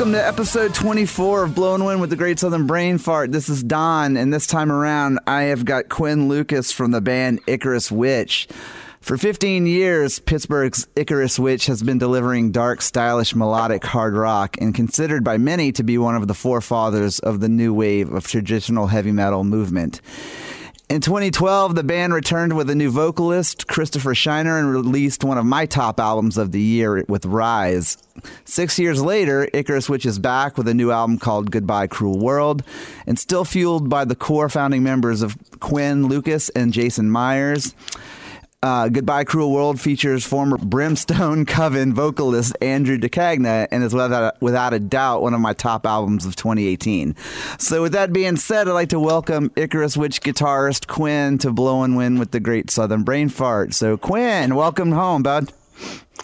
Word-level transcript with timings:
Welcome 0.00 0.14
to 0.14 0.26
episode 0.26 0.72
24 0.72 1.44
of 1.44 1.54
Blow 1.54 1.76
Wind 1.78 2.00
with 2.00 2.08
the 2.08 2.16
Great 2.16 2.38
Southern 2.38 2.66
Brain 2.66 2.96
Fart. 2.96 3.32
This 3.32 3.50
is 3.50 3.62
Don, 3.62 4.16
and 4.16 4.32
this 4.32 4.46
time 4.46 4.72
around, 4.72 5.20
I 5.26 5.42
have 5.42 5.66
got 5.66 5.90
Quinn 5.90 6.26
Lucas 6.26 6.72
from 6.72 6.90
the 6.90 7.02
band 7.02 7.40
Icarus 7.46 7.92
Witch. 7.92 8.48
For 9.02 9.18
15 9.18 9.66
years, 9.66 10.18
Pittsburgh's 10.18 10.88
Icarus 10.96 11.38
Witch 11.38 11.66
has 11.66 11.82
been 11.82 11.98
delivering 11.98 12.50
dark, 12.50 12.80
stylish, 12.80 13.34
melodic 13.34 13.84
hard 13.84 14.14
rock 14.14 14.56
and 14.58 14.74
considered 14.74 15.22
by 15.22 15.36
many 15.36 15.70
to 15.72 15.82
be 15.82 15.98
one 15.98 16.16
of 16.16 16.28
the 16.28 16.34
forefathers 16.34 17.18
of 17.18 17.40
the 17.40 17.50
new 17.50 17.74
wave 17.74 18.10
of 18.10 18.26
traditional 18.26 18.86
heavy 18.86 19.12
metal 19.12 19.44
movement. 19.44 20.00
In 20.90 21.00
2012, 21.00 21.76
the 21.76 21.84
band 21.84 22.12
returned 22.12 22.56
with 22.56 22.68
a 22.68 22.74
new 22.74 22.90
vocalist, 22.90 23.68
Christopher 23.68 24.12
Shaner, 24.12 24.58
and 24.58 24.72
released 24.72 25.22
one 25.22 25.38
of 25.38 25.46
my 25.46 25.64
top 25.64 26.00
albums 26.00 26.36
of 26.36 26.50
the 26.50 26.60
year 26.60 27.04
with 27.06 27.26
Rise. 27.26 27.96
Six 28.44 28.76
years 28.76 29.00
later, 29.00 29.48
Icarus 29.52 29.88
Witch 29.88 30.04
is 30.04 30.18
back 30.18 30.58
with 30.58 30.66
a 30.66 30.74
new 30.74 30.90
album 30.90 31.18
called 31.18 31.52
Goodbye 31.52 31.86
Cruel 31.86 32.18
World, 32.18 32.64
and 33.06 33.20
still 33.20 33.44
fueled 33.44 33.88
by 33.88 34.04
the 34.04 34.16
core 34.16 34.48
founding 34.48 34.82
members 34.82 35.22
of 35.22 35.36
Quinn 35.60 36.08
Lucas 36.08 36.48
and 36.56 36.72
Jason 36.72 37.08
Myers. 37.08 37.72
Uh, 38.62 38.90
Goodbye 38.90 39.24
Cruel 39.24 39.50
World 39.50 39.80
features 39.80 40.26
former 40.26 40.58
Brimstone 40.58 41.46
Coven 41.46 41.94
vocalist 41.94 42.54
Andrew 42.60 42.98
D'Cagna 42.98 43.66
and 43.70 43.82
is 43.82 43.94
without, 43.94 44.38
without 44.42 44.74
a 44.74 44.78
doubt 44.78 45.22
one 45.22 45.32
of 45.32 45.40
my 45.40 45.54
top 45.54 45.86
albums 45.86 46.26
of 46.26 46.36
2018. 46.36 47.16
So, 47.58 47.80
with 47.80 47.92
that 47.92 48.12
being 48.12 48.36
said, 48.36 48.68
I'd 48.68 48.72
like 48.72 48.90
to 48.90 49.00
welcome 49.00 49.50
Icarus 49.56 49.96
Witch 49.96 50.20
guitarist 50.20 50.88
Quinn 50.88 51.38
to 51.38 51.50
Blow 51.50 51.82
and 51.82 51.96
Win 51.96 52.18
with 52.18 52.32
the 52.32 52.40
Great 52.40 52.70
Southern 52.70 53.02
Brain 53.02 53.30
Fart. 53.30 53.72
So, 53.72 53.96
Quinn, 53.96 54.54
welcome 54.54 54.92
home, 54.92 55.22
bud. 55.22 55.50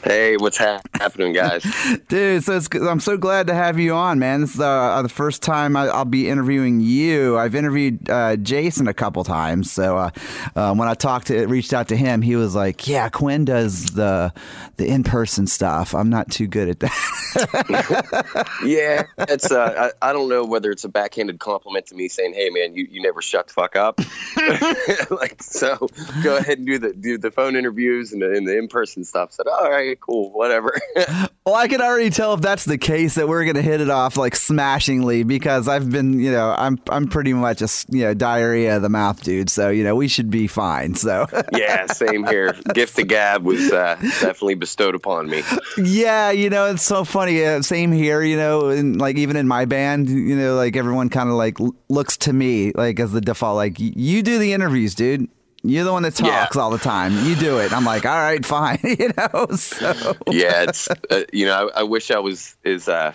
Hey, 0.04 0.36
what's 0.36 0.56
ha- 0.56 0.80
happening, 0.94 1.32
guys? 1.32 1.64
Dude, 2.08 2.44
so 2.44 2.60
I'm 2.88 3.00
so 3.00 3.16
glad 3.16 3.46
to 3.48 3.54
have 3.54 3.78
you 3.78 3.94
on, 3.94 4.18
man. 4.18 4.40
This 4.42 4.54
is 4.54 4.60
uh, 4.60 5.00
the 5.02 5.08
first 5.08 5.42
time 5.42 5.76
I, 5.76 5.86
will 5.86 6.04
be 6.04 6.28
interviewing 6.28 6.80
you. 6.80 7.38
I've 7.38 7.54
interviewed 7.54 8.08
uh, 8.08 8.36
Jason 8.36 8.88
a 8.88 8.94
couple 8.94 9.24
times. 9.24 9.72
So 9.72 9.96
uh, 9.96 10.10
uh, 10.54 10.74
when 10.74 10.88
I 10.88 10.94
talked 10.94 11.28
to, 11.28 11.46
reached 11.46 11.72
out 11.72 11.88
to 11.88 11.96
him, 11.96 12.22
he 12.22 12.36
was 12.36 12.54
like, 12.54 12.86
"Yeah, 12.86 13.08
Quinn 13.08 13.44
does 13.44 13.86
the 13.86 14.32
the 14.76 14.86
in 14.86 15.04
person 15.04 15.46
stuff. 15.46 15.94
I'm 15.94 16.10
not 16.10 16.30
too 16.30 16.46
good 16.46 16.68
at 16.68 16.80
that." 16.80 18.46
yeah, 18.64 19.04
it's. 19.28 19.50
Uh, 19.50 19.90
I, 20.02 20.10
I 20.10 20.12
don't 20.12 20.28
know 20.28 20.44
whether 20.44 20.70
it's 20.70 20.84
a 20.84 20.88
backhanded 20.88 21.40
compliment 21.40 21.86
to 21.86 21.94
me 21.94 22.08
saying, 22.08 22.34
"Hey, 22.34 22.50
man, 22.50 22.74
you, 22.74 22.86
you 22.90 23.02
never 23.02 23.22
shut 23.22 23.48
the 23.48 23.52
fuck 23.52 23.76
up." 23.76 24.00
like, 25.10 25.42
so 25.42 25.88
go 26.22 26.36
ahead 26.36 26.58
and 26.58 26.66
do 26.66 26.78
the 26.78 26.92
do 26.92 27.18
the 27.18 27.30
phone 27.30 27.56
interviews 27.56 28.12
and 28.12 28.22
the, 28.22 28.32
and 28.32 28.46
the 28.46 28.56
in 28.56 28.68
person 28.68 29.04
stuff. 29.04 29.32
Said, 29.32 29.46
"All 29.46 29.70
right." 29.70 29.85
Cool, 29.94 30.32
whatever. 30.32 30.74
well, 31.44 31.54
I 31.54 31.68
can 31.68 31.80
already 31.80 32.10
tell 32.10 32.34
if 32.34 32.40
that's 32.40 32.64
the 32.64 32.78
case 32.78 33.14
that 33.14 33.28
we're 33.28 33.44
gonna 33.44 33.62
hit 33.62 33.80
it 33.80 33.90
off 33.90 34.16
like 34.16 34.34
smashingly 34.34 35.22
because 35.22 35.68
I've 35.68 35.90
been, 35.90 36.18
you 36.18 36.32
know, 36.32 36.54
I'm 36.56 36.78
I'm 36.88 37.06
pretty 37.06 37.32
much 37.32 37.62
a 37.62 37.68
you 37.88 38.04
know 38.04 38.14
diarrhea 38.14 38.76
of 38.76 38.82
the 38.82 38.88
mouth 38.88 39.22
dude, 39.22 39.50
so 39.50 39.70
you 39.70 39.84
know 39.84 39.94
we 39.94 40.08
should 40.08 40.30
be 40.30 40.46
fine. 40.46 40.94
So 40.94 41.26
yeah, 41.52 41.86
same 41.86 42.26
here. 42.26 42.54
Gift 42.74 42.98
of 42.98 43.08
gab 43.08 43.44
was 43.44 43.70
uh, 43.72 43.96
definitely 44.00 44.54
bestowed 44.54 44.94
upon 44.94 45.28
me. 45.28 45.42
Yeah, 45.76 46.30
you 46.30 46.50
know 46.50 46.66
it's 46.66 46.82
so 46.82 47.04
funny. 47.04 47.44
Uh, 47.44 47.62
same 47.62 47.92
here, 47.92 48.22
you 48.22 48.36
know, 48.36 48.68
and 48.70 49.00
like 49.00 49.16
even 49.16 49.36
in 49.36 49.46
my 49.46 49.64
band, 49.64 50.08
you 50.08 50.36
know, 50.36 50.56
like 50.56 50.76
everyone 50.76 51.08
kind 51.08 51.28
of 51.28 51.36
like 51.36 51.58
looks 51.88 52.16
to 52.18 52.32
me 52.32 52.72
like 52.72 52.98
as 52.98 53.12
the 53.12 53.20
default, 53.20 53.56
like 53.56 53.76
you 53.78 54.22
do 54.22 54.38
the 54.38 54.52
interviews, 54.52 54.94
dude. 54.94 55.28
You're 55.68 55.84
the 55.84 55.92
one 55.92 56.02
that 56.04 56.14
talks 56.14 56.56
yeah. 56.56 56.62
all 56.62 56.70
the 56.70 56.78
time. 56.78 57.24
You 57.26 57.34
do 57.34 57.58
it. 57.58 57.72
I'm 57.72 57.84
like, 57.84 58.06
all 58.06 58.16
right, 58.16 58.44
fine. 58.46 58.78
you 58.82 59.10
know. 59.16 59.46
So 59.56 60.14
yeah, 60.30 60.64
it's 60.64 60.88
uh, 61.10 61.24
you 61.32 61.46
know, 61.46 61.70
I, 61.74 61.80
I, 61.80 61.82
wish 61.82 62.10
I 62.10 62.18
was 62.18 62.56
as 62.64 62.88
uh, 62.88 63.12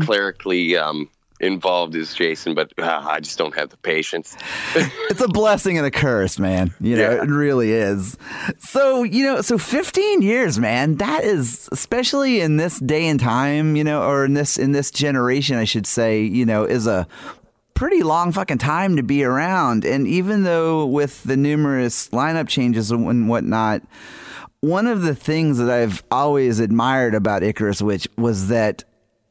clerically 0.00 0.76
um, 0.76 1.08
involved 1.40 1.94
as 1.94 2.14
Jason, 2.14 2.54
but 2.54 2.72
uh, 2.78 3.02
I 3.06 3.20
just 3.20 3.38
don't 3.38 3.54
have 3.54 3.70
the 3.70 3.76
patience. 3.76 4.36
it's 4.74 5.20
a 5.20 5.28
blessing 5.28 5.76
and 5.76 5.86
a 5.86 5.90
curse, 5.90 6.38
man. 6.38 6.74
You 6.80 6.96
know, 6.96 7.10
yeah. 7.10 7.22
it 7.22 7.28
really 7.28 7.72
is. 7.72 8.16
So, 8.58 9.02
you 9.02 9.24
know, 9.24 9.40
so 9.42 9.58
15 9.58 10.22
years, 10.22 10.58
man, 10.58 10.96
that 10.96 11.24
is 11.24 11.68
especially 11.72 12.40
in 12.40 12.56
this 12.56 12.78
day 12.80 13.06
and 13.06 13.20
time, 13.20 13.76
you 13.76 13.84
know, 13.84 14.02
or 14.02 14.24
in 14.24 14.34
this 14.34 14.58
in 14.58 14.72
this 14.72 14.90
generation, 14.90 15.56
I 15.56 15.64
should 15.64 15.86
say, 15.86 16.22
you 16.22 16.46
know, 16.46 16.64
is 16.64 16.86
a 16.86 17.06
pretty 17.76 18.02
long 18.02 18.32
fucking 18.32 18.58
time 18.58 18.96
to 18.96 19.02
be 19.04 19.22
around. 19.22 19.84
And 19.84 20.08
even 20.08 20.42
though 20.42 20.84
with 20.84 21.22
the 21.22 21.36
numerous 21.36 22.08
lineup 22.08 22.48
changes 22.48 22.90
and 22.90 23.28
whatnot, 23.28 23.82
one 24.60 24.88
of 24.88 25.02
the 25.02 25.14
things 25.14 25.58
that 25.58 25.70
I've 25.70 26.02
always 26.10 26.58
admired 26.58 27.14
about 27.14 27.44
Icarus 27.44 27.80
Witch 27.80 28.08
was 28.16 28.48
that, 28.48 28.82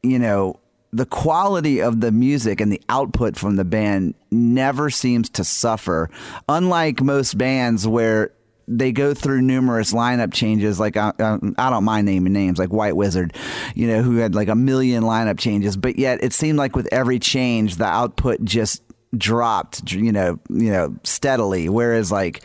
you 0.02 0.18
know, 0.18 0.60
the 0.92 1.04
quality 1.04 1.82
of 1.82 2.00
the 2.00 2.12
music 2.12 2.60
and 2.60 2.72
the 2.72 2.80
output 2.88 3.36
from 3.36 3.56
the 3.56 3.64
band 3.64 4.14
never 4.30 4.88
seems 4.88 5.28
to 5.30 5.44
suffer. 5.44 6.08
Unlike 6.48 7.02
most 7.02 7.36
bands 7.36 7.86
where 7.86 8.30
they 8.68 8.92
go 8.92 9.14
through 9.14 9.42
numerous 9.42 9.92
lineup 9.92 10.32
changes. 10.32 10.80
Like 10.80 10.96
I, 10.96 11.12
I, 11.18 11.70
don't 11.70 11.84
mind 11.84 12.06
naming 12.06 12.32
names, 12.32 12.58
like 12.58 12.72
White 12.72 12.96
Wizzard, 12.96 13.34
you 13.74 13.86
know, 13.86 14.02
who 14.02 14.16
had 14.16 14.34
like 14.34 14.48
a 14.48 14.56
million 14.56 15.04
lineup 15.04 15.38
changes, 15.38 15.76
but 15.76 15.98
yet 15.98 16.22
it 16.22 16.32
seemed 16.32 16.58
like 16.58 16.74
with 16.74 16.88
every 16.92 17.18
change, 17.18 17.76
the 17.76 17.84
output 17.84 18.42
just 18.42 18.82
dropped, 19.16 19.92
you 19.92 20.12
know, 20.12 20.38
you 20.50 20.70
know, 20.70 20.96
steadily. 21.04 21.68
Whereas 21.68 22.10
like 22.10 22.44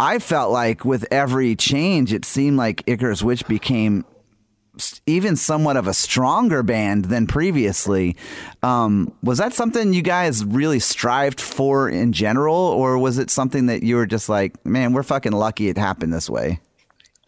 I 0.00 0.18
felt 0.18 0.52
like 0.52 0.84
with 0.84 1.06
every 1.10 1.54
change, 1.56 2.12
it 2.12 2.24
seemed 2.24 2.56
like 2.56 2.82
Icarus 2.86 3.22
Witch 3.22 3.46
became 3.46 4.04
even 5.06 5.36
somewhat 5.36 5.76
of 5.76 5.86
a 5.86 5.94
stronger 5.94 6.62
band 6.62 7.06
than 7.06 7.26
previously. 7.26 8.16
Um, 8.62 9.12
was 9.22 9.38
that 9.38 9.52
something 9.52 9.92
you 9.92 10.02
guys 10.02 10.44
really 10.44 10.80
strived 10.80 11.40
for 11.40 11.88
in 11.88 12.12
general, 12.12 12.54
or 12.54 12.98
was 12.98 13.18
it 13.18 13.30
something 13.30 13.66
that 13.66 13.82
you 13.82 13.96
were 13.96 14.06
just 14.06 14.28
like, 14.28 14.64
man, 14.64 14.92
we're 14.92 15.02
fucking 15.02 15.32
lucky 15.32 15.68
it 15.68 15.78
happened 15.78 16.12
this 16.12 16.28
way? 16.28 16.60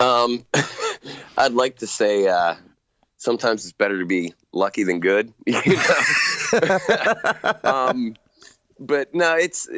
Um, 0.00 0.44
I'd 1.38 1.52
like 1.52 1.78
to 1.78 1.86
say 1.86 2.28
uh, 2.28 2.54
sometimes 3.16 3.64
it's 3.64 3.72
better 3.72 3.98
to 3.98 4.06
be 4.06 4.34
lucky 4.52 4.84
than 4.84 5.00
good, 5.00 5.32
you 5.46 5.76
know. 5.76 6.78
um, 7.64 8.14
but 8.78 9.14
no, 9.14 9.36
it's 9.36 9.68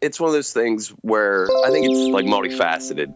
it's 0.00 0.18
one 0.18 0.28
of 0.28 0.34
those 0.34 0.52
things 0.52 0.88
where 1.02 1.48
I 1.64 1.70
think 1.70 1.88
it's 1.88 2.12
like 2.12 2.26
multifaceted 2.26 3.14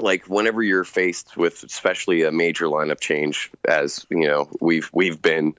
like 0.00 0.24
whenever 0.26 0.62
you're 0.62 0.84
faced 0.84 1.36
with 1.36 1.62
especially 1.62 2.22
a 2.22 2.32
major 2.32 2.66
lineup 2.66 3.00
change 3.00 3.50
as 3.68 4.06
you 4.10 4.26
know 4.26 4.48
we've 4.60 4.90
we've 4.92 5.20
been 5.20 5.54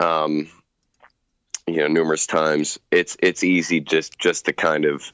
um 0.00 0.48
you 1.66 1.76
know 1.76 1.88
numerous 1.88 2.26
times 2.26 2.78
it's 2.90 3.16
it's 3.20 3.44
easy 3.44 3.80
just 3.80 4.18
just 4.18 4.44
to 4.44 4.52
kind 4.52 4.84
of 4.84 5.12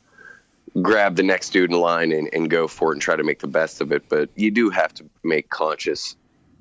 grab 0.82 1.16
the 1.16 1.22
next 1.22 1.50
dude 1.50 1.70
in 1.70 1.78
line 1.78 2.12
and, 2.12 2.28
and 2.32 2.50
go 2.50 2.68
for 2.68 2.92
it 2.92 2.96
and 2.96 3.02
try 3.02 3.16
to 3.16 3.24
make 3.24 3.40
the 3.40 3.46
best 3.46 3.80
of 3.80 3.92
it. 3.92 4.08
But 4.08 4.30
you 4.34 4.50
do 4.50 4.70
have 4.70 4.92
to 4.94 5.04
make 5.22 5.50
conscious 5.50 6.16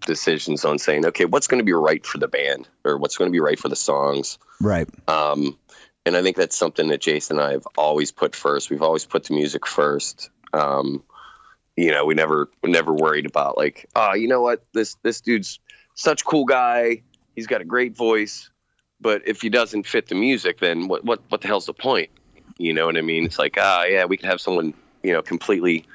decisions 0.06 0.63
on 0.63 0.77
saying 0.77 1.06
okay 1.06 1.25
what's 1.25 1.48
going 1.48 1.57
to 1.57 1.65
be 1.65 1.74
right 1.74 2.06
for 2.06 2.19
the 2.19 2.27
band 2.27 2.68
or 2.86 2.98
what's 2.98 3.18
going 3.18 3.30
to 3.30 3.31
be 3.31 3.39
right 3.39 3.59
for 3.59 3.68
the 3.68 3.75
songs? 3.75 4.38
Right. 4.62 4.88
Um 5.07 5.57
and 6.06 6.15
i 6.15 6.21
think 6.21 6.38
that's 6.38 6.56
something 6.56 6.88
that 6.88 7.01
jason 7.01 7.38
and 7.38 7.48
i 7.48 7.51
have 7.51 7.68
always 7.77 8.12
put 8.12 8.36
first. 8.36 8.69
We've 8.69 8.81
always 8.81 9.06
put 9.06 9.25
the 9.25 9.33
music 9.33 9.65
first. 9.65 10.30
Um 10.54 11.04
you 11.77 11.91
know, 11.91 12.03
we 12.06 12.15
never 12.15 12.50
never 12.65 12.91
worried 12.91 13.27
about 13.27 13.56
like, 13.56 13.85
oh, 13.95 14.15
you 14.15 14.27
know 14.27 14.41
what, 14.41 14.65
this 14.74 14.97
this 15.03 15.21
dude's 15.21 15.59
such 15.94 16.25
cool 16.25 16.44
guy. 16.44 17.03
He's 17.35 17.47
got 17.47 17.62
a 17.62 17.65
great 17.65 17.95
voice, 17.95 18.50
but 19.00 19.21
if 19.27 19.41
he 19.41 19.50
doesn't 19.50 19.85
fit 19.85 20.07
the 20.07 20.15
music, 20.15 20.59
then 20.59 20.88
what 20.88 21.06
what 21.06 21.21
what 21.29 21.41
the 21.41 21.47
hell's 21.47 21.68
the 21.68 21.74
point? 21.74 22.09
You 22.57 22.74
know 22.74 22.88
what 22.88 22.97
I 22.97 23.01
mean? 23.01 23.25
It's 23.25 23.38
like, 23.38 23.56
ah, 23.59 23.83
yeah, 23.83 24.06
we 24.06 24.18
can 24.18 24.27
have 24.27 24.41
someone, 24.41 24.74
you 25.03 25.13
know, 25.13 25.21
completely 25.21 25.85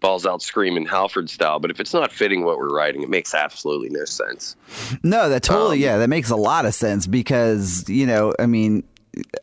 balls 0.00 0.26
out 0.26 0.42
screaming 0.42 0.86
Halford 0.86 1.30
style, 1.30 1.58
but 1.58 1.70
if 1.70 1.80
it's 1.80 1.94
not 1.94 2.12
fitting 2.12 2.44
what 2.44 2.58
we're 2.58 2.74
writing, 2.74 3.02
it 3.02 3.08
makes 3.08 3.34
absolutely 3.34 3.88
no 3.90 4.04
sense. 4.04 4.56
No, 5.02 5.30
that 5.30 5.42
totally, 5.42 5.76
um, 5.76 5.82
yeah, 5.82 5.98
that 5.98 6.08
makes 6.08 6.30
a 6.30 6.36
lot 6.36 6.66
of 6.66 6.74
sense 6.74 7.06
because 7.06 7.88
you 7.88 8.06
know, 8.06 8.34
I 8.38 8.44
mean, 8.44 8.84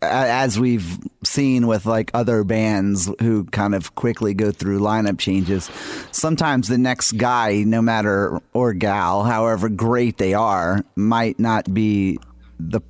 as 0.01 0.59
we've 0.59 0.97
seen 1.23 1.67
with 1.67 1.85
like 1.85 2.11
other 2.13 2.43
bands 2.43 3.11
who 3.19 3.43
kind 3.45 3.75
of 3.75 3.95
quickly 3.95 4.33
go 4.33 4.51
through 4.51 4.79
lineup 4.79 5.19
changes, 5.19 5.69
sometimes 6.11 6.67
the 6.67 6.77
next 6.77 7.13
guy, 7.13 7.63
no 7.63 7.81
matter 7.81 8.39
or 8.53 8.73
gal, 8.73 9.23
however 9.23 9.69
great 9.69 10.17
they 10.17 10.33
are, 10.33 10.83
might 10.95 11.39
not 11.39 11.73
be 11.73 12.17
the 12.59 12.81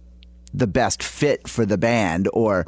the 0.53 0.68
best 0.68 1.03
fit 1.03 1.47
for 1.47 1.65
the 1.65 1.77
band 1.77 2.29
or 2.33 2.65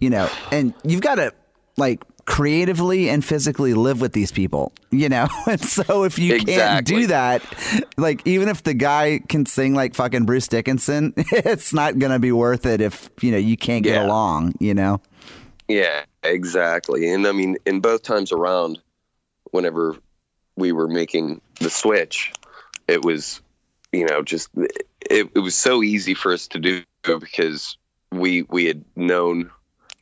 you 0.00 0.10
know, 0.10 0.28
and 0.52 0.74
you've 0.84 1.00
got 1.00 1.16
to 1.16 1.32
like 1.76 2.02
creatively 2.28 3.08
and 3.08 3.24
physically 3.24 3.72
live 3.72 4.00
with 4.00 4.12
these 4.12 4.30
people, 4.30 4.72
you 4.90 5.08
know? 5.08 5.26
And 5.46 5.60
so 5.60 6.04
if 6.04 6.18
you 6.18 6.34
exactly. 6.34 6.54
can't 6.54 6.86
do 6.86 7.06
that, 7.08 7.42
like 7.96 8.26
even 8.26 8.48
if 8.48 8.62
the 8.62 8.74
guy 8.74 9.20
can 9.28 9.46
sing 9.46 9.74
like 9.74 9.94
fucking 9.94 10.26
Bruce 10.26 10.46
Dickinson, 10.46 11.14
it's 11.16 11.72
not 11.72 11.98
going 11.98 12.12
to 12.12 12.18
be 12.18 12.32
worth 12.32 12.66
it 12.66 12.80
if, 12.80 13.08
you 13.22 13.32
know, 13.32 13.38
you 13.38 13.56
can't 13.56 13.82
get 13.82 13.94
yeah. 13.94 14.06
along, 14.06 14.54
you 14.60 14.74
know? 14.74 15.00
Yeah, 15.68 16.04
exactly. 16.22 17.10
And 17.10 17.26
I 17.26 17.32
mean, 17.32 17.56
in 17.64 17.80
both 17.80 18.02
times 18.02 18.30
around, 18.30 18.78
whenever 19.50 19.96
we 20.56 20.72
were 20.72 20.88
making 20.88 21.40
the 21.60 21.70
switch, 21.70 22.32
it 22.88 23.04
was 23.04 23.40
you 23.92 24.04
know, 24.06 24.22
just 24.22 24.50
it, 24.56 25.30
it 25.34 25.38
was 25.40 25.54
so 25.54 25.82
easy 25.82 26.14
for 26.14 26.32
us 26.32 26.46
to 26.48 26.58
do 26.58 26.82
because 27.02 27.76
we 28.12 28.42
we 28.42 28.66
had 28.66 28.84
known, 28.96 29.50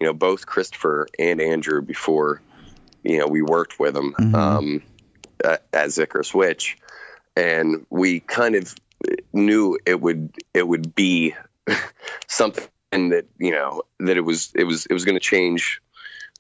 you 0.01 0.07
know, 0.07 0.13
both 0.13 0.47
Christopher 0.47 1.07
and 1.19 1.41
Andrew 1.41 1.81
before, 1.83 2.41
you 3.03 3.19
know, 3.19 3.27
we 3.27 3.43
worked 3.43 3.79
with 3.79 3.95
them 3.95 4.15
Mhm. 4.19 4.35
um, 4.35 4.83
uh, 5.45 5.57
as 5.73 5.99
Icarus 5.99 6.35
Witch, 6.35 6.77
and 7.37 7.87
we 7.91 8.21
kind 8.21 8.55
of 8.55 8.75
knew 9.33 9.79
it 9.87 10.01
would 10.01 10.33
it 10.55 10.67
would 10.67 10.95
be 10.95 11.35
something 12.29 12.69
that 12.93 13.27
you 13.39 13.51
know 13.51 13.83
that 14.01 14.17
it 14.17 14.23
was 14.23 14.51
it 14.55 14.65
was 14.65 14.87
it 14.87 14.93
was 14.93 15.05
going 15.05 15.15
to 15.17 15.21
change 15.21 15.81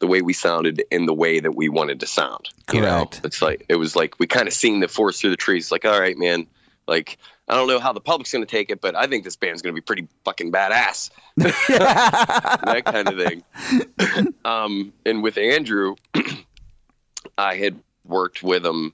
the 0.00 0.06
way 0.06 0.20
we 0.20 0.32
sounded 0.32 0.82
in 0.90 1.06
the 1.06 1.14
way 1.14 1.40
that 1.40 1.54
we 1.56 1.68
wanted 1.68 2.00
to 2.00 2.06
sound. 2.06 2.48
You 2.72 2.82
know, 2.82 3.06
Correct. 3.06 3.20
it's 3.24 3.40
like 3.40 3.64
it 3.68 3.76
was 3.76 3.96
like 3.96 4.18
we 4.18 4.26
kind 4.26 4.46
of 4.48 4.54
seen 4.54 4.80
the 4.80 4.88
forest 4.88 5.20
through 5.20 5.30
the 5.30 5.36
trees. 5.36 5.70
Like, 5.70 5.84
all 5.84 5.98
right, 5.98 6.16
man. 6.18 6.46
Like, 6.86 7.18
I 7.48 7.54
don't 7.54 7.68
know 7.68 7.80
how 7.80 7.92
the 7.92 8.00
public's 8.00 8.32
going 8.32 8.44
to 8.44 8.50
take 8.50 8.70
it, 8.70 8.80
but 8.80 8.94
I 8.94 9.06
think 9.06 9.24
this 9.24 9.36
band's 9.36 9.62
going 9.62 9.74
to 9.74 9.80
be 9.80 9.84
pretty 9.84 10.06
fucking 10.24 10.52
badass. 10.52 11.10
that 11.36 12.82
kind 12.84 13.08
of 13.08 13.16
thing. 13.16 14.34
um, 14.44 14.92
and 15.04 15.22
with 15.22 15.36
Andrew, 15.38 15.96
I 17.38 17.56
had 17.56 17.78
worked 18.04 18.42
with 18.42 18.64
him 18.64 18.92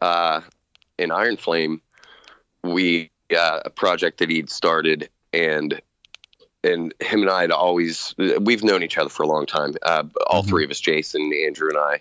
uh, 0.00 0.42
in 0.98 1.10
Iron 1.10 1.36
Flame. 1.36 1.80
We 2.62 3.10
uh, 3.36 3.60
a 3.64 3.70
project 3.70 4.18
that 4.18 4.28
he'd 4.30 4.50
started, 4.50 5.08
and 5.32 5.80
and 6.64 6.94
him 7.00 7.22
and 7.22 7.30
I 7.30 7.40
had 7.40 7.50
always 7.50 8.14
we've 8.40 8.62
known 8.62 8.82
each 8.82 8.98
other 8.98 9.08
for 9.08 9.22
a 9.22 9.26
long 9.26 9.46
time. 9.46 9.74
Uh, 9.82 10.04
all 10.28 10.42
Mhm. 10.42 10.48
three 10.48 10.64
of 10.64 10.70
us, 10.70 10.80
Jason, 10.80 11.32
Andrew, 11.46 11.68
and 11.70 11.78
I, 11.78 12.00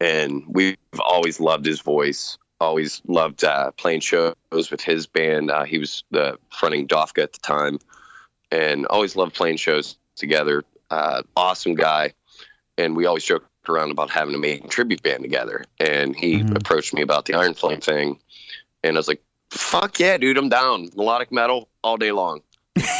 and 0.00 0.44
we've 0.48 0.76
always 1.00 1.40
loved 1.40 1.66
his 1.66 1.80
voice. 1.80 2.38
Always 2.60 3.00
loved 3.06 3.42
uh, 3.42 3.70
playing 3.72 4.00
shows 4.00 4.34
with 4.52 4.82
his 4.82 5.06
band. 5.06 5.50
Uh, 5.50 5.64
he 5.64 5.78
was 5.78 6.04
the 6.10 6.38
fronting 6.50 6.86
Dofka 6.86 7.22
at 7.22 7.32
the 7.32 7.38
time, 7.38 7.78
and 8.50 8.84
always 8.86 9.16
loved 9.16 9.34
playing 9.34 9.56
shows 9.56 9.96
together. 10.16 10.62
Uh, 10.90 11.22
awesome 11.36 11.74
guy, 11.74 12.12
and 12.76 12.94
we 12.96 13.06
always 13.06 13.24
joked 13.24 13.46
around 13.66 13.90
about 13.90 14.10
having 14.10 14.34
a 14.34 14.38
main 14.38 14.68
tribute 14.68 15.02
band 15.02 15.22
together. 15.22 15.64
And 15.78 16.14
he 16.14 16.40
Mhm. 16.42 16.56
approached 16.56 16.92
me 16.92 17.00
about 17.00 17.24
the 17.24 17.32
Iron 17.34 17.54
Flame 17.54 17.80
thing, 17.80 18.18
and 18.84 18.94
I 18.96 18.98
was 18.98 19.08
like, 19.08 19.22
"Fuck 19.50 19.98
yeah, 19.98 20.18
dude, 20.18 20.36
I'm 20.36 20.50
down. 20.50 20.90
Melodic 20.94 21.32
metal 21.32 21.68
all 21.82 21.96
day 21.96 22.12
long." 22.12 22.42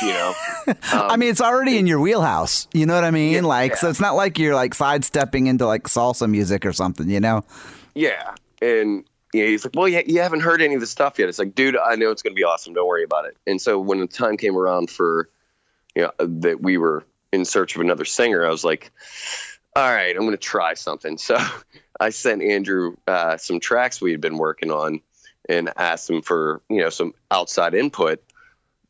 You 0.03 0.13
know, 0.15 0.35
I 0.93 1.09
Um, 1.13 1.21
mean, 1.21 1.29
it's 1.29 1.41
already 1.43 1.77
in 1.77 1.87
your 1.87 2.01
wheelhouse. 2.01 2.67
You 2.73 2.87
know 2.87 2.95
what 2.95 3.05
I 3.05 3.11
mean? 3.11 3.33
Yeah, 3.35 3.41
like, 3.43 3.77
so 3.77 3.91
it's 3.91 4.01
not 4.01 4.15
like 4.17 4.39
you're 4.39 4.55
like 4.55 4.73
sidestepping 4.75 5.49
into 5.49 5.67
like 5.67 5.83
salsa 5.85 6.29
music 6.31 6.65
or 6.65 6.73
something. 6.73 7.11
You 7.11 7.21
know? 7.21 7.45
Yeah, 7.95 8.35
and 8.63 9.05
you 9.33 9.43
know, 9.43 9.49
he's 9.49 9.65
like, 9.65 9.75
"Well, 9.75 9.89
you, 9.89 10.03
you 10.07 10.21
haven't 10.21 10.41
heard 10.41 10.63
any 10.63 10.75
of 10.75 10.81
the 10.81 10.87
stuff 10.87 11.19
yet." 11.19 11.29
It's 11.29 11.39
like, 11.39 11.55
dude, 11.55 11.77
I 11.77 11.95
know 11.97 12.11
it's 12.11 12.23
going 12.23 12.33
to 12.35 12.39
be 12.39 12.45
awesome. 12.45 12.75
Don't 12.75 12.87
worry 12.87 13.05
about 13.05 13.27
it. 13.27 13.37
And 13.47 13.61
so 13.61 13.79
when 13.79 14.01
the 14.01 14.07
time 14.07 14.37
came 14.37 14.57
around 14.57 14.91
for, 14.91 15.29
you 15.95 16.03
know, 16.03 16.13
that 16.19 16.63
we 16.63 16.79
were 16.79 17.05
in 17.33 17.45
search 17.45 17.75
of 17.75 17.81
another 17.81 18.05
singer, 18.05 18.45
I 18.45 18.51
was 18.51 18.65
like, 18.65 18.91
"All 19.77 19.93
right, 19.93 20.15
I'm 20.15 20.23
going 20.23 20.33
to 20.33 20.37
try 20.37 20.75
something." 20.75 21.19
So 21.27 21.39
I 22.01 22.11
sent 22.11 22.43
Andrew 22.43 22.97
uh, 23.07 23.37
some 23.37 23.61
tracks 23.61 24.01
we 24.01 24.11
had 24.11 24.21
been 24.21 24.39
working 24.39 24.71
on, 24.71 25.01
and 25.49 25.71
asked 25.77 26.11
him 26.11 26.23
for 26.23 26.63
you 26.69 26.81
know 26.81 26.91
some 26.91 27.15
outside 27.31 27.75
input, 27.75 28.23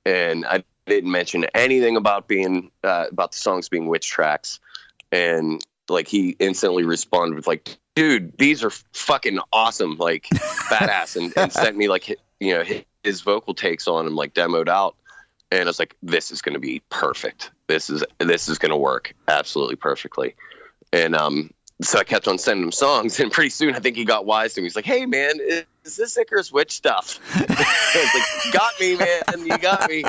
and 0.06 0.46
I 0.46 0.64
didn't 0.86 1.10
mention 1.10 1.44
anything 1.54 1.96
about 1.96 2.28
being 2.28 2.70
uh, 2.82 3.06
about 3.10 3.32
the 3.32 3.38
songs 3.38 3.68
being 3.68 3.88
witch 3.88 4.08
tracks, 4.08 4.58
and 5.12 5.62
like 5.90 6.08
he 6.08 6.36
instantly 6.38 6.84
responded 6.84 7.34
with 7.34 7.46
like 7.46 7.76
dude 7.94 8.36
these 8.38 8.62
are 8.62 8.70
fucking 8.92 9.38
awesome 9.52 9.96
like 9.96 10.24
badass 10.70 11.16
and, 11.16 11.32
and 11.36 11.52
sent 11.52 11.76
me 11.76 11.88
like 11.88 12.08
you 12.40 12.54
know 12.54 12.64
hi- 12.64 12.84
his 13.04 13.20
vocal 13.20 13.54
takes 13.54 13.88
on 13.88 14.04
them 14.04 14.14
like 14.14 14.34
demoed 14.34 14.68
out. 14.68 14.96
And 15.52 15.62
i 15.62 15.64
was 15.64 15.78
like 15.78 15.96
this 16.02 16.30
is 16.30 16.42
going 16.42 16.54
to 16.54 16.60
be 16.60 16.82
perfect. 16.90 17.50
This 17.66 17.90
is 17.90 18.04
this 18.18 18.48
is 18.48 18.58
going 18.58 18.70
to 18.70 18.76
work 18.76 19.14
absolutely 19.28 19.76
perfectly. 19.76 20.34
And 20.92 21.14
um 21.16 21.50
so 21.82 21.98
I 21.98 22.04
kept 22.04 22.28
on 22.28 22.38
sending 22.38 22.64
him 22.64 22.72
songs, 22.72 23.18
and 23.20 23.30
pretty 23.30 23.50
soon 23.50 23.74
I 23.74 23.78
think 23.78 23.96
he 23.96 24.04
got 24.04 24.26
wise 24.26 24.54
to 24.54 24.60
me. 24.60 24.66
He's 24.66 24.76
like, 24.76 24.84
"Hey, 24.84 25.06
man, 25.06 25.38
is, 25.40 25.64
is 25.84 25.96
this 25.96 26.18
Icarus 26.18 26.52
Witch 26.52 26.72
stuff?" 26.72 27.18
I 27.34 27.40
was 27.94 28.44
like, 28.44 28.52
"Got 28.52 28.72
me, 28.80 28.96
man. 28.96 29.46
You 29.46 29.58
got 29.58 29.90
me." 29.90 30.04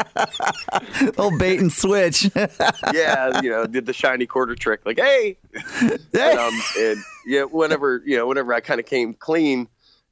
Old 1.18 1.40
bait 1.40 1.60
and 1.60 1.72
switch. 1.72 2.30
yeah, 2.94 3.42
you 3.42 3.50
know, 3.50 3.66
did 3.66 3.86
the 3.86 3.94
shiny 3.94 4.26
quarter 4.26 4.56
trick, 4.56 4.82
like, 4.86 5.00
hey, 5.00 5.38
and, 5.82 6.40
um, 6.40 6.62
and 6.78 6.98
yeah, 7.26 7.44
whenever 7.44 8.02
you 8.06 8.18
know, 8.18 8.28
whenever 8.28 8.54
I 8.54 8.60
kind 8.60 8.80
of 8.80 8.86
came 8.86 9.14
clean, 9.14 9.68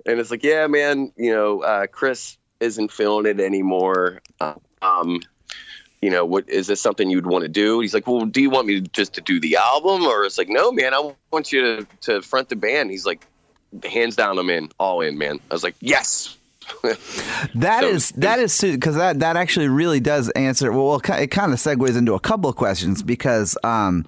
and 0.06 0.20
it's 0.20 0.32
like, 0.32 0.44
yeah, 0.44 0.68
man, 0.68 1.12
you 1.18 1.32
know, 1.32 1.62
uh, 1.62 1.88
Chris 1.88 2.38
isn't 2.60 2.92
feeling 2.92 3.26
it 3.26 3.40
anymore. 3.40 4.22
Uh, 4.40 4.56
um, 4.82 5.20
you 6.02 6.10
know, 6.10 6.26
what 6.26 6.50
is 6.50 6.68
this 6.68 6.82
something 6.82 7.10
you'd 7.10 7.26
want 7.26 7.44
to 7.44 7.50
do? 7.50 7.82
He's 7.82 7.94
like, 7.94 8.08
well, 8.08 8.26
do 8.26 8.42
you 8.42 8.50
want 8.50 8.68
me 8.68 8.82
to 8.82 8.88
just 8.90 9.14
to 9.14 9.22
do 9.22 9.40
the 9.40 9.58
album, 9.58 10.04
or 10.04 10.24
it's 10.24 10.38
like, 10.38 10.50
no, 10.50 10.72
man, 10.72 10.94
I 10.94 11.14
want 11.32 11.52
you 11.52 11.62
to 11.62 11.88
to 12.02 12.22
front 12.22 12.50
the 12.50 12.56
band. 12.56 12.92
He's 12.92 13.06
like, 13.06 13.26
hands 13.84 14.16
down, 14.16 14.40
I'm 14.40 14.50
in, 14.50 14.70
all 14.80 15.02
in, 15.02 15.18
man. 15.18 15.40
I 15.50 15.54
was 15.54 15.64
like, 15.64 15.76
yes. 15.80 16.38
That 17.56 17.82
So 17.82 17.88
is 17.90 18.12
that 18.12 18.40
is 18.40 18.62
because 18.62 18.96
that 18.96 19.20
that 19.20 19.36
actually 19.36 19.70
really 19.70 20.00
does 20.00 20.30
answer. 20.32 20.72
Well, 20.72 20.98
it 20.98 21.10
it 21.10 21.28
kind 21.32 21.52
of 21.52 21.58
segues 21.58 21.98
into 21.98 22.14
a 22.14 22.20
couple 22.20 22.50
of 22.50 22.56
questions 22.56 23.02
because 23.02 23.58
um, 23.64 24.06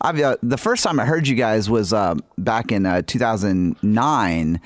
I've, 0.00 0.18
uh, 0.20 0.36
the 0.42 0.56
first 0.56 0.82
time 0.82 0.98
I 0.98 1.04
heard 1.04 1.28
you 1.28 1.36
guys 1.36 1.70
was 1.70 1.92
uh, 1.92 2.16
back 2.36 2.72
in 2.72 2.84
uh, 2.84 3.02
2009. 3.02 4.60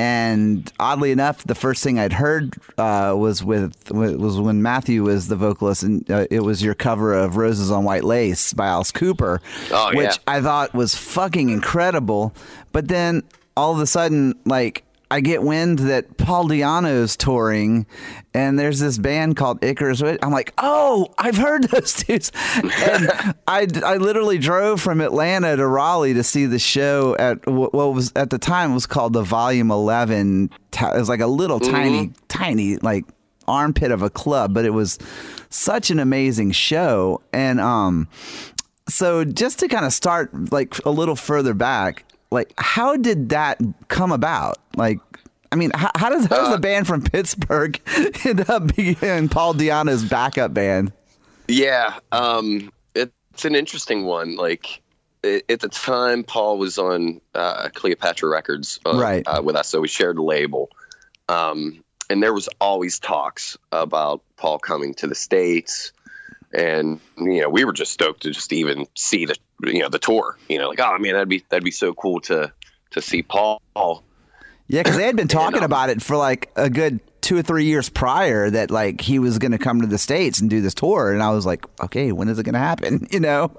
And 0.00 0.72
oddly 0.80 1.10
enough, 1.10 1.44
the 1.44 1.54
first 1.54 1.84
thing 1.84 1.98
I'd 1.98 2.14
heard 2.14 2.54
uh, 2.78 3.14
was 3.18 3.44
with 3.44 3.90
was 3.92 4.40
when 4.40 4.62
Matthew 4.62 5.02
was 5.02 5.28
the 5.28 5.36
vocalist, 5.36 5.82
and 5.82 6.10
uh, 6.10 6.26
it 6.30 6.40
was 6.40 6.62
your 6.62 6.74
cover 6.74 7.12
of 7.12 7.36
"Roses 7.36 7.70
on 7.70 7.84
White 7.84 8.04
Lace" 8.04 8.54
by 8.54 8.66
Alice 8.68 8.92
Cooper, 8.92 9.42
Oh, 9.70 9.90
which 9.94 10.06
yeah. 10.06 10.14
I 10.26 10.40
thought 10.40 10.72
was 10.72 10.94
fucking 10.94 11.50
incredible. 11.50 12.32
But 12.72 12.88
then 12.88 13.24
all 13.58 13.74
of 13.74 13.80
a 13.80 13.86
sudden, 13.86 14.38
like 14.46 14.84
I 15.10 15.20
get 15.20 15.42
wind 15.42 15.80
that 15.80 16.16
Paul 16.18 16.48
Di'Anno's 16.48 17.16
touring, 17.16 17.86
and 18.32 18.58
there's 18.58 18.78
this 18.78 18.96
band 18.96 19.36
called 19.36 19.62
Icarus. 19.64 20.02
I'm 20.02 20.30
like, 20.30 20.52
oh, 20.58 21.12
I've 21.18 21.36
heard 21.36 21.64
those 21.64 21.92
dudes. 22.04 22.30
And 22.62 23.10
I, 23.48 23.66
I 23.84 23.96
literally 23.96 24.38
drove 24.38 24.80
from 24.80 25.00
Atlanta 25.00 25.56
to 25.56 25.66
Raleigh 25.66 26.14
to 26.14 26.22
see 26.22 26.46
the 26.46 26.60
show 26.60 27.16
at 27.18 27.44
what 27.46 27.72
was 27.72 28.12
at 28.14 28.30
the 28.30 28.38
time 28.38 28.72
was 28.72 28.86
called 28.86 29.12
the 29.12 29.22
Volume 29.22 29.70
11. 29.70 30.50
It 30.72 30.98
was 30.98 31.08
like 31.08 31.20
a 31.20 31.26
little 31.26 31.58
tiny, 31.58 32.12
tiny 32.28 32.76
like 32.76 33.04
armpit 33.48 33.90
of 33.90 34.02
a 34.02 34.10
club, 34.10 34.54
but 34.54 34.64
it 34.64 34.70
was 34.70 34.98
such 35.50 35.90
an 35.90 35.98
amazing 35.98 36.52
show. 36.52 37.20
And 37.32 37.60
um, 37.60 38.08
so 38.88 39.24
just 39.24 39.58
to 39.58 39.68
kind 39.68 39.84
of 39.84 39.92
start 39.92 40.52
like 40.52 40.78
a 40.84 40.90
little 40.90 41.16
further 41.16 41.54
back, 41.54 42.04
like 42.30 42.52
how 42.58 42.96
did 42.96 43.30
that 43.30 43.60
come 43.88 44.12
about? 44.12 44.58
Like, 44.76 44.98
I 45.52 45.56
mean, 45.56 45.70
how, 45.74 45.90
how 45.96 46.10
does 46.10 46.26
how 46.26 46.36
does 46.36 46.48
Uh, 46.48 46.52
the 46.56 46.60
band 46.60 46.86
from 46.86 47.02
Pittsburgh 47.02 47.80
end 48.24 48.48
up 48.48 48.74
being 48.76 49.28
Paul 49.28 49.54
Di'Anno's 49.54 50.04
backup 50.04 50.54
band? 50.54 50.92
Yeah, 51.48 51.98
um, 52.12 52.70
it's 52.94 53.44
an 53.44 53.54
interesting 53.54 54.04
one. 54.04 54.36
Like 54.36 54.80
i 55.24 55.42
at 55.48 55.60
the 55.60 55.68
time, 55.68 56.22
Paul 56.24 56.58
was 56.58 56.78
on 56.78 57.20
uh, 57.34 57.68
Cleopatra 57.74 58.28
Records, 58.28 58.78
uh, 58.86 58.96
Right. 58.98 59.26
uh, 59.26 59.42
with 59.42 59.56
us, 59.56 59.68
so 59.68 59.80
we 59.80 59.88
shared 59.88 60.18
a 60.18 60.22
label. 60.22 60.70
Um, 61.28 61.82
and 62.08 62.22
there 62.22 62.32
was 62.34 62.48
always 62.60 62.98
talks 62.98 63.56
about 63.72 64.22
Paul 64.36 64.58
coming 64.58 64.94
to 64.94 65.06
the 65.06 65.14
states, 65.14 65.92
and 66.52 67.00
you 67.18 67.40
know 67.40 67.48
we 67.48 67.64
were 67.64 67.72
just 67.72 67.92
stoked 67.92 68.22
to 68.22 68.30
just 68.30 68.52
even 68.52 68.86
see 68.96 69.24
the 69.26 69.36
you 69.64 69.80
know 69.80 69.88
the 69.88 69.98
tour. 69.98 70.36
You 70.48 70.58
know, 70.58 70.68
like 70.68 70.80
oh 70.80 70.98
man, 70.98 71.12
that'd 71.14 71.28
be 71.28 71.44
that'd 71.48 71.64
be 71.64 71.70
so 71.70 71.92
cool 71.94 72.20
to 72.22 72.52
to 72.90 73.00
see 73.02 73.22
Paul. 73.22 73.60
Yeah, 74.66 74.82
because 74.82 74.96
they 74.96 75.04
had 75.04 75.16
been 75.16 75.28
talking 75.28 75.58
um, 75.58 75.64
about 75.64 75.90
it 75.90 76.00
for 76.00 76.16
like 76.16 76.50
a 76.56 76.70
good 76.70 77.00
two 77.20 77.36
or 77.36 77.42
three 77.42 77.64
years 77.64 77.88
prior 77.88 78.48
that 78.50 78.70
like 78.70 79.00
he 79.00 79.18
was 79.18 79.38
going 79.38 79.52
to 79.52 79.58
come 79.58 79.80
to 79.80 79.86
the 79.86 79.98
states 79.98 80.40
and 80.40 80.48
do 80.48 80.60
this 80.60 80.74
tour, 80.74 81.12
and 81.12 81.22
I 81.22 81.30
was 81.30 81.44
like, 81.44 81.64
okay, 81.82 82.12
when 82.12 82.28
is 82.28 82.38
it 82.38 82.44
going 82.44 82.54
to 82.54 82.60
happen? 82.60 83.06
You 83.10 83.20
know? 83.20 83.50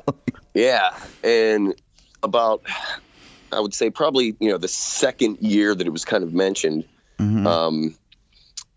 Yeah, 0.54 0.98
and 1.24 1.76
about 2.24 2.64
I 3.52 3.60
would 3.60 3.74
say 3.74 3.90
probably 3.90 4.36
you 4.40 4.50
know 4.50 4.58
the 4.58 4.68
second 4.70 5.38
year 5.42 5.76
that 5.76 5.86
it 5.86 5.90
was 5.92 6.06
kind 6.06 6.24
of 6.24 6.34
mentioned, 6.34 6.86
Mhm. 7.20 7.46
um, 7.46 7.96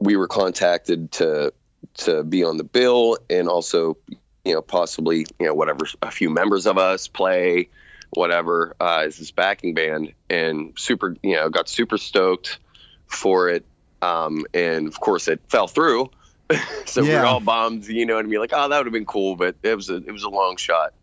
we 0.00 0.16
were 0.16 0.26
contacted 0.28 1.12
to 1.12 1.52
to 1.98 2.24
be 2.24 2.42
on 2.42 2.56
the 2.56 2.64
bill 2.64 3.16
and 3.30 3.48
also 3.48 3.96
you 4.44 4.52
know 4.54 4.62
possibly 4.62 5.26
you 5.38 5.46
know 5.46 5.54
whatever 5.54 5.86
a 6.02 6.10
few 6.10 6.30
members 6.30 6.66
of 6.66 6.78
us 6.78 7.08
play 7.08 7.68
whatever 8.10 8.74
uh, 8.80 9.02
as 9.06 9.18
this 9.18 9.30
backing 9.30 9.74
band 9.74 10.12
and 10.30 10.72
super 10.76 11.16
you 11.22 11.34
know 11.34 11.48
got 11.48 11.68
super 11.68 11.98
stoked 11.98 12.58
for 13.06 13.48
it. 13.48 13.64
Um, 14.02 14.44
and 14.52 14.86
of 14.86 15.00
course 15.00 15.28
it 15.28 15.40
fell 15.48 15.68
through. 15.68 16.10
So 16.86 17.02
we 17.04 17.08
Yeah. 17.08 17.20
were 17.20 17.26
all 17.26 17.40
bummed 17.40 17.86
you 17.86 18.04
know 18.06 18.16
what 18.16 18.24
I 18.24 18.28
mean? 18.28 18.38
Like 18.40 18.52
oh 18.52 18.68
that 18.68 18.76
would 18.76 18.86
have 18.86 18.92
been 18.92 19.06
cool 19.06 19.34
but 19.36 19.56
it 19.62 19.74
was 19.74 19.90
a 19.90 19.96
it 19.96 20.12
was 20.12 20.22
a 20.22 20.28
long 20.28 20.56
shot. 20.56 20.94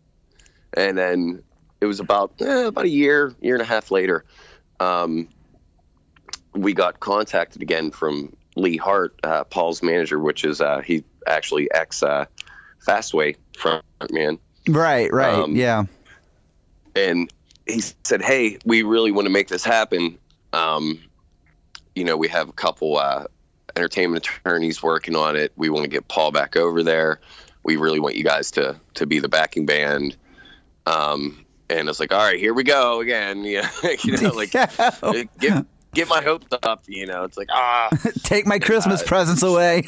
And 0.74 0.96
then 0.96 1.42
it 1.80 1.86
was 1.86 2.00
about 2.00 2.34
eh, 2.40 2.66
about 2.66 2.84
a 2.84 2.88
year 2.88 3.34
year 3.40 3.54
and 3.54 3.62
a 3.62 3.66
half 3.66 3.90
later 3.90 4.24
um, 4.80 5.28
we 6.54 6.72
got 6.74 7.00
contacted 7.00 7.62
again 7.62 7.90
from 7.90 8.34
Lea 8.56 8.76
Hart, 8.76 9.18
uh, 9.24 9.44
Paul's 9.44 9.82
manager, 9.82 10.18
which 10.18 10.44
is 10.44 10.60
uh, 10.60 10.80
he 10.80 11.04
actually 11.26 11.70
ex 11.72 12.02
uh, 12.02 12.26
Fastway 12.86 13.36
frontman. 13.56 14.38
Right, 14.68 15.12
right, 15.12 15.34
Um, 15.34 15.54
yeah. 15.56 15.84
and 16.94 17.30
he 17.66 17.80
said, 18.04 18.22
"Hey, 18.22 18.58
we 18.64 18.82
really 18.82 19.12
want 19.12 19.26
to 19.26 19.30
make 19.30 19.48
this 19.48 19.64
happen. 19.64 20.18
Um, 20.52 21.00
you 21.94 22.04
know, 22.04 22.16
we 22.16 22.28
have 22.28 22.48
a 22.48 22.52
couple 22.52 22.96
uh, 22.98 23.26
entertainment 23.76 24.26
attorneys 24.26 24.82
working 24.82 25.16
on 25.16 25.36
it. 25.36 25.52
We 25.56 25.68
want 25.70 25.84
to 25.84 25.88
get 25.90 26.08
Paul 26.08 26.30
back 26.32 26.56
over 26.56 26.82
there. 26.82 27.20
We 27.64 27.76
really 27.76 28.00
want 28.00 28.16
you 28.16 28.24
guys 28.24 28.50
to 28.52 28.78
to 28.94 29.06
be 29.06 29.18
the 29.18 29.28
backing 29.28 29.66
band." 29.66 30.16
Um, 30.86 31.44
and 31.70 31.88
it's 31.88 32.00
like, 32.00 32.12
"All 32.12 32.18
right, 32.24 32.38
here 32.38 32.54
we 32.54 32.64
go 32.64 33.00
again." 33.00 33.44
Yeah, 33.44 33.68
you 34.04 34.16
know, 34.18 34.30
like 34.30 34.52
get 35.40 35.66
get 35.94 36.08
my 36.08 36.20
hopes 36.22 36.46
up. 36.62 36.82
You 36.86 37.06
know, 37.06 37.24
it's 37.24 37.36
like 37.36 37.48
ah, 37.50 37.88
Take 38.22 38.46
my 38.46 38.58
Christmas 38.58 39.02
uh, 39.02 39.06
presents 39.06 39.42
away. 39.42 39.84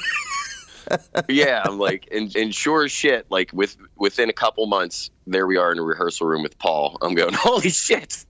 Yeah. 1.29 1.63
I'm 1.65 1.79
like, 1.79 2.09
and, 2.13 2.35
and 2.37 2.55
sure 2.55 2.85
as 2.85 2.93
shit, 2.93 3.27
like 3.31 3.53
with 3.53 3.77
within 3.97 4.29
a 4.29 4.33
couple 4.33 4.67
months, 4.67 5.11
there 5.27 5.47
we 5.47 5.57
are 5.57 5.73
in 5.73 5.79
a 5.79 5.83
rehearsal 5.83 6.27
room 6.27 6.43
with 6.43 6.59
Paul. 6.59 6.99
I'm 7.03 7.15
going, 7.15 7.35
holy 7.39 7.71
shit. 7.71 8.25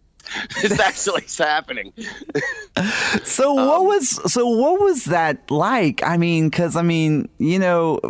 It's 0.56 0.80
actually 0.80 1.24
happening. 1.36 1.92
So 3.24 3.52
what 3.52 3.80
Um, 3.80 3.86
was 3.86 4.32
so 4.32 4.48
what 4.48 4.80
was 4.80 5.04
that 5.04 5.50
like? 5.50 6.02
I 6.02 6.16
mean, 6.16 6.48
because 6.48 6.76
I 6.76 6.82
mean, 6.82 7.28
you 7.38 7.58
know, 7.58 8.00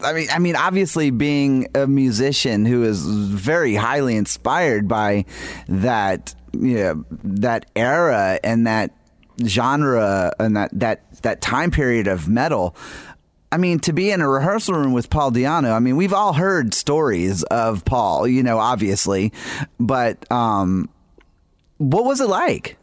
I 0.00 0.12
mean, 0.12 0.28
I 0.32 0.38
mean, 0.38 0.56
obviously, 0.56 1.10
being 1.10 1.68
a 1.74 1.86
musician 1.86 2.64
who 2.64 2.84
is 2.84 3.06
very 3.06 3.74
highly 3.74 4.16
inspired 4.16 4.88
by 4.88 5.24
that, 5.68 6.34
you 6.52 6.76
know, 6.76 7.04
that 7.22 7.66
era 7.76 8.40
and 8.42 8.66
that 8.66 8.92
genre 9.46 10.32
and 10.38 10.56
that 10.56 10.70
that 10.72 11.22
that 11.22 11.40
time 11.42 11.70
period 11.70 12.06
of 12.06 12.28
metal. 12.28 12.74
I 13.56 13.58
mean, 13.58 13.78
to 13.80 13.94
be 13.94 14.10
in 14.10 14.20
a 14.20 14.28
rehearsal 14.28 14.74
room 14.74 14.92
with 14.92 15.08
Paul 15.08 15.32
Di'Anno, 15.32 15.72
I 15.72 15.78
mean, 15.78 15.96
we've 15.96 16.12
all 16.12 16.34
heard 16.34 16.74
stories 16.74 17.42
of 17.44 17.86
Paul, 17.86 18.28
you 18.28 18.42
know, 18.42 18.58
obviously, 18.58 19.32
but 19.80 20.30
um, 20.30 20.90
what 21.78 22.04
was 22.04 22.20
it 22.20 22.28
like? 22.28 22.76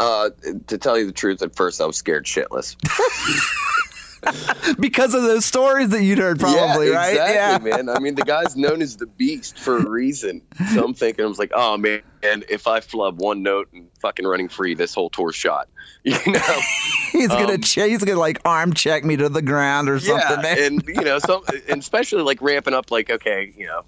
Uh, 0.00 0.30
to 0.68 0.78
tell 0.78 0.98
you 0.98 1.04
the 1.04 1.12
truth, 1.12 1.42
at 1.42 1.54
first 1.54 1.82
I 1.82 1.84
was 1.84 1.98
scared 1.98 2.24
shitless. 2.24 2.74
because 4.80 5.14
of 5.14 5.22
those 5.22 5.44
stories 5.44 5.88
that 5.90 6.02
you'd 6.02 6.18
heard, 6.18 6.38
probably, 6.40 6.88
yeah, 6.90 6.94
right? 6.96 7.10
Exactly, 7.12 7.70
man. 7.70 7.88
I 7.88 7.98
mean, 7.98 8.14
the 8.14 8.22
guy's 8.22 8.56
known 8.56 8.82
as 8.82 8.96
the 8.96 9.06
Beast 9.06 9.58
for 9.58 9.76
a 9.78 9.88
reason. 9.88 10.42
So 10.74 10.84
I'm 10.84 10.94
thinking, 10.94 11.24
I 11.24 11.28
was 11.28 11.38
like, 11.38 11.52
oh 11.54 11.76
man, 11.76 12.02
and 12.22 12.44
if 12.48 12.66
I 12.66 12.80
flub 12.80 13.20
one 13.20 13.42
note 13.42 13.68
and 13.72 13.88
fucking 14.00 14.26
running 14.26 14.48
free, 14.48 14.74
this 14.74 14.94
whole 14.94 15.10
tour 15.10 15.32
shot. 15.32 15.68
You 16.06 16.12
know. 16.32 16.60
he's 17.10 17.26
gonna 17.28 17.54
Um, 17.54 17.60
ch- 17.62 17.74
he's 17.74 18.04
gonna 18.04 18.20
like 18.20 18.40
arm 18.44 18.74
check 18.74 19.04
me 19.04 19.16
to 19.16 19.28
the 19.28 19.42
ground 19.42 19.88
or 19.88 19.98
something. 19.98 20.40
man. 20.40 20.58
and 20.58 20.84
you 20.86 21.02
know, 21.02 21.18
some, 21.18 21.42
and 21.68 21.80
especially 21.80 22.22
like 22.22 22.40
ramping 22.40 22.74
up, 22.74 22.92
like 22.92 23.10
okay, 23.10 23.52
you 23.56 23.66
know, 23.66 23.82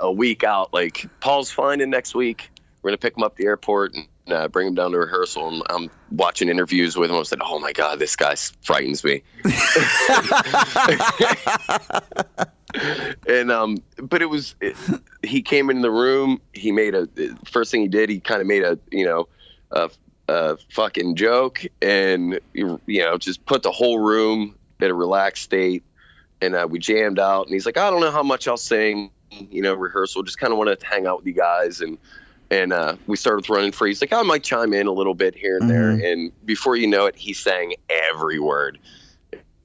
a 0.00 0.10
week 0.10 0.44
out, 0.44 0.72
like 0.72 1.04
Paul's 1.20 1.50
flying 1.50 1.82
in 1.82 1.90
next 1.90 2.14
week. 2.14 2.50
We're 2.80 2.88
gonna 2.90 2.96
pick 2.98 3.18
him 3.18 3.22
up 3.22 3.32
at 3.32 3.36
the 3.36 3.44
airport 3.44 3.92
and 3.92 4.06
uh, 4.32 4.48
bring 4.48 4.68
him 4.68 4.74
down 4.74 4.92
to 4.92 4.98
rehearsal. 4.98 5.48
And 5.48 5.62
I'm 5.70 5.90
watching 6.10 6.48
interviews 6.48 6.96
with 6.96 7.10
him. 7.10 7.16
I 7.16 7.22
said, 7.22 7.40
"Oh 7.42 7.58
my 7.58 7.72
god, 7.72 7.98
this 7.98 8.16
guy 8.16 8.34
frightens 8.62 9.04
me." 9.04 9.22
and 13.26 13.50
um, 13.50 13.78
but 14.02 14.22
it 14.22 14.26
was 14.26 14.54
it, 14.60 14.76
he 15.22 15.42
came 15.42 15.70
in 15.70 15.82
the 15.82 15.90
room. 15.90 16.40
He 16.52 16.72
made 16.72 16.94
a 16.94 17.08
first 17.50 17.70
thing 17.70 17.82
he 17.82 17.88
did. 17.88 18.10
He 18.10 18.20
kind 18.20 18.40
of 18.40 18.46
made 18.46 18.62
a 18.62 18.78
you 18.90 19.04
know 19.04 19.28
a, 19.70 19.90
a 20.28 20.56
fucking 20.70 21.16
joke, 21.16 21.64
and 21.82 22.40
you 22.52 22.78
know 22.86 23.18
just 23.18 23.44
put 23.46 23.62
the 23.62 23.72
whole 23.72 23.98
room 23.98 24.54
in 24.80 24.90
a 24.90 24.94
relaxed 24.94 25.44
state. 25.44 25.82
And 26.40 26.54
uh, 26.54 26.68
we 26.70 26.78
jammed 26.78 27.18
out, 27.18 27.46
and 27.46 27.54
he's 27.54 27.66
like, 27.66 27.76
"I 27.76 27.90
don't 27.90 28.00
know 28.00 28.12
how 28.12 28.22
much 28.22 28.46
I'll 28.46 28.56
sing, 28.56 29.10
you 29.30 29.60
know, 29.60 29.74
rehearsal. 29.74 30.22
Just 30.22 30.38
kind 30.38 30.52
of 30.52 30.58
want 30.58 30.78
to 30.78 30.86
hang 30.86 31.06
out 31.06 31.18
with 31.18 31.26
you 31.26 31.32
guys." 31.32 31.80
And 31.80 31.98
and 32.50 32.72
uh, 32.72 32.96
we 33.06 33.16
started 33.16 33.36
with 33.38 33.50
running 33.50 33.72
free. 33.72 33.90
He's 33.90 34.00
like, 34.00 34.12
"I 34.12 34.22
might 34.22 34.42
chime 34.42 34.72
in 34.72 34.86
a 34.86 34.92
little 34.92 35.14
bit 35.14 35.34
here 35.34 35.58
and 35.58 35.68
there." 35.68 35.90
And 35.90 36.32
before 36.46 36.76
you 36.76 36.86
know 36.86 37.06
it, 37.06 37.16
he 37.16 37.32
sang 37.32 37.74
every 37.88 38.38
word 38.38 38.78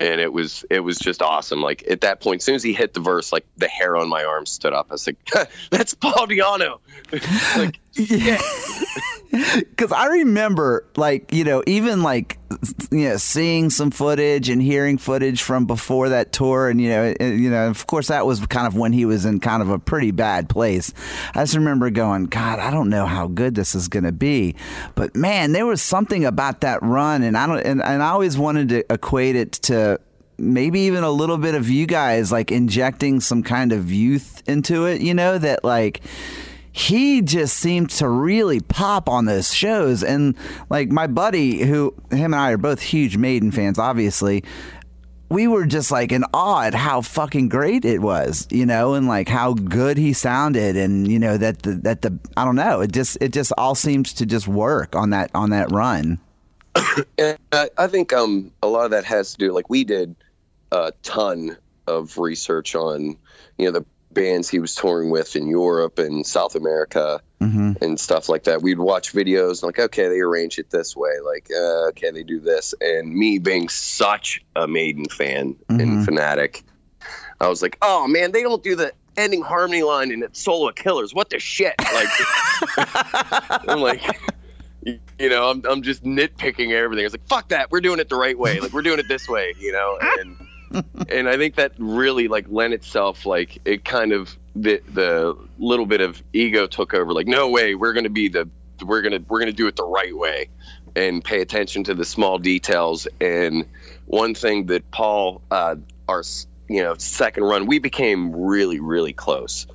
and 0.03 0.19
it 0.19 0.33
was 0.33 0.65
it 0.69 0.81
was 0.81 0.99
just 0.99 1.21
awesome. 1.21 1.61
Like 1.61 1.83
at 1.89 2.01
that 2.01 2.19
point, 2.19 2.41
as 2.41 2.45
soon 2.45 2.55
as 2.55 2.63
he 2.63 2.73
hit 2.73 2.93
the 2.93 2.99
verse, 2.99 3.31
like 3.31 3.45
the 3.57 3.67
hair 3.67 3.95
on 3.95 4.09
my 4.09 4.23
arm 4.23 4.45
stood 4.45 4.73
up. 4.73 4.87
I 4.89 4.95
was 4.95 5.07
like, 5.07 5.17
"That's 5.71 5.93
Paul 5.93 6.27
Di'Anno." 6.27 6.79
like, 7.57 7.79
Yeah. 7.93 8.41
Because 9.55 9.91
I 9.91 10.05
remember, 10.07 10.85
like, 10.95 11.33
you 11.33 11.43
know, 11.43 11.63
even 11.65 12.03
like, 12.03 12.37
you 12.91 13.09
know, 13.09 13.17
seeing 13.17 13.69
some 13.69 13.89
footage 13.89 14.47
and 14.47 14.61
hearing 14.61 14.97
footage 14.97 15.41
from 15.41 15.65
before 15.65 16.09
that 16.09 16.31
tour, 16.31 16.69
and 16.69 16.79
you 16.79 16.89
know, 16.89 17.13
and, 17.19 17.43
you 17.43 17.49
know, 17.49 17.67
of 17.67 17.87
course, 17.87 18.07
that 18.07 18.25
was 18.25 18.45
kind 18.45 18.67
of 18.67 18.75
when 18.75 18.93
he 18.93 19.05
was 19.05 19.25
in 19.25 19.39
kind 19.39 19.61
of 19.61 19.69
a 19.69 19.79
pretty 19.79 20.11
bad 20.11 20.49
place. 20.49 20.93
I 21.33 21.41
just 21.41 21.55
remember 21.55 21.89
going, 21.89 22.25
God, 22.25 22.59
I 22.59 22.69
don't 22.69 22.89
know 22.89 23.05
how 23.05 23.27
good 23.27 23.55
this 23.55 23.73
is 23.73 23.87
going 23.87 24.03
to 24.03 24.11
be, 24.11 24.55
but 24.93 25.15
man, 25.15 25.51
there 25.51 25.65
was 25.65 25.81
something 25.81 26.23
about 26.25 26.61
that 26.61 26.81
run, 26.83 27.23
and 27.23 27.35
I 27.35 27.47
don't, 27.47 27.59
and, 27.59 27.81
and 27.81 28.03
I 28.03 28.09
always 28.09 28.37
wanted 28.37 28.69
to 28.69 28.93
equate 28.93 29.35
it 29.35 29.53
to 29.63 29.99
maybe 30.37 30.81
even 30.81 31.03
a 31.03 31.11
little 31.11 31.37
bit 31.37 31.55
of 31.55 31.69
you 31.69 31.85
guys 31.85 32.31
like 32.31 32.51
injecting 32.51 33.19
some 33.19 33.41
kind 33.43 33.71
of 33.71 33.91
youth 33.91 34.43
into 34.47 34.85
it, 34.85 35.01
you 35.01 35.13
know, 35.13 35.37
that 35.37 35.63
like 35.63 36.01
he 36.73 37.21
just 37.21 37.55
seemed 37.57 37.91
to 37.91 38.09
really 38.09 38.59
pop 38.59 39.07
on 39.07 39.25
those 39.25 39.53
shows. 39.53 40.03
And 40.03 40.35
like 40.69 40.89
my 40.89 41.05
buddy, 41.05 41.59
who 41.59 41.93
him 42.09 42.33
and 42.33 42.35
I 42.35 42.51
are 42.51 42.57
both 42.57 42.81
huge 42.81 43.15
Maiden 43.15 43.51
fans, 43.51 43.77
obviously, 43.77 44.43
we 45.29 45.47
were 45.47 45.65
just 45.65 45.91
like 45.91 46.11
in 46.11 46.25
awe 46.33 46.63
at 46.63 46.73
how 46.73 47.01
fucking 47.01 47.49
great 47.49 47.85
it 47.85 47.99
was, 47.99 48.47
you 48.49 48.65
know, 48.65 48.95
and 48.95 49.07
like 49.07 49.29
how 49.29 49.53
good 49.53 49.97
he 49.97 50.13
sounded, 50.13 50.75
and 50.75 51.07
you 51.07 51.19
know 51.19 51.37
that 51.37 51.61
the 51.61 51.73
that 51.75 52.01
the 52.01 52.17
I 52.35 52.43
don't 52.43 52.55
know, 52.55 52.81
it 52.81 52.91
just 52.91 53.19
it 53.21 53.33
just 53.33 53.53
all 53.57 53.75
seems 53.75 54.11
to 54.13 54.25
just 54.25 54.47
work 54.47 54.95
on 54.95 55.11
that 55.11 55.29
on 55.35 55.51
that 55.51 55.71
run. 55.71 56.19
and 57.19 57.37
I, 57.51 57.69
I 57.77 57.87
think 57.87 58.13
um 58.13 58.51
a 58.63 58.67
lot 58.67 58.85
of 58.85 58.91
that 58.91 59.05
has 59.05 59.33
to 59.33 59.37
do 59.37 59.53
like 59.53 59.69
we 59.69 59.83
did 59.83 60.15
a 60.71 60.91
ton 61.03 61.55
of 61.85 62.17
research 62.17 62.73
on 62.73 63.15
you 63.57 63.65
know 63.65 63.71
the 63.71 63.85
bands 64.13 64.49
he 64.49 64.59
was 64.59 64.75
touring 64.75 65.09
with 65.09 65.35
in 65.35 65.47
Europe 65.47 65.99
and 65.99 66.25
South 66.25 66.55
America 66.55 67.21
and 67.81 67.99
stuff 67.99 68.29
like 68.29 68.43
that. 68.43 68.61
We'd 68.61 68.79
watch 68.79 69.13
videos 69.13 69.63
like, 69.63 69.77
okay, 69.79 70.07
they 70.07 70.19
arrange 70.21 70.57
it 70.57 70.69
this 70.69 70.95
way. 70.95 71.11
Like, 71.25 71.49
uh, 71.51 71.87
okay, 71.89 72.11
they 72.11 72.23
do 72.23 72.39
this. 72.39 72.73
And 72.79 73.13
me 73.13 73.39
being 73.39 73.67
such 73.69 74.41
a 74.55 74.67
Maiden 74.67 75.05
fan 75.05 75.55
and 75.69 76.05
fanatic, 76.05 76.63
I 77.41 77.49
was 77.49 77.61
like, 77.61 77.77
oh 77.81 78.07
man, 78.07 78.31
they 78.31 78.43
don't 78.43 78.63
do 78.63 78.75
the 78.75 78.93
ending 79.17 79.41
harmony 79.41 79.83
line 79.83 80.11
in 80.11 80.23
it's 80.23 80.41
Solo 80.41 80.71
Killers. 80.71 81.13
What 81.13 81.29
the 81.29 81.39
shit? 81.39 81.75
Like, 81.79 82.07
I'm 83.67 83.79
like, 83.79 84.01
you 84.85 85.29
know, 85.29 85.49
I'm, 85.49 85.63
I'm 85.65 85.81
just 85.81 86.03
nitpicking 86.03 86.71
everything. 86.71 87.05
It's 87.05 87.13
like, 87.13 87.27
fuck 87.27 87.49
that. 87.49 87.71
We're 87.71 87.81
doing 87.81 87.99
it 87.99 88.09
the 88.09 88.15
right 88.15 88.37
way. 88.37 88.59
Like, 88.59 88.73
we're 88.73 88.81
doing 88.81 88.99
it 88.99 89.07
this 89.07 89.27
way, 89.27 89.53
you 89.59 89.71
know? 89.71 89.97
And, 90.19 90.37
and 91.09 91.29
I 91.29 91.37
think 91.37 91.55
that 91.55 91.73
really 91.77 92.27
like 92.27 92.45
lent 92.49 92.73
itself, 92.73 93.25
like 93.25 93.59
it 93.65 93.85
kind 93.85 94.11
of, 94.11 94.37
the, 94.55 94.81
the 94.89 95.35
little 95.57 95.85
bit 95.85 96.01
of 96.01 96.23
ego 96.33 96.67
took 96.67 96.93
over. 96.93 97.13
Like, 97.13 97.27
no 97.27 97.49
way, 97.49 97.75
we're 97.75 97.93
going 97.93 98.03
to 98.03 98.09
be 98.09 98.27
the, 98.27 98.49
we're 98.85 99.01
going 99.01 99.13
to, 99.13 99.25
we're 99.29 99.43
to 99.45 99.51
do 99.51 99.67
it 99.67 99.75
the 99.75 99.85
right 99.85 100.15
way 100.15 100.49
and 100.95 101.23
pay 101.23 101.41
attention 101.41 101.83
to 101.85 101.93
the 101.93 102.05
small 102.05 102.37
details. 102.37 103.07
And 103.19 103.65
one 104.05 104.35
thing 104.35 104.67
that 104.67 104.89
Paul, 104.91 105.41
uh, 105.51 105.75
our, 106.07 106.23
you 106.69 106.81
know, 106.83 106.95
second 106.97 107.43
run, 107.43 107.65
we 107.65 107.79
became 107.79 108.35
really, 108.35 108.79
really 108.79 109.13
close. 109.13 109.67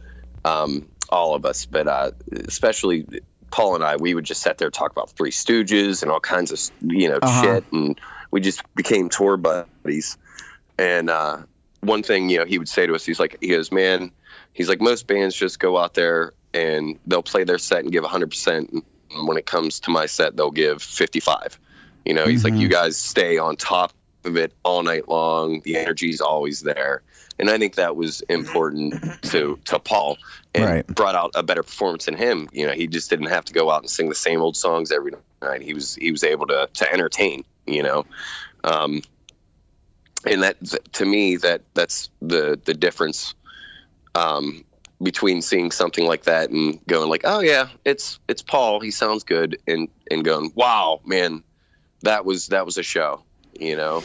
Um, 0.44 0.88
all 1.10 1.34
of 1.34 1.44
us, 1.44 1.64
but 1.64 1.88
uh, 1.88 2.10
especially 2.46 3.06
Paul 3.50 3.74
and 3.74 3.84
I, 3.84 3.96
we 3.96 4.14
would 4.14 4.24
just 4.24 4.42
sit 4.42 4.58
there 4.58 4.66
and 4.68 4.74
talk 4.74 4.92
about 4.92 5.10
Three 5.10 5.30
Stooges 5.30 6.02
and 6.02 6.10
all 6.10 6.20
kinds 6.20 6.52
of 6.52 6.60
you 6.82 7.08
know 7.08 7.18
Uh-huh. 7.22 7.42
shit, 7.42 7.64
and 7.72 7.98
we 8.30 8.40
just 8.40 8.62
became 8.74 9.08
tour 9.08 9.36
buddies. 9.36 10.18
And 10.78 11.10
uh, 11.10 11.38
one 11.80 12.02
thing 12.02 12.28
you 12.28 12.38
know 12.38 12.44
he 12.44 12.58
would 12.58 12.68
say 12.68 12.86
to 12.86 12.94
us, 12.94 13.04
he's 13.04 13.20
like, 13.20 13.36
he 13.40 13.48
goes, 13.48 13.72
man, 13.72 14.10
he's 14.52 14.68
like 14.68 14.80
most 14.80 15.06
bands 15.06 15.34
just 15.36 15.58
go 15.58 15.76
out 15.78 15.94
there 15.94 16.32
and 16.54 16.98
they'll 17.06 17.22
play 17.22 17.44
their 17.44 17.58
set 17.58 17.80
and 17.82 17.92
give 17.92 18.02
100 18.02 18.30
percent. 18.30 18.70
And 18.72 18.82
when 19.26 19.36
it 19.36 19.46
comes 19.46 19.80
to 19.80 19.90
my 19.90 20.06
set, 20.06 20.36
they'll 20.36 20.50
give 20.50 20.82
55. 20.82 21.58
You 22.04 22.14
know, 22.14 22.26
he's 22.26 22.44
like, 22.44 22.54
you 22.54 22.68
guys 22.68 22.96
stay 22.96 23.38
on 23.38 23.56
top 23.56 23.92
of 24.24 24.36
it 24.36 24.52
all 24.64 24.82
night 24.82 25.08
long. 25.08 25.60
The 25.64 25.76
energy's 25.76 26.20
always 26.20 26.60
there. 26.62 27.02
And 27.38 27.50
I 27.50 27.58
think 27.58 27.74
that 27.76 27.96
was 27.96 28.20
important 28.22 28.94
to 29.24 29.58
to 29.66 29.78
Paul 29.78 30.16
and 30.54 30.64
Right. 30.64 30.86
brought 30.86 31.14
out 31.14 31.30
a 31.34 31.42
better 31.42 31.62
performance 31.62 32.08
in 32.08 32.16
him. 32.16 32.48
You 32.52 32.66
know, 32.66 32.72
he 32.72 32.86
just 32.86 33.10
didn't 33.10 33.26
have 33.26 33.44
to 33.44 33.52
go 33.52 33.70
out 33.70 33.82
and 33.82 33.90
sing 33.90 34.08
the 34.08 34.14
same 34.14 34.40
old 34.40 34.56
songs 34.56 34.90
every 34.90 35.12
night. 35.42 35.62
He 35.62 35.74
was 35.74 35.94
he 35.96 36.10
was 36.10 36.24
able 36.24 36.46
to 36.48 36.68
to 36.72 36.92
entertain. 36.92 37.44
You 37.66 37.82
know, 37.82 38.06
um, 38.64 39.02
and 40.26 40.42
that 40.42 40.56
to 40.94 41.04
me 41.04 41.36
that 41.36 41.62
that's 41.74 42.10
the 42.20 42.58
the 42.64 42.74
difference 42.74 43.34
um, 44.14 44.64
between 45.02 45.40
seeing 45.42 45.70
something 45.70 46.06
like 46.06 46.24
that 46.24 46.50
and 46.50 46.84
going 46.86 47.08
like, 47.08 47.22
oh 47.24 47.40
yeah, 47.40 47.68
it's 47.84 48.18
it's 48.28 48.42
Paul. 48.42 48.80
He 48.80 48.90
sounds 48.90 49.22
good, 49.24 49.58
and 49.66 49.88
and 50.10 50.24
going, 50.24 50.50
wow, 50.54 51.00
man, 51.04 51.42
that 52.02 52.24
was 52.24 52.48
that 52.48 52.64
was 52.66 52.78
a 52.78 52.82
show. 52.82 53.22
you 53.58 53.76
know. 53.76 54.02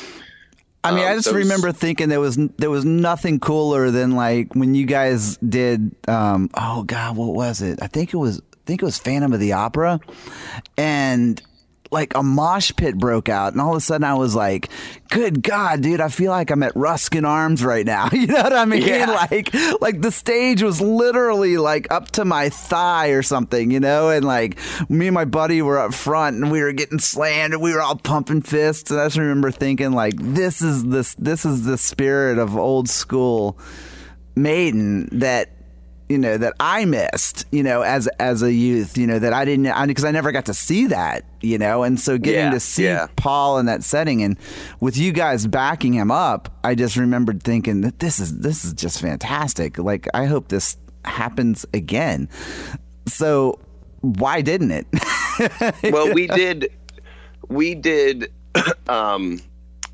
I 0.85 0.91
mean, 0.91 1.05
Um, 1.05 1.11
I 1.11 1.15
just 1.15 1.27
it's- 1.27 1.43
remember 1.43 1.71
thinking 1.71 2.09
there 2.09 2.19
was 2.19 2.37
there 2.57 2.69
was 2.69 2.83
nothing 2.85 3.39
cooler 3.39 3.89
than 3.89 4.11
like 4.11 4.53
when 4.53 4.75
you 4.75 4.85
guys 4.85 5.37
did. 5.37 5.95
Um, 6.07 6.49
oh 6.55 6.83
God, 6.83 7.15
what 7.17 7.33
was 7.33 7.61
it? 7.61 7.79
I 7.81 7.87
think 7.87 8.13
it 8.13 8.17
was 8.17 8.39
I 8.39 8.65
think 8.65 8.81
it 8.81 8.85
was 8.85 8.97
Phantom 8.97 9.31
of 9.33 9.39
the 9.39 9.53
Opera, 9.53 9.99
and 10.77 11.41
like 11.93 12.15
a 12.15 12.23
mosh 12.23 12.71
pit 12.75 12.97
broke 12.97 13.29
out, 13.29 13.53
and 13.53 13.61
all 13.61 13.71
of 13.71 13.77
a 13.77 13.81
sudden 13.81 14.03
I 14.03 14.15
was 14.15 14.35
like, 14.35 14.69
"Good 15.09 15.43
God, 15.43 15.81
dude! 15.81 16.01
I 16.01 16.09
feel 16.09 16.31
like 16.31 16.51
I'm 16.51 16.63
at 16.63 16.75
Ruskin 16.75 17.23
Arms 17.23 17.63
right 17.63 17.85
now." 17.85 18.09
You 18.23 18.27
know 18.27 18.41
what 18.41 18.53
I 18.53 18.65
mean? 18.65 18.83
Yeah. 18.83 19.11
Like, 19.29 19.53
like 19.81 20.01
the 20.01 20.11
stage 20.11 20.63
was 20.63 20.79
literally 20.79 21.57
like 21.57 21.91
up 21.91 22.11
to 22.11 22.25
my 22.25 22.49
thigh 22.49 23.09
or 23.09 23.21
something, 23.21 23.69
you 23.69 23.79
know. 23.79 24.09
And 24.09 24.25
like 24.25 24.57
me 24.89 25.07
and 25.07 25.13
my 25.13 25.25
buddy 25.25 25.61
were 25.61 25.77
up 25.77 25.93
front, 25.93 26.37
and 26.37 26.51
we 26.51 26.61
were 26.61 26.73
getting 26.73 26.99
slammed, 26.99 27.53
and 27.53 27.61
we 27.61 27.73
were 27.73 27.81
all 27.81 27.95
pumping 27.95 28.41
fists. 28.41 28.91
And 28.91 28.99
I 28.99 29.05
just 29.05 29.17
remember 29.17 29.51
thinking, 29.51 29.91
like, 29.91 30.15
this 30.17 30.61
is 30.61 30.85
this 30.85 31.15
this 31.15 31.45
is 31.45 31.65
the 31.65 31.77
spirit 31.77 32.37
of 32.37 32.57
old 32.57 32.89
school 32.89 33.59
Maiden 34.35 35.09
that 35.19 35.49
you 36.13 36.19
know 36.19 36.37
that 36.37 36.53
I 36.59 36.85
missed, 36.85 37.47
you 37.51 37.63
know, 37.63 37.81
as 37.81 38.05
as 38.19 38.43
a 38.43 38.53
youth, 38.53 38.99
you 38.99 39.07
know, 39.07 39.17
that 39.17 39.33
I 39.33 39.45
didn't 39.45 39.87
because 39.87 40.05
I, 40.05 40.11
never 40.11 40.31
got 40.31 40.45
to 40.45 40.53
see 40.53 40.85
that, 40.85 41.25
you 41.41 41.57
know, 41.57 41.81
and 41.81 41.99
so 41.99 42.19
getting 42.19 42.45
Yeah, 42.45 42.51
to 42.51 42.59
see 42.59 42.83
yeah. 42.83 43.07
Paul 43.15 43.57
in 43.57 43.65
that 43.65 43.83
setting 43.83 44.21
and 44.21 44.37
with 44.79 44.95
you 44.95 45.11
guys 45.11 45.47
backing 45.47 45.93
him 45.93 46.11
up, 46.11 46.55
I 46.63 46.75
just 46.75 46.97
remembered 46.97 47.41
thinking 47.41 47.81
that 47.81 47.97
this 47.97 48.19
is 48.19 48.37
this 48.37 48.63
is 48.63 48.73
just 48.73 49.01
fantastic. 49.01 49.79
Like 49.79 50.07
I 50.13 50.25
hope 50.25 50.49
this 50.49 50.77
happens 51.03 51.65
again. 51.73 52.29
So 53.07 53.59
why 54.01 54.41
didn't 54.41 54.69
it? 54.69 54.85
well, 55.91 56.13
we 56.13 56.27
did 56.27 56.71
we 57.47 57.73
did 57.73 58.31
um, 58.87 59.41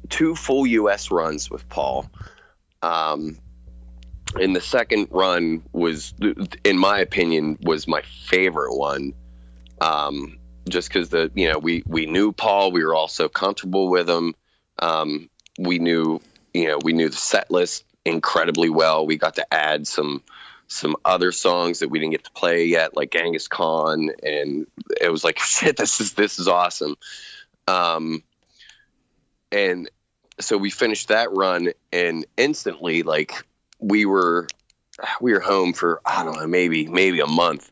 two 0.09 0.35
full 0.35 0.67
U.S. 0.67 1.11
runs 1.11 1.49
with 1.49 1.67
Paul. 1.69 2.11
Um, 2.81 3.38
and 4.36 4.55
the 4.55 4.62
second 4.62 5.07
run 5.12 5.63
was, 5.71 6.13
in 6.63 6.77
my 6.77 7.00
opinion, 7.00 7.57
was 7.62 7.88
my 7.88 8.01
favorite 8.01 8.75
one. 8.75 9.13
Um, 9.81 10.38
just 10.67 10.89
because 10.89 11.09
the 11.09 11.31
you 11.33 11.51
know 11.51 11.57
we 11.57 11.83
we 11.88 12.05
knew 12.05 12.31
Paul, 12.31 12.71
we 12.71 12.83
were 12.83 12.93
all 12.93 13.07
so 13.07 13.27
comfortable 13.27 13.89
with 13.89 14.09
him. 14.09 14.36
Um, 14.79 15.29
we 15.57 15.79
knew 15.79 16.21
you 16.53 16.67
know 16.67 16.79
we 16.83 16.93
knew 16.93 17.09
the 17.09 17.15
set 17.15 17.50
list 17.50 17.86
incredibly 18.05 18.69
well. 18.69 19.05
We 19.05 19.17
got 19.17 19.36
to 19.36 19.53
add 19.53 19.88
some 19.88 20.21
some 20.67 20.95
other 21.03 21.31
songs 21.31 21.79
that 21.79 21.89
we 21.89 22.00
didn't 22.00 22.12
get 22.12 22.24
to 22.25 22.31
play 22.31 22.65
yet, 22.65 22.95
like 22.95 23.12
Genghis 23.12 23.48
Khan, 23.48 24.12
and 24.24 24.67
it 25.01 25.12
was 25.12 25.24
like 25.24 25.39
shit. 25.43 25.77
This 25.77 26.00
is 26.00 26.13
this 26.13 26.39
is 26.39 26.48
awesome. 26.48 26.95
Um, 27.67 28.24
and 29.51 29.89
so 30.39 30.57
we 30.57 30.69
finished 30.69 31.07
that 31.07 31.31
run, 31.31 31.72
and 31.92 32.25
instantly, 32.37 33.03
like 33.03 33.33
we 33.79 34.05
were 34.05 34.48
we 35.22 35.33
were 35.33 35.39
home 35.39 35.74
for 35.74 36.01
I 36.05 36.24
don't 36.24 36.35
know 36.37 36.48
maybe 36.48 36.87
maybe 36.87 37.20
a 37.20 37.27
month, 37.27 37.72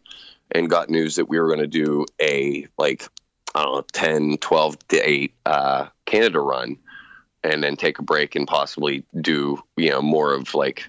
and 0.51 0.69
got 0.69 0.89
news 0.89 1.15
that 1.15 1.25
we 1.29 1.39
were 1.39 1.47
going 1.47 1.59
to 1.59 1.67
do 1.67 2.05
a 2.21 2.67
like 2.77 3.07
I 3.55 3.63
don't 3.63 3.75
know 3.75 3.85
10, 3.93 4.37
12 4.37 4.87
to 4.89 5.09
eight 5.09 5.33
uh, 5.45 5.87
Canada 6.05 6.39
run, 6.39 6.77
and 7.43 7.63
then 7.63 7.75
take 7.75 7.99
a 7.99 8.03
break 8.03 8.35
and 8.35 8.47
possibly 8.47 9.03
do 9.19 9.61
you 9.75 9.89
know 9.89 10.01
more 10.01 10.33
of 10.33 10.53
like 10.53 10.87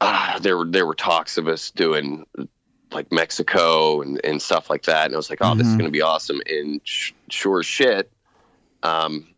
uh, 0.00 0.38
there 0.40 0.56
were 0.56 0.66
there 0.66 0.86
were 0.86 0.94
talks 0.94 1.38
of 1.38 1.48
us 1.48 1.70
doing 1.70 2.24
like 2.92 3.12
Mexico 3.12 4.00
and, 4.00 4.20
and 4.24 4.40
stuff 4.40 4.70
like 4.70 4.84
that. 4.84 5.06
And 5.06 5.14
I 5.14 5.18
was 5.18 5.28
like, 5.28 5.40
oh, 5.42 5.54
this 5.54 5.66
is 5.66 5.74
Mhm. 5.74 5.78
going 5.78 5.88
to 5.88 5.92
be 5.92 6.00
awesome. 6.00 6.40
And 6.46 6.80
sh- 6.84 7.12
sure 7.28 7.60
as 7.60 7.66
shit, 7.66 8.10
um, 8.82 9.28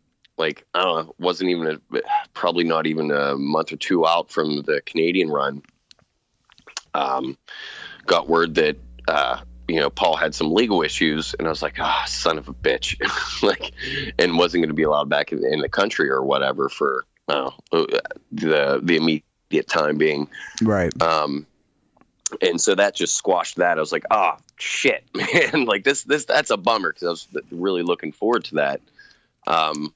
like, 0.41 0.65
I 0.73 0.81
don't 0.81 1.05
know, 1.05 1.15
wasn't 1.19 1.51
even 1.51 1.67
a, 1.67 2.01
probably 2.33 2.63
not 2.63 2.87
even 2.87 3.11
a 3.11 3.35
month 3.35 3.71
or 3.71 3.77
two 3.77 4.07
out 4.07 4.29
from 4.31 4.63
the 4.63 4.81
Canadian 4.85 5.29
run. 5.29 5.61
Um, 6.93 7.37
got 8.07 8.27
word 8.27 8.55
that, 8.55 8.77
uh, 9.07 9.41
you 9.67 9.79
know, 9.79 9.89
Paul 9.89 10.15
had 10.15 10.33
some 10.33 10.51
legal 10.51 10.81
issues, 10.81 11.35
and 11.35 11.47
I 11.47 11.49
was 11.51 11.61
like, 11.61 11.79
ah, 11.79 12.03
son 12.07 12.37
of 12.37 12.49
a 12.49 12.53
bitch, 12.53 12.97
like, 13.43 13.71
and 14.19 14.37
wasn't 14.37 14.63
going 14.63 14.69
to 14.69 14.75
be 14.75 14.83
allowed 14.83 15.09
back 15.09 15.31
in, 15.31 15.45
in 15.45 15.61
the 15.61 15.69
country 15.69 16.09
or 16.09 16.23
whatever 16.23 16.67
for 16.67 17.05
uh, 17.27 17.51
the 17.71 18.81
the 18.83 18.97
immediate 18.97 19.67
time 19.67 19.97
being. 19.97 20.27
right. 20.63 20.91
Um, 21.01 21.45
and 22.41 22.59
so 22.59 22.75
that 22.75 22.95
just 22.95 23.15
squashed 23.15 23.57
that. 23.57 23.77
I 23.77 23.81
was 23.81 23.91
like, 23.91 24.05
oh 24.11 24.37
shit, 24.57 25.03
man, 25.15 25.65
like 25.65 25.83
this, 25.83 26.03
this, 26.03 26.25
that's 26.25 26.49
a 26.49 26.57
bummer 26.57 26.93
because 26.93 27.07
I 27.07 27.09
was 27.09 27.45
really 27.51 27.83
looking 27.83 28.11
forward 28.11 28.45
to 28.45 28.55
that. 28.55 28.81
Um, 29.47 29.93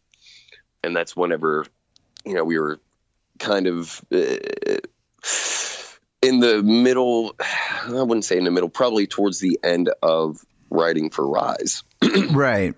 and 0.85 0.95
that's 0.95 1.15
whenever, 1.15 1.65
you 2.25 2.33
know, 2.33 2.43
we 2.43 2.57
were 2.59 2.79
kind 3.39 3.67
of 3.67 4.03
uh, 4.13 4.37
in 6.21 6.39
the 6.39 6.61
middle. 6.63 7.35
I 7.39 8.01
wouldn't 8.01 8.25
say 8.25 8.37
in 8.37 8.43
the 8.45 8.51
middle, 8.51 8.69
probably 8.69 9.07
towards 9.07 9.39
the 9.39 9.59
end 9.63 9.89
of 10.01 10.45
writing 10.69 11.09
for 11.09 11.27
Rise. 11.27 11.83
right. 12.31 12.73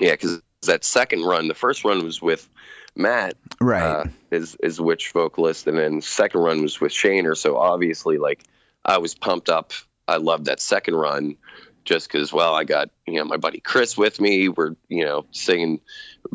Yeah, 0.00 0.12
because 0.12 0.40
that 0.62 0.84
second 0.84 1.22
run, 1.24 1.48
the 1.48 1.54
first 1.54 1.84
run 1.84 2.02
was 2.04 2.20
with 2.20 2.48
Matt, 2.96 3.34
Right. 3.60 3.82
uh, 3.82 4.04
is 4.30 4.56
is 4.62 4.80
Witch 4.80 5.10
vocalist, 5.12 5.66
and 5.66 5.78
then 5.78 6.00
second 6.00 6.40
run 6.40 6.62
was 6.62 6.80
with 6.80 6.92
Shaner. 6.92 7.36
So 7.36 7.56
obviously, 7.56 8.18
like 8.18 8.44
I 8.84 8.98
was 8.98 9.14
pumped 9.14 9.48
up. 9.48 9.72
I 10.06 10.16
loved 10.16 10.44
that 10.46 10.60
second 10.60 10.96
run, 10.96 11.36
just 11.84 12.10
because. 12.10 12.32
Well, 12.32 12.54
I 12.54 12.64
got 12.64 12.90
you 13.06 13.14
know 13.14 13.24
my 13.24 13.36
buddy 13.36 13.60
Chris 13.60 13.96
with 13.96 14.20
me. 14.20 14.48
We're 14.48 14.74
you 14.88 15.04
know 15.04 15.26
singing, 15.30 15.80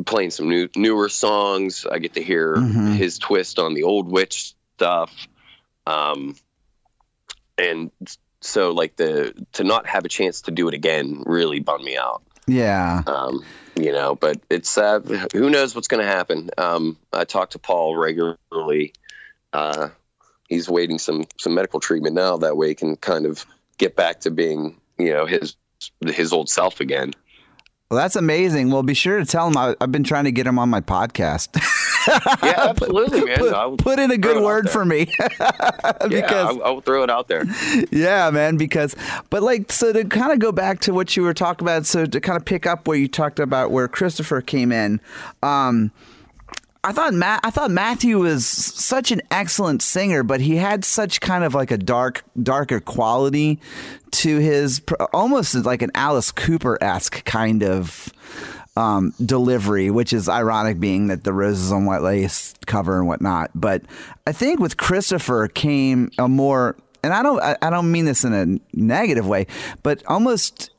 playing 0.05 0.31
some 0.31 0.49
new 0.49 0.69
newer 0.75 1.09
songs. 1.09 1.85
I 1.91 1.99
get 1.99 2.13
to 2.13 2.23
hear 2.23 2.55
Mhm. 2.55 2.95
his 2.95 3.17
twist 3.19 3.59
on 3.59 3.73
the 3.73 3.83
old 3.83 4.09
Witch 4.11 4.53
stuff, 4.75 5.11
um, 5.87 6.35
and 7.57 7.91
so 8.41 8.71
like 8.71 8.95
the 8.95 9.33
to 9.53 9.63
not 9.63 9.85
have 9.87 10.05
a 10.05 10.09
chance 10.09 10.41
to 10.41 10.51
do 10.51 10.67
it 10.67 10.73
again 10.73 11.23
really 11.25 11.59
bummed 11.59 11.83
me 11.83 11.97
out 11.97 12.21
yeah. 12.47 13.03
um, 13.05 13.43
you 13.75 13.91
know, 13.91 14.15
but 14.15 14.39
it's 14.49 14.77
uh, 14.77 14.99
who 15.33 15.49
knows 15.49 15.75
what's 15.75 15.87
going 15.87 16.01
to 16.03 16.07
happen. 16.11 16.49
Um, 16.57 16.97
I 17.13 17.23
talk 17.23 17.51
to 17.51 17.59
Paul 17.59 17.95
regularly. 17.95 18.93
Uh, 19.53 19.89
he's 20.47 20.67
waiting 20.67 20.97
some 20.97 21.25
some 21.37 21.53
medical 21.53 21.79
treatment 21.79 22.15
now. 22.15 22.37
That 22.37 22.57
way, 22.57 22.69
he 22.69 22.75
can 22.75 22.95
kind 22.97 23.25
of 23.27 23.45
get 23.77 23.95
back 23.95 24.21
to 24.21 24.31
being 24.31 24.78
you 24.99 25.11
know 25.11 25.25
his 25.25 25.55
his 26.05 26.33
old 26.33 26.49
self 26.49 26.79
again. 26.79 27.13
Well, 27.89 27.99
that's 27.99 28.15
amazing. 28.15 28.69
Well, 28.69 28.83
be 28.83 28.93
sure 28.93 29.17
to 29.17 29.25
tell 29.25 29.47
him 29.47 29.57
I, 29.57 29.75
I've 29.81 29.91
been 29.91 30.03
trying 30.03 30.25
to 30.25 30.31
get 30.31 30.45
him 30.45 30.59
on 30.59 30.69
my 30.69 30.81
podcast. 30.81 31.59
Yeah, 32.41 32.69
absolutely, 32.69 33.23
man. 33.25 33.37
put, 33.37 33.79
put 33.79 33.99
in 33.99 34.09
a 34.09 34.17
good 34.17 34.41
word 34.41 34.69
for 34.69 34.83
me 34.83 35.13
yeah, 35.19 35.93
because 36.07 36.47
I'll, 36.47 36.63
I'll 36.63 36.81
throw 36.81 37.03
it 37.03 37.09
out 37.09 37.27
there. 37.27 37.43
yeah 37.91 38.31
man 38.31 38.57
because 38.57 38.95
but 39.29 39.43
like 39.43 39.71
so 39.71 39.93
to 39.93 40.05
kind 40.05 40.31
of 40.31 40.39
go 40.39 40.51
back 40.51 40.79
to 40.81 40.93
what 40.93 41.15
you 41.15 41.21
were 41.23 41.33
talking 41.35 41.67
about 41.67 41.85
so 41.85 42.05
to 42.05 42.21
kind 42.21 42.37
of 42.37 42.45
pick 42.45 42.65
up 42.65 42.87
where 42.87 42.97
you 42.97 43.07
talked 43.07 43.37
about 43.39 43.69
where 43.69 43.87
christopher 43.87 44.41
came 44.41 44.71
in 44.71 44.99
um 45.43 45.91
I 46.81 46.93
thought 46.93 47.13
Matt, 47.13 47.41
I 47.43 47.49
thought 47.49 47.71
Matthew 47.71 48.19
was 48.19 48.47
such 48.47 49.11
an 49.11 49.21
excellent 49.31 49.81
singer, 49.81 50.23
but 50.23 50.39
he 50.39 50.55
had 50.55 50.85
such 50.85 51.19
kind 51.19 51.43
of 51.43 51.53
like 51.53 51.71
a 51.71 51.77
dark, 51.77 52.23
darker 52.41 52.79
quality 52.79 53.59
to 54.11 54.37
his, 54.37 54.81
almost 55.13 55.55
like 55.55 55.81
an 55.81 55.91
Alice 55.95 56.31
Cooper 56.31 56.77
esque 56.81 57.23
kind 57.25 57.63
of 57.63 58.11
um, 58.75 59.13
delivery, 59.23 59.89
which 59.89 60.13
is 60.13 60.29
ironic, 60.29 60.79
being 60.79 61.07
that 61.07 61.23
the 61.23 61.33
Roses 61.33 61.71
on 61.71 61.85
White 61.85 62.01
Lace 62.01 62.53
cover 62.65 62.97
and 62.97 63.07
whatnot. 63.07 63.51
But 63.53 63.83
I 64.25 64.31
think 64.31 64.59
with 64.59 64.77
Christopher 64.77 65.47
came 65.47 66.11
a 66.17 66.27
more, 66.27 66.77
and 67.03 67.13
I 67.13 67.21
don't, 67.23 67.41
I, 67.41 67.57
I 67.61 67.69
don't 67.69 67.91
mean 67.91 68.05
this 68.05 68.23
in 68.23 68.33
a 68.33 68.59
negative 68.77 69.27
way, 69.27 69.47
but 69.83 70.05
almost 70.05 70.71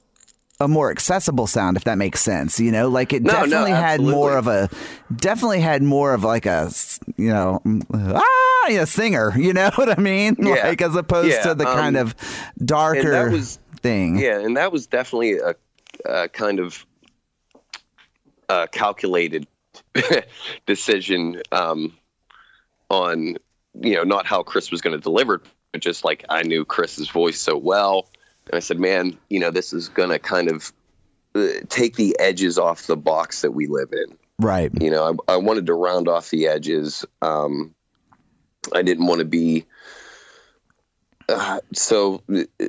a 0.61 0.69
more 0.69 0.91
accessible 0.91 1.47
sound, 1.47 1.77
if 1.77 1.85
that 1.85 1.97
makes 1.99 2.21
sense. 2.21 2.61
You 2.61 2.71
know, 2.71 2.89
like 2.89 3.13
it 3.13 3.23
No, 3.23 3.33
no, 3.33 3.41
definitely 3.47 3.71
had 3.73 4.01
more 4.01 4.37
of 4.37 4.47
a, 4.47 4.69
definitely 5.17 5.61
had 5.61 5.83
more 5.83 6.13
of 6.15 6.23
like 6.23 6.47
a, 6.47 6.71
you 7.17 7.31
know, 7.31 7.63
ah, 7.95 8.69
yeah, 8.69 8.85
singer. 8.85 9.33
You 9.37 9.53
know 9.55 9.71
what 9.77 9.99
I 9.99 10.01
mean? 10.01 10.37
Yeah. 10.39 10.69
Like 10.69 10.83
as 10.83 10.95
opposed 10.95 11.31
Yeah, 11.31 11.43
to 11.45 11.55
the 11.55 11.65
kind 11.65 11.97
um, 11.97 12.07
of 12.07 12.15
darker 12.65 13.31
was- 13.31 13.59
thing. 13.81 14.19
Yeah, 14.19 14.39
and 14.39 14.57
that 14.59 14.71
was 14.73 14.87
definitely 14.87 15.39
a, 15.39 15.55
a 16.05 16.29
kind 16.29 16.61
of 16.61 16.85
uh, 18.51 18.67
calculated 18.73 19.47
decision 20.67 21.41
um, 21.53 21.97
on 22.91 23.37
you 23.81 23.95
know 23.95 24.03
not 24.03 24.27
how 24.27 24.43
Chris 24.43 24.71
was 24.71 24.81
going 24.81 24.97
to 24.97 25.01
deliver 25.03 25.37
it, 25.37 25.43
but 25.73 25.81
just 25.81 26.05
like 26.05 26.25
I 26.29 26.43
knew 26.43 26.65
Chris's 26.65 27.09
voice 27.09 27.41
so 27.41 27.57
well, 27.57 28.09
and 28.47 28.57
I 28.57 28.61
said, 28.61 28.79
man, 28.79 29.19
you 29.29 29.41
know, 29.41 29.51
this 29.51 29.73
is 29.73 29.89
going 29.89 30.11
to 30.11 30.19
kind 30.19 30.51
of 30.51 30.73
uh, 31.35 31.49
take 31.69 31.97
the 31.97 32.17
edges 32.19 32.59
off 32.59 32.87
the 32.87 32.97
box 32.97 33.43
that 33.43 33.53
we 33.53 33.67
live 33.67 33.93
in. 33.93 34.17
Right. 34.39 34.71
You 34.81 34.91
know, 34.91 35.19
I, 35.29 35.35
I 35.35 35.37
wanted 35.37 35.67
to 35.67 35.75
round 35.75 36.09
off 36.09 36.31
the 36.31 36.47
edges. 36.47 37.05
Um, 37.23 37.75
I 38.75 38.83
didn't 38.83 39.07
want 39.07 39.21
to 39.21 39.25
be 39.25 39.67
uh, 41.29 41.61
so 41.73 42.23
uh, 42.33 42.67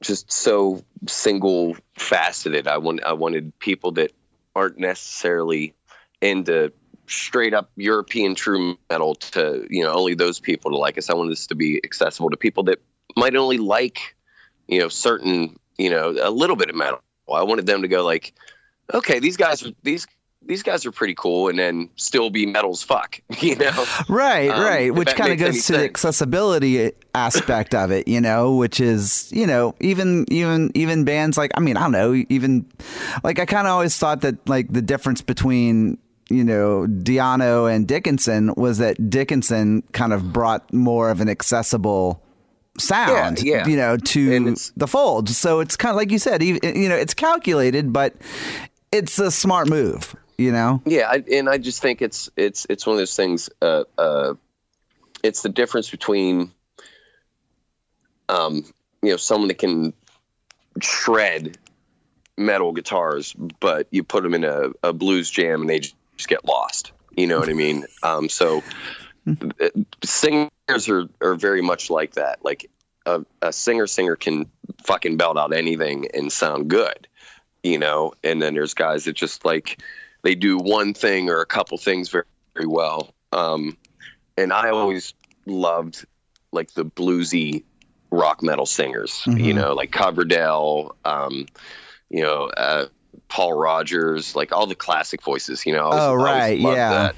just 0.00 0.30
so 0.30 0.82
single 1.06 1.76
faceted. 1.96 2.68
I 2.68 2.78
want 2.78 3.02
I 3.04 3.12
wanted 3.14 3.58
people 3.58 3.92
that 3.92 4.12
aren't 4.54 4.78
necessarily 4.78 5.74
into 6.20 6.72
straight 7.06 7.54
up 7.54 7.70
European 7.76 8.34
true 8.34 8.78
metal 8.88 9.14
to 9.14 9.66
you 9.68 9.82
know 9.84 9.92
only 9.92 10.14
those 10.14 10.40
people 10.40 10.70
to 10.70 10.76
like 10.76 10.98
us. 10.98 11.10
I 11.10 11.14
wanted 11.14 11.32
this 11.32 11.46
to 11.48 11.54
be 11.54 11.80
accessible 11.84 12.30
to 12.30 12.36
people 12.36 12.64
that 12.64 12.80
might 13.16 13.36
only 13.36 13.58
like 13.58 14.16
you 14.68 14.80
know 14.80 14.88
certain 14.88 15.58
you 15.78 15.90
know 15.90 16.16
a 16.20 16.30
little 16.30 16.56
bit 16.56 16.70
of 16.70 16.76
metal. 16.76 17.00
I 17.32 17.42
wanted 17.44 17.66
them 17.66 17.82
to 17.82 17.88
go 17.88 18.04
like, 18.04 18.34
okay, 18.92 19.18
these 19.18 19.36
guys 19.36 19.64
are 19.64 19.70
these 19.82 20.06
these 20.46 20.62
guys 20.62 20.84
are 20.86 20.92
pretty 20.92 21.14
cool, 21.14 21.48
and 21.48 21.58
then 21.58 21.88
still 21.96 22.30
be 22.30 22.46
metal 22.46 22.70
as 22.70 22.82
fuck, 22.82 23.20
you 23.38 23.56
know? 23.56 23.84
Right, 24.08 24.48
um, 24.48 24.60
right. 24.60 24.94
Which 24.94 25.14
kind 25.14 25.32
of 25.32 25.38
goes 25.38 25.54
to 25.54 25.60
sense. 25.60 25.78
the 25.78 25.84
accessibility 25.84 26.92
aspect 27.14 27.74
of 27.74 27.90
it, 27.90 28.08
you 28.08 28.20
know, 28.20 28.56
which 28.56 28.80
is, 28.80 29.30
you 29.32 29.46
know, 29.46 29.74
even 29.80 30.24
even 30.30 30.70
even 30.74 31.04
bands 31.04 31.36
like 31.36 31.52
I 31.56 31.60
mean, 31.60 31.76
I 31.76 31.82
don't 31.82 31.92
know, 31.92 32.24
even 32.28 32.66
like 33.22 33.38
I 33.38 33.46
kind 33.46 33.66
of 33.66 33.72
always 33.72 33.96
thought 33.96 34.22
that 34.22 34.48
like 34.48 34.72
the 34.72 34.82
difference 34.82 35.22
between 35.22 35.98
you 36.28 36.44
know 36.44 36.86
Di'Anno 36.88 37.72
and 37.72 37.86
Dickinson 37.86 38.54
was 38.56 38.78
that 38.78 39.10
Dickinson 39.10 39.82
kind 39.92 40.12
of 40.12 40.32
brought 40.32 40.72
more 40.72 41.10
of 41.10 41.20
an 41.20 41.28
accessible 41.28 42.22
sound, 42.78 43.42
Yeah, 43.42 43.58
yeah. 43.58 43.66
you 43.66 43.76
know, 43.76 43.96
to 43.96 44.54
the 44.76 44.86
fold. 44.86 45.28
So 45.28 45.60
it's 45.60 45.76
kind 45.76 45.90
of 45.90 45.96
like 45.96 46.10
you 46.10 46.18
said, 46.18 46.42
you 46.42 46.58
know, 46.88 46.96
it's 46.96 47.14
calculated, 47.14 47.92
but 47.92 48.14
it's 48.90 49.18
a 49.18 49.30
smart 49.30 49.68
move, 49.68 50.14
you 50.38 50.52
know. 50.52 50.82
Yeah, 50.84 51.08
I, 51.10 51.24
and 51.32 51.48
I 51.48 51.58
just 51.58 51.82
think 51.82 52.02
it's 52.02 52.30
it's 52.36 52.66
it's 52.68 52.86
one 52.86 52.94
of 52.94 52.98
those 52.98 53.16
things. 53.16 53.50
Uh, 53.60 53.84
uh, 53.98 54.34
it's 55.22 55.42
the 55.42 55.48
difference 55.48 55.90
between, 55.90 56.50
um, 58.28 58.64
you 59.02 59.10
know, 59.10 59.16
someone 59.16 59.48
that 59.48 59.58
can 59.58 59.92
shred 60.80 61.58
metal 62.36 62.72
guitars, 62.72 63.34
but 63.60 63.86
you 63.90 64.02
put 64.02 64.22
them 64.22 64.34
in 64.34 64.44
a, 64.44 64.70
a 64.82 64.92
blues 64.92 65.30
jam 65.30 65.60
and 65.60 65.70
they 65.70 65.78
just 65.78 66.28
get 66.28 66.44
lost. 66.44 66.92
You 67.16 67.26
know 67.26 67.38
what 67.38 67.50
I 67.50 67.52
mean? 67.52 67.84
Um, 68.02 68.28
so 68.28 68.62
singers 70.04 70.88
are, 70.88 71.06
are 71.20 71.34
very 71.34 71.62
much 71.62 71.90
like 71.90 72.14
that. 72.14 72.44
Like 72.44 72.70
a, 73.06 73.24
a 73.40 73.52
singer 73.52 73.86
singer 73.86 74.16
can 74.16 74.46
fucking 74.84 75.16
belt 75.16 75.36
out 75.38 75.52
anything 75.54 76.06
and 76.14 76.32
sound 76.32 76.68
good, 76.68 77.06
you 77.62 77.78
know. 77.78 78.12
And 78.24 78.40
then 78.42 78.54
there's 78.54 78.74
guys 78.74 79.04
that 79.04 79.14
just 79.14 79.44
like 79.44 79.80
they 80.22 80.34
do 80.34 80.56
one 80.58 80.94
thing 80.94 81.28
or 81.30 81.40
a 81.40 81.46
couple 81.46 81.78
things 81.78 82.08
very, 82.08 82.24
very 82.54 82.66
well. 82.66 83.12
Um, 83.32 83.76
and 84.36 84.52
I 84.52 84.70
always 84.70 85.14
loved 85.46 86.04
like 86.52 86.72
the 86.74 86.84
bluesy 86.84 87.64
rock 88.10 88.42
metal 88.42 88.66
singers, 88.66 89.22
you 89.26 89.54
know, 89.54 89.72
like 89.72 89.90
Coverdale, 89.90 90.94
um, 91.04 91.46
you 92.10 92.22
know, 92.22 92.44
uh, 92.56 92.86
Paul 93.28 93.54
Rodgers, 93.54 94.36
like 94.36 94.52
all 94.52 94.66
the 94.66 94.74
classic 94.74 95.22
voices, 95.22 95.64
you 95.64 95.72
know. 95.72 95.84
Always- 95.84 96.00
Oh, 96.02 96.14
right, 96.14 96.60
yeah. 96.76 96.90
that. 96.90 97.16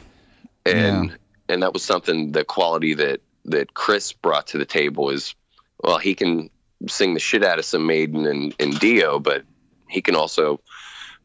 And 0.67 1.19
and 1.49 1.63
that 1.63 1.73
was 1.73 1.83
something 1.85 2.33
the 2.33 2.45
quality 2.45 2.95
that 2.95 3.21
that 3.47 3.75
Chris 3.75 4.13
brought 4.13 4.47
to 4.49 4.59
the 4.59 4.65
table 4.65 5.11
is 5.11 5.35
well, 5.83 5.99
he 5.99 6.15
can 6.15 6.49
sing 6.89 7.15
the 7.15 7.21
shit 7.21 7.45
out 7.45 7.59
of 7.59 7.65
some 7.65 7.87
Maiden 7.87 8.27
and, 8.27 8.55
and 8.59 8.79
Dio, 8.79 9.19
but 9.19 9.43
he 9.89 10.01
can 10.01 10.15
also, 10.15 10.61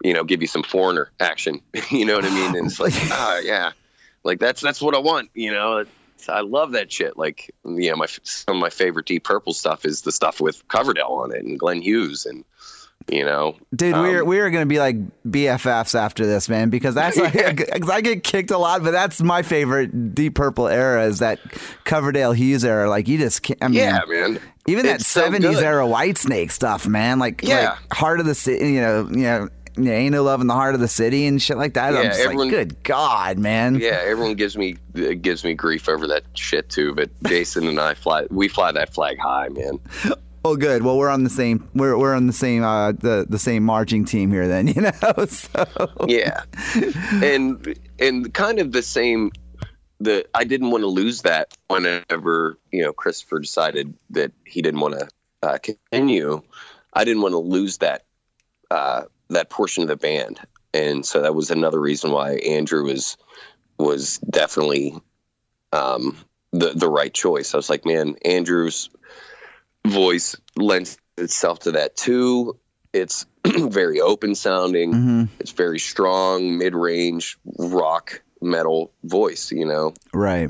you 0.03 0.13
know, 0.13 0.23
give 0.23 0.41
you 0.41 0.47
some 0.47 0.63
foreigner 0.63 1.11
action. 1.19 1.61
you 1.91 2.05
know 2.05 2.15
what 2.15 2.25
I 2.25 2.29
mean? 2.29 2.55
And 2.55 2.67
it's 2.67 2.79
like, 2.79 2.93
ah, 3.11 3.39
yeah, 3.39 3.71
like 4.23 4.39
that's 4.39 4.61
that's 4.61 4.81
what 4.81 4.95
I 4.95 4.99
want. 4.99 5.29
You 5.33 5.51
know, 5.51 5.79
It's- 5.79 5.95
I 6.27 6.41
love 6.41 6.73
that 6.73 6.91
shit. 6.91 7.15
Like, 7.17 7.49
you 7.63 7.89
know, 7.89 7.95
my 7.95 8.05
some 8.23 8.57
of 8.57 8.61
my 8.61 8.69
favorite 8.69 9.05
Deep 9.05 9.23
Purple 9.23 9.53
stuff 9.53 9.85
is 9.85 10.01
the 10.01 10.11
stuff 10.11 10.41
with 10.41 10.67
Coverdale 10.67 11.07
on 11.23 11.33
it 11.33 11.45
and 11.45 11.57
Glenn 11.57 11.81
Hughes 11.81 12.25
and 12.25 12.43
you 13.11 13.25
know, 13.25 13.55
Dude, 13.75 13.93
um, 13.93 14.01
we're 14.01 14.23
we're 14.23 14.49
gonna 14.49 14.65
be 14.65 14.79
like 14.79 14.95
BFFs 15.27 15.95
after 15.95 16.25
this, 16.25 16.47
man, 16.49 16.69
because 16.69 16.95
that's 16.95 17.17
like, 17.17 17.33
'cause 17.81 17.89
I 17.89 18.01
get 18.01 18.23
kicked 18.23 18.51
a 18.51 18.57
lot, 18.57 18.83
but 18.83 18.91
that's 18.91 19.21
my 19.21 19.41
favorite 19.41 20.13
Deep 20.15 20.35
Purple 20.35 20.67
era 20.67 21.05
is 21.05 21.19
that 21.19 21.39
Coverdale 21.83 22.31
Hughes 22.33 22.63
era. 22.65 22.89
Like 22.89 23.07
you 23.07 23.17
just, 23.17 23.41
can't, 23.43 23.59
I 23.63 23.67
mean, 23.67 23.77
yeah, 23.77 23.99
man. 24.07 24.39
even 24.67 24.85
that 24.85 24.95
It's 25.01 25.07
so 25.07 25.29
'70s 25.29 25.41
good. 25.41 25.63
era 25.63 25.83
Whitesnake 25.85 26.51
stuff, 26.51 26.87
man. 26.87 27.19
Like, 27.19 27.41
Yeah. 27.43 27.77
like 27.81 27.93
Heart 27.93 28.19
of 28.19 28.25
the 28.25 28.35
City, 28.35 28.73
you 28.73 28.81
know, 28.81 29.07
you 29.09 29.17
know, 29.23 29.49
you 29.77 29.85
know, 29.85 29.91
ain't 29.91 30.11
no 30.11 30.23
love 30.23 30.41
in 30.41 30.47
the 30.47 30.53
heart 30.53 30.75
of 30.75 30.81
the 30.81 30.89
city 30.89 31.25
and 31.25 31.41
shit 31.41 31.55
like 31.55 31.75
that. 31.75 31.95
I'm 31.95 32.03
Yeah, 32.03 32.09
just 32.09 32.19
everyone- 32.19 32.47
like, 32.47 32.57
good 32.57 32.83
God, 32.83 33.37
man. 33.37 33.75
Yeah, 33.75 33.99
everyone 34.03 34.33
gives 34.35 34.57
me 34.57 34.75
uh, 34.97 35.13
gives 35.21 35.45
me 35.45 35.53
grief 35.53 35.87
over 35.87 36.05
that 36.07 36.23
shit 36.33 36.67
too. 36.69 36.93
But 36.93 37.09
Jason 37.27 37.65
and 37.67 37.79
I 37.79 37.93
fly 37.93 38.25
we 38.29 38.49
fly 38.49 38.71
that 38.73 38.93
flag 38.93 39.17
high, 39.19 39.47
man. 39.49 39.79
Oh, 40.49 40.55
good. 40.55 40.81
Well, 40.81 40.97
we're 40.97 41.09
on 41.09 41.23
the 41.23 41.29
same. 41.29 41.69
We're 41.75 41.95
we're 41.95 42.15
on 42.15 42.25
the 42.25 42.33
same 42.33 42.63
uh 42.63 42.93
the 42.93 43.23
the 43.29 43.37
same 43.37 43.63
marching 43.63 44.03
team 44.03 44.31
here. 44.31 44.47
Then 44.47 44.67
you 44.75 44.81
know. 44.81 45.25
So 45.27 46.07
Yeah, 46.07 46.41
and 47.23 47.77
and 47.99 48.33
kind 48.33 48.57
of 48.57 48.71
the 48.71 48.81
same. 48.81 49.31
The 49.99 50.25
I 50.33 50.45
didn't 50.45 50.71
want 50.71 50.81
to 50.81 50.87
lose 50.87 51.21
that 51.21 51.55
whenever 51.67 52.57
you 52.71 52.81
know 52.81 52.93
Christopher 52.93 53.37
decided 53.37 53.93
that 54.09 54.31
he 54.43 54.63
didn't 54.63 54.79
want 54.79 54.97
to 54.97 55.07
uh, 55.43 55.59
continue. 55.59 56.41
I 56.95 57.03
didn't 57.03 57.21
want 57.21 57.33
to 57.33 57.39
lose 57.39 57.77
that 57.77 58.05
uh, 58.71 59.03
that 59.29 59.51
portion 59.51 59.83
of 59.83 59.89
the 59.89 59.97
band, 59.97 60.39
and 60.73 61.05
so 61.05 61.21
that 61.21 61.35
was 61.35 61.51
another 61.51 61.79
reason 61.79 62.11
why 62.11 62.37
Andrew 62.37 62.85
was 62.85 63.17
was 63.77 64.17
definitely 64.31 64.95
um, 65.73 66.17
the 66.53 66.71
the 66.73 66.89
right 66.89 67.13
choice. 67.13 67.53
I 67.53 67.57
was 67.57 67.69
like, 67.69 67.85
man, 67.85 68.15
Andrew's 68.25 68.89
voice 69.89 70.35
lends 70.55 70.97
itself 71.17 71.59
to 71.59 71.71
that 71.71 71.95
too. 71.95 72.57
It's 72.93 73.25
very 73.45 74.01
open 74.01 74.35
sounding. 74.35 74.93
Mhm. 74.93 75.27
It's 75.39 75.51
very 75.51 75.79
strong, 75.79 76.57
mid 76.57 76.75
range 76.75 77.37
rock 77.57 78.21
metal 78.41 78.91
voice, 79.03 79.51
you 79.51 79.65
know, 79.65 79.93
right. 80.13 80.49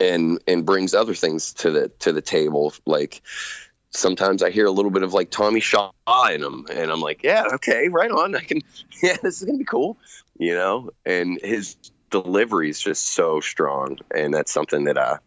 and 0.00 0.40
and 0.46 0.64
brings 0.64 0.94
other 0.94 1.14
things 1.14 1.52
to 1.54 1.70
the 1.70 1.88
to 2.00 2.12
the 2.12 2.22
table. 2.22 2.72
Like 2.86 3.22
sometimes 3.90 4.42
I 4.42 4.50
hear 4.50 4.66
a 4.66 4.70
little 4.70 4.90
bit 4.90 5.02
of 5.02 5.12
like 5.14 5.30
Tommy 5.30 5.60
Shaw 5.60 5.90
in 6.30 6.42
him, 6.42 6.66
and 6.72 6.90
I'm 6.90 7.00
like, 7.00 7.22
yeah, 7.22 7.44
okay, 7.54 7.88
right 7.88 8.10
on. 8.10 8.34
I 8.36 8.40
can, 8.40 8.60
yeah, 9.02 9.16
this 9.22 9.40
is 9.40 9.44
gonna 9.44 9.58
be 9.58 9.64
cool, 9.64 9.96
you 10.38 10.54
know. 10.54 10.90
And 11.04 11.38
his 11.42 11.76
delivery 12.10 12.70
is 12.70 12.80
just 12.80 13.14
so 13.14 13.40
strong, 13.40 13.98
and 14.14 14.32
that's 14.32 14.52
something 14.52 14.84
that 14.84 14.96
uh, 14.96 15.18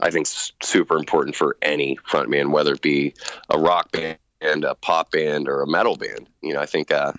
I 0.00 0.10
think 0.10 0.26
super 0.26 0.96
important 0.96 1.36
for 1.36 1.56
any 1.62 1.96
frontman, 2.08 2.50
whether 2.50 2.74
it 2.74 2.82
be 2.82 3.14
a 3.50 3.58
rock 3.58 3.92
band, 3.92 4.64
a 4.64 4.74
pop 4.74 5.10
band, 5.10 5.48
or 5.48 5.62
a 5.62 5.66
metal 5.66 5.96
band. 5.96 6.28
You 6.42 6.54
know, 6.54 6.60
I 6.60 6.66
think. 6.66 6.90
Uh, 6.90 7.12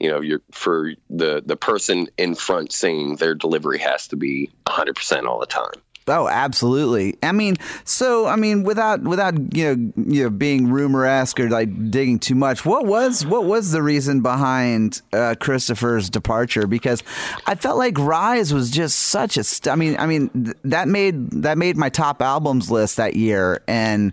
you 0.00 0.08
know, 0.08 0.20
you're 0.20 0.40
for 0.50 0.94
the 1.10 1.42
the 1.44 1.56
person 1.56 2.08
in 2.16 2.34
front 2.34 2.72
singing, 2.72 3.16
their 3.16 3.34
delivery 3.34 3.78
has 3.78 4.08
to 4.08 4.16
be 4.16 4.50
100% 4.66 5.26
all 5.26 5.38
the 5.38 5.46
time. 5.46 5.74
Oh, 6.10 6.28
absolutely. 6.28 7.16
I 7.22 7.32
mean, 7.32 7.56
so 7.84 8.26
I 8.26 8.36
mean, 8.36 8.64
without 8.64 9.02
without 9.02 9.34
you 9.54 9.64
know 9.64 9.92
you 10.08 10.24
know 10.24 10.30
being 10.30 10.68
rumor 10.70 11.06
esque 11.06 11.40
or 11.40 11.48
like 11.48 11.90
digging 11.90 12.18
too 12.18 12.34
much, 12.34 12.64
what 12.64 12.86
was 12.86 13.24
what 13.24 13.44
was 13.44 13.70
the 13.70 13.82
reason 13.82 14.20
behind 14.20 15.00
uh, 15.12 15.36
Christopher's 15.40 16.10
departure? 16.10 16.66
Because 16.66 17.02
I 17.46 17.54
felt 17.54 17.78
like 17.78 17.98
Rise 17.98 18.52
was 18.52 18.70
just 18.70 18.98
such 18.98 19.36
a. 19.36 19.44
St- 19.44 19.72
I 19.72 19.76
mean, 19.76 19.96
I 19.98 20.06
mean 20.06 20.28
th- 20.30 20.56
that 20.64 20.88
made 20.88 21.30
that 21.42 21.56
made 21.56 21.76
my 21.76 21.88
top 21.88 22.20
albums 22.22 22.70
list 22.70 22.96
that 22.96 23.14
year, 23.16 23.62
and 23.68 24.12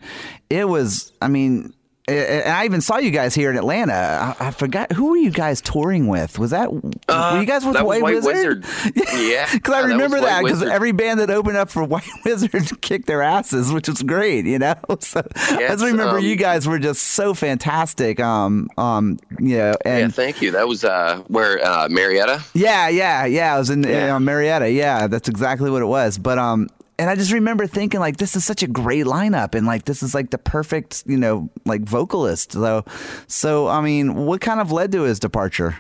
it 0.50 0.68
was. 0.68 1.12
I 1.22 1.28
mean. 1.28 1.74
And 2.10 2.48
I 2.48 2.64
even 2.64 2.80
saw 2.80 2.98
you 3.00 3.12
guys 3.12 3.36
here 3.36 3.50
in 3.52 3.58
Atlanta. 3.58 4.36
I, 4.40 4.48
I 4.48 4.52
forgot 4.52 4.94
who 4.94 5.10
were 5.10 5.18
you 5.18 5.30
guys 5.30 5.60
touring 5.60 6.08
with? 6.08 6.40
Was 6.40 6.52
that 6.52 6.72
were 6.72 7.40
you 7.40 7.46
guys 7.46 7.66
with 7.66 7.76
Uh, 7.76 7.84
White, 7.84 8.02
White 8.02 8.24
Wizzard? 8.24 8.66
Yeah, 9.14 9.46
because 9.54 9.74
I 9.76 9.82
Yeah, 9.82 9.88
remember 9.88 10.22
that 10.22 10.42
because 10.44 10.64
every 10.64 10.94
band 10.94 11.20
that 11.20 11.30
opened 11.30 11.58
up 11.58 11.70
for 11.70 11.84
White 11.96 12.10
Wizzard 12.24 12.82
kicked 12.82 13.08
their 13.08 13.22
asses, 13.22 13.74
which 13.74 13.90
was 13.90 14.02
great, 14.04 14.46
you 14.46 14.58
know. 14.58 14.76
So 15.02 15.20
I 15.20 15.60
Yes, 15.60 15.72
just 15.74 15.84
remember 15.84 16.18
um, 16.20 16.24
you 16.24 16.38
guys 16.38 16.66
were 16.66 16.80
just 16.80 17.02
so 17.04 17.34
fantastic. 17.34 18.22
Um, 18.22 18.70
um, 18.78 19.20
you 19.40 19.58
know, 19.58 19.76
Yeah, 19.86 19.92
and 19.98 20.16
thank 20.16 20.42
you. 20.42 20.52
That 20.52 20.68
was 20.70 20.86
uh, 20.86 21.24
where 21.28 21.60
uh, 21.62 21.90
Marietta. 21.90 22.42
yeah, 22.54 22.88
yeah, 22.88 23.26
yeah. 23.26 23.54
I 23.54 23.60
was 23.60 23.70
in 23.70 23.84
Yeah. 23.84 24.16
uh, 24.16 24.20
Marietta. 24.22 24.72
Yeah, 24.72 25.08
that's 25.08 25.28
exactly 25.28 25.70
what 25.70 25.82
it 25.82 25.88
was. 25.88 26.18
But 26.18 26.38
um, 26.40 26.70
and 27.00 27.10
I 27.10 27.16
just 27.16 27.32
remember 27.32 27.68
thinking 27.68 28.00
like, 28.00 28.18
this 28.18 28.36
is 28.36 28.44
such 28.46 28.64
a 28.64 28.68
great 28.68 29.06
lineup, 29.06 29.56
and 29.56 29.68
like 29.68 29.86
this 29.86 30.02
is 30.02 30.16
like 30.16 30.32
the 30.32 30.38
perfect, 30.38 31.04
you 31.06 31.18
know, 31.18 31.50
like 31.66 31.82
vocalist. 31.82 32.54
So, 32.54 32.86
so 33.28 33.68
I 33.68 33.82
mean, 33.82 34.16
what 34.16 34.42
kind 34.42 34.60
of 34.60 34.72
led 34.72 34.92
to 34.94 35.04
his 35.04 35.20
departure? 35.20 35.78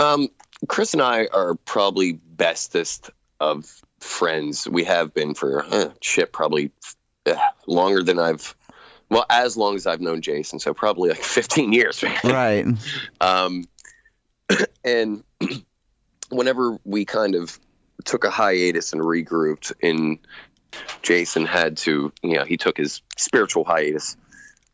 Um, 0.00 0.28
Chris 0.68 0.92
and 0.92 1.02
I 1.02 1.28
are 1.32 1.54
probably 1.54 2.12
bestest 2.12 3.10
of 3.40 3.82
friends. 4.00 4.68
We 4.68 4.84
have 4.84 5.14
been 5.14 5.34
for 5.34 5.64
uh, 5.70 5.90
shit 6.00 6.32
probably 6.32 6.72
uh, 7.26 7.34
longer 7.66 8.02
than 8.02 8.18
I've. 8.18 8.54
Well, 9.08 9.26
as 9.28 9.56
long 9.56 9.76
as 9.76 9.86
I've 9.86 10.00
known 10.00 10.22
Jason, 10.22 10.58
so 10.58 10.72
probably 10.72 11.10
like 11.10 11.18
15 11.22 11.72
years. 11.72 12.02
Right. 12.24 12.66
Um, 13.20 13.64
and 14.84 15.22
whenever 16.30 16.78
we 16.84 17.04
kind 17.04 17.34
of 17.34 17.58
took 18.04 18.24
a 18.24 18.30
hiatus 18.30 18.92
and 18.92 19.02
regrouped, 19.02 19.72
and 19.82 20.18
Jason 21.02 21.46
had 21.46 21.76
to, 21.78 22.12
you 22.22 22.36
know, 22.36 22.44
he 22.44 22.56
took 22.56 22.76
his 22.76 23.02
spiritual 23.16 23.64
hiatus, 23.64 24.16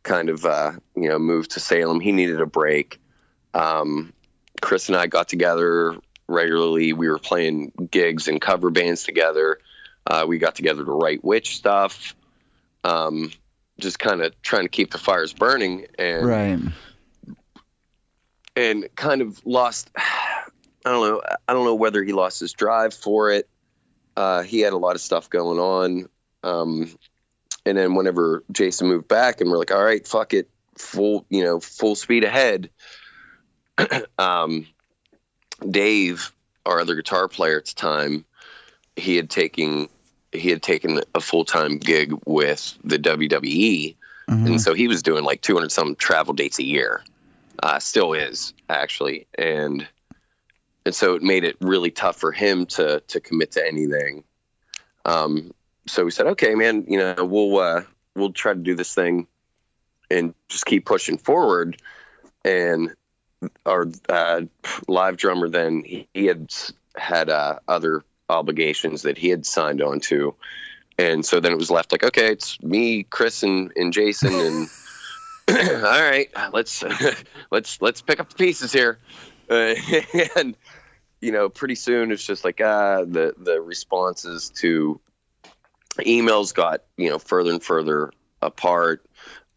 kind 0.03 0.29
of, 0.29 0.45
uh, 0.45 0.71
you 0.95 1.09
know, 1.09 1.19
moved 1.19 1.51
to 1.51 1.59
Salem. 1.59 1.99
He 1.99 2.11
needed 2.11 2.41
a 2.41 2.45
break. 2.45 2.99
Um, 3.53 4.13
Chris 4.61 4.89
and 4.89 4.97
I 4.97 5.07
got 5.07 5.27
together 5.27 5.95
regularly. 6.27 6.93
We 6.93 7.09
were 7.09 7.19
playing 7.19 7.71
gigs 7.91 8.27
and 8.27 8.39
cover 8.39 8.69
bands 8.69 9.03
together. 9.03 9.59
Uh, 10.07 10.25
we 10.27 10.37
got 10.37 10.55
together 10.55 10.85
to 10.85 10.91
write 10.91 11.23
witch 11.23 11.55
stuff. 11.57 12.15
Um, 12.83 13.31
just 13.79 13.99
kind 13.99 14.21
of 14.21 14.39
trying 14.41 14.63
to 14.63 14.69
keep 14.69 14.91
the 14.91 14.97
fires 14.97 15.33
burning 15.33 15.87
and 15.97 16.25
Right. 16.25 16.59
and 18.55 18.87
kind 18.95 19.21
of 19.21 19.45
lost 19.45 19.89
I 20.85 20.91
don't 20.91 21.07
know 21.09 21.21
I 21.47 21.53
don't 21.53 21.65
know 21.65 21.75
whether 21.75 22.03
he 22.03 22.13
lost 22.13 22.39
his 22.39 22.53
drive 22.53 22.93
for 22.93 23.31
it. 23.31 23.47
Uh, 24.15 24.43
he 24.43 24.59
had 24.59 24.73
a 24.73 24.77
lot 24.77 24.95
of 24.95 25.01
stuff 25.01 25.29
going 25.29 25.59
on. 25.59 26.09
Um, 26.43 26.91
and 27.65 27.77
then 27.77 27.95
whenever 27.95 28.43
Jason 28.51 28.87
moved 28.87 29.07
back 29.07 29.41
and 29.41 29.49
we're 29.49 29.57
like, 29.57 29.71
all 29.71 29.83
right, 29.83 30.05
fuck 30.07 30.33
it, 30.33 30.49
full 30.77 31.25
you 31.29 31.43
know, 31.43 31.59
full 31.59 31.95
speed 31.95 32.23
ahead. 32.23 32.69
um, 34.17 34.65
Dave, 35.69 36.31
our 36.65 36.79
other 36.79 36.95
guitar 36.95 37.27
player 37.27 37.57
at 37.57 37.65
the 37.65 37.75
time, 37.75 38.25
he 38.95 39.15
had 39.15 39.29
taken 39.29 39.87
he 40.31 40.49
had 40.49 40.61
taken 40.61 41.01
a 41.15 41.19
full 41.21 41.43
time 41.43 41.77
gig 41.77 42.13
with 42.25 42.77
the 42.83 42.99
WWE, 42.99 43.95
Mhm. 44.29 44.45
and 44.45 44.61
so 44.61 44.73
he 44.73 44.87
was 44.87 45.01
doing 45.01 45.23
like 45.23 45.41
200 45.41 45.71
some 45.71 45.95
travel 45.95 46.33
dates 46.33 46.59
a 46.59 46.63
year. 46.63 47.03
Uh, 47.63 47.79
still 47.79 48.13
is 48.13 48.53
actually, 48.69 49.25
and 49.37 49.87
and 50.89 50.95
so 50.95 51.13
it 51.13 51.21
made 51.21 51.43
it 51.43 51.55
really 51.61 51.91
tough 51.91 52.15
for 52.15 52.31
him 52.31 52.65
to 52.65 52.99
to 53.09 53.19
commit 53.19 53.51
to 53.51 53.63
anything. 53.63 54.23
Um, 55.05 55.53
so 55.85 56.03
we 56.03 56.09
said, 56.09 56.25
okay, 56.25 56.55
man, 56.55 56.83
you 56.87 56.97
know, 56.97 57.13
we'll 57.25 57.59
uh, 57.59 57.83
we'll 58.15 58.33
try 58.33 58.53
to 58.53 58.59
do 58.59 58.73
this 58.73 58.95
thing 58.95 59.27
and 60.09 60.33
just 60.47 60.65
keep 60.65 60.87
pushing 60.87 61.19
forward. 61.19 61.79
And 62.43 62.95
our 63.67 63.85
uh, 64.09 64.41
live 64.87 65.17
drummer 65.17 65.47
then 65.47 65.83
he, 65.85 66.07
he 66.15 66.25
had 66.25 66.51
had 66.97 67.29
uh, 67.29 67.59
other 67.67 68.03
obligations 68.27 69.03
that 69.03 69.19
he 69.19 69.29
had 69.29 69.45
signed 69.45 69.83
on 69.83 69.99
to. 69.99 70.33
And 70.97 71.23
so 71.23 71.39
then 71.39 71.51
it 71.51 71.59
was 71.59 71.69
left 71.69 71.91
like, 71.91 72.03
okay, 72.03 72.31
it's 72.31 72.59
me, 72.63 73.03
Chris, 73.03 73.43
and, 73.43 73.71
and 73.75 73.93
Jason, 73.93 74.33
and 74.33 74.67
all 75.49 76.01
right, 76.01 76.31
let's 76.51 76.83
let's 77.51 77.79
let's 77.79 78.01
pick 78.01 78.19
up 78.19 78.29
the 78.29 78.35
pieces 78.35 78.73
here. 78.73 78.97
Uh, 79.49 79.75
and 80.35 80.55
you 81.21 81.31
know, 81.31 81.49
pretty 81.49 81.75
soon 81.75 82.11
it's 82.11 82.25
just 82.25 82.43
like 82.43 82.61
ah, 82.61 83.03
the 83.05 83.33
the 83.37 83.61
responses 83.61 84.49
to 84.55 84.99
emails 85.99 86.53
got 86.53 86.83
you 86.97 87.09
know 87.09 87.19
further 87.19 87.51
and 87.51 87.63
further 87.63 88.11
apart. 88.41 89.05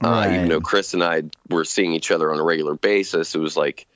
Uh, 0.02 0.08
Right. 0.24 0.32
even 0.32 0.48
though 0.48 0.60
Chris 0.60 0.94
and 0.94 1.04
I 1.04 1.22
were 1.48 1.64
seeing 1.64 1.92
each 1.92 2.10
other 2.10 2.32
on 2.32 2.40
a 2.40 2.42
regular 2.42 2.74
basis, 2.74 3.34
it 3.36 3.38
was 3.38 3.56
like 3.56 3.86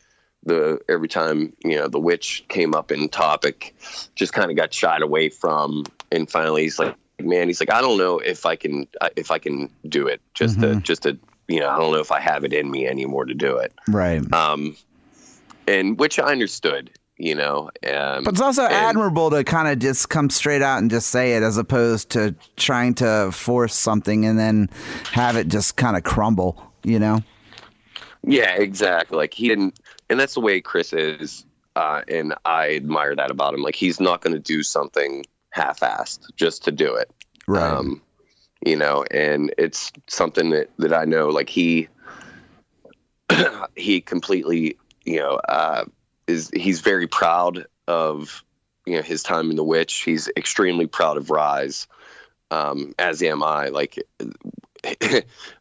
the 0.45 0.79
every 0.89 1.09
time 1.09 1.53
you 1.65 1.77
know 1.77 1.89
the 1.89 1.99
witch 1.99 2.45
came 2.49 2.75
up 2.75 2.93
in 2.93 3.09
topic, 3.09 3.75
just 4.15 4.33
kind 4.33 4.51
of 4.51 4.57
got 4.57 4.73
shied 4.73 5.03
away 5.03 5.29
from. 5.29 5.85
And 6.13 6.31
finally, 6.31 6.63
he's 6.63 6.79
like, 6.79 6.95
"Man, 7.21 7.49
he's 7.49 7.59
like, 7.59 7.73
I 7.73 7.81
don't 7.81 7.99
know 7.99 8.21
if 8.21 8.47
I 8.47 8.55
can 8.55 8.87
uh, 9.01 9.09
if 9.17 9.33
I 9.33 9.41
can 9.41 9.69
do 9.89 10.07
it. 10.07 10.21
Just 10.35 10.61
to 10.61 10.67
Mhm. 10.67 10.83
just 10.85 11.03
to 11.03 11.19
you 11.49 11.59
know, 11.61 11.69
I 11.69 11.77
don't 11.79 11.93
know 11.93 11.99
if 12.01 12.13
I 12.13 12.21
have 12.21 12.45
it 12.45 12.53
in 12.53 12.71
me 12.71 12.87
anymore 12.87 13.25
to 13.25 13.35
do 13.35 13.57
it." 13.57 13.73
Right. 13.89 14.23
Um, 14.33 14.77
and 15.67 15.99
which 15.99 16.21
I 16.21 16.31
understood, 16.31 16.91
you 17.19 17.35
know. 17.35 17.71
Um, 17.87 18.25
But 18.25 18.35
it's 18.35 18.41
also 18.41 18.65
and- 18.65 18.73
admirable 18.75 19.31
to 19.31 19.45
kind 19.45 19.69
of 19.69 19.79
just 19.79 20.09
come 20.09 20.31
straight 20.31 20.63
out 20.63 20.79
and 20.79 20.91
just 20.91 21.09
say 21.09 21.37
it 21.37 21.43
as 21.43 21.57
opposed 21.57 22.11
to 22.11 22.35
trying 22.57 22.95
to 22.97 23.31
force 23.33 23.75
something 23.75 24.25
and 24.27 24.39
then 24.39 24.69
have 25.13 25.37
it 25.37 25.49
just 25.49 25.77
kind 25.77 25.97
of 25.97 26.03
crumble, 26.05 26.63
you 26.83 26.99
know? 26.99 27.23
Yeah, 28.23 28.55
exactly. 28.57 29.17
Like 29.17 29.35
he 29.35 29.49
didn't, 29.49 29.79
and 30.11 30.19
that's 30.19 30.35
the 30.35 30.41
way 30.41 30.61
Chris 30.61 30.93
is, 30.93 31.45
uh, 31.77 32.03
and 32.09 32.35
I 32.45 32.75
admire 32.75 33.15
that 33.15 33.31
about 33.31 33.55
him. 33.55 33.63
Like 33.63 33.77
he's 33.77 34.01
not 34.01 34.21
going 34.21 34.35
to 34.35 34.41
do 34.41 34.63
something 34.63 35.25
half-assed 35.51 36.21
just 36.37 36.65
to 36.65 36.73
do 36.73 36.95
it. 36.95 37.11
Um, 37.49 38.03
you 38.65 38.75
know, 38.77 39.05
and 39.13 39.55
it's 39.59 39.93
something 40.09 40.51
that 40.51 40.71
that 40.79 40.93
I 40.93 41.05
know. 41.05 41.29
Like 41.29 41.49
he, 41.49 41.87
he 43.77 44.01
completely, 44.01 44.77
you 45.05 45.19
know, 45.21 45.35
uh, 45.49 45.85
is 46.27 46.51
he's 46.55 46.81
very 46.81 47.07
proud 47.07 47.67
of 47.87 48.45
you 48.85 48.97
know 48.97 49.03
his 49.03 49.23
time 49.23 49.51
in 49.51 49.57
the 49.57 49.65
witch. 49.65 50.03
He's 50.03 50.29
extremely 50.37 50.87
proud 50.87 51.17
of 51.17 51.31
Rise, 51.31 51.87
um, 52.51 52.95
as 52.99 53.23
am 53.23 53.43
I. 53.43 53.69
Like. 53.69 53.99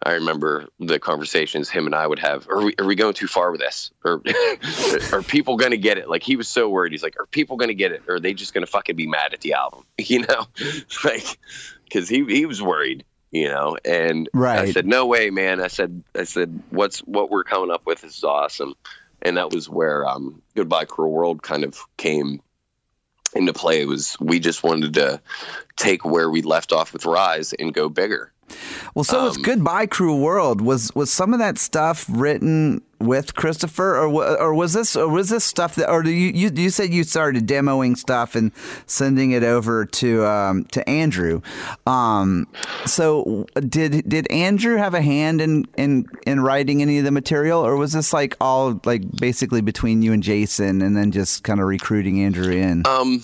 I 0.04 0.13
remember 0.13 0.67
the 0.80 0.99
conversations 0.99 1.67
him 1.67 1.88
and 1.88 1.95
I 1.95 2.06
would 2.06 2.19
have. 2.19 2.47
Are 2.47 2.63
we 2.63 2.75
are 2.78 2.86
we 2.86 2.93
going 2.93 3.15
too 3.15 3.25
far 3.25 3.49
with 3.51 3.60
this? 3.60 3.89
Or 4.04 4.21
are 5.13 5.23
people 5.23 5.58
going 5.58 5.71
to 5.71 5.78
get 5.78 5.97
it? 5.97 6.08
Like 6.08 6.21
he 6.21 6.36
was 6.36 6.47
so 6.47 6.69
worried. 6.69 6.91
He's 6.91 7.01
like, 7.01 7.19
are 7.19 7.25
people 7.25 7.58
going 7.58 7.69
to 7.69 7.75
get 7.75 7.91
it? 7.91 8.04
Or 8.08 8.15
are 8.15 8.19
they 8.19 8.36
just 8.36 8.54
going 8.54 8.63
to 8.63 8.71
fucking 8.71 8.95
be 8.95 9.08
mad 9.08 9.34
at 9.34 9.41
the 9.41 9.54
album? 9.54 9.84
You 9.97 10.19
know, 10.19 10.45
like 11.04 11.39
because 11.86 12.08
he 12.08 12.23
he 12.25 12.45
was 12.45 12.62
worried. 12.62 13.04
You 13.32 13.49
know, 13.49 13.78
and 13.84 14.30
right. 14.34 14.60
I 14.60 14.71
said, 14.71 14.86
no 14.86 15.08
way, 15.08 15.30
man. 15.30 15.60
I 15.60 15.67
said 15.67 16.04
I 16.13 16.23
said 16.23 16.62
what's 16.69 16.99
what 16.99 17.32
we're 17.32 17.43
coming 17.43 17.71
up 17.71 17.86
with 17.86 18.04
is 18.04 18.23
awesome, 18.23 18.75
and 19.25 19.38
that 19.38 19.51
was 19.51 19.67
where 19.67 20.07
um, 20.07 20.41
Goodbye 20.55 20.85
Cruel 20.85 21.11
World 21.11 21.41
kind 21.41 21.63
of 21.63 21.79
came 21.97 22.41
into 23.35 23.53
play. 23.53 23.83
Was 23.85 24.15
we 24.19 24.39
just 24.39 24.63
wanted 24.63 24.93
to 24.93 25.19
take 25.75 26.05
where 26.05 26.29
we 26.29 26.43
left 26.43 26.71
off 26.71 26.93
with 26.93 27.05
Rise 27.05 27.51
and 27.53 27.73
go 27.73 27.89
bigger. 27.89 28.31
Well, 28.93 29.03
so 29.03 29.27
it's 29.27 29.38
Um, 29.38 29.43
Goodbye 29.43 29.88
Cruel 29.88 30.19
World. 30.19 30.62
Was 30.62 30.93
was 30.95 31.12
some 31.12 31.34
of 31.34 31.39
that 31.39 31.58
stuff 31.58 32.05
written 32.10 32.81
with 32.99 33.36
Christopher, 33.36 33.97
or 33.97 34.38
or 34.39 34.53
was 34.53 34.73
this 34.73 34.95
or 34.95 35.10
was 35.10 35.29
this 35.29 35.43
stuff 35.43 35.75
that, 35.75 35.89
or 35.89 36.01
do 36.01 36.12
you 36.12 36.31
you, 36.34 36.51
you 36.53 36.69
said 36.69 36.93
you 36.93 37.03
started 37.03 37.45
demoing 37.45 37.97
stuff 37.97 38.36
and 38.36 38.51
sending 38.86 39.31
it 39.31 39.43
over 39.43 39.86
to 39.86 40.25
um, 40.25 40.63
to 40.65 40.88
Andrew? 40.89 41.41
Um, 41.86 42.47
so 42.86 43.45
did 43.67 44.08
did 44.08 44.31
Andrew 44.31 44.77
have 44.77 44.93
a 44.93 45.01
hand 45.01 45.41
in, 45.41 45.65
in 45.77 46.05
in 46.25 46.39
writing 46.39 46.81
any 46.81 46.97
of 46.99 47.03
the 47.03 47.12
material, 47.12 47.65
or 47.65 47.75
was 47.75 47.93
this 47.93 48.13
like 48.13 48.38
all 48.39 48.79
like 48.86 49.03
basically 49.19 49.62
between 49.62 50.01
you 50.01 50.13
and 50.13 50.23
Jason, 50.23 50.81
and 50.81 50.95
then 50.95 51.12
just 51.12 51.43
kind 51.43 51.60
of 51.60 51.67
recruiting 51.67 52.21
Andrew 52.21 52.51
in? 52.53 52.84
Um, 52.86 53.23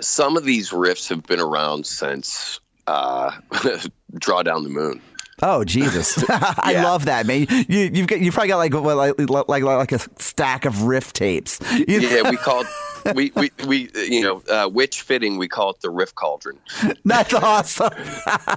some 0.00 0.36
of 0.36 0.44
these 0.44 0.70
riffs 0.70 1.08
have 1.08 1.22
been 1.24 1.40
around 1.40 1.86
since 1.86 2.60
uh, 2.88 3.32
Draw 4.18 4.42
Down 4.42 4.62
the 4.64 4.70
Moon. 4.70 5.00
Oh 5.40 5.62
Jesus! 5.64 6.18
I 6.28 6.72
Yeah. 6.72 6.84
love 6.84 7.04
that, 7.04 7.26
man. 7.26 7.46
You 7.68 7.90
you've 7.92 8.06
got 8.08 8.20
you 8.20 8.32
probably 8.32 8.48
got 8.48 8.56
like 8.56 8.74
what, 8.74 8.96
like 8.96 9.48
like 9.48 9.62
like 9.62 9.92
a 9.92 10.00
stack 10.20 10.64
of 10.64 10.82
riff 10.82 11.12
tapes. 11.12 11.60
You- 11.72 12.00
Yeah, 12.00 12.28
we 12.28 12.36
called 12.36 12.66
we 13.14 13.30
we 13.36 13.52
we 13.68 13.88
you 13.94 14.20
know 14.22 14.42
uh, 14.50 14.68
witch 14.68 15.02
fitting. 15.02 15.38
We 15.38 15.46
call 15.46 15.70
it 15.70 15.80
the 15.80 15.90
riff 15.90 16.12
cauldron. 16.16 16.58
That's 17.04 17.32
awesome. 17.34 17.92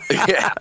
yeah, 0.09 0.53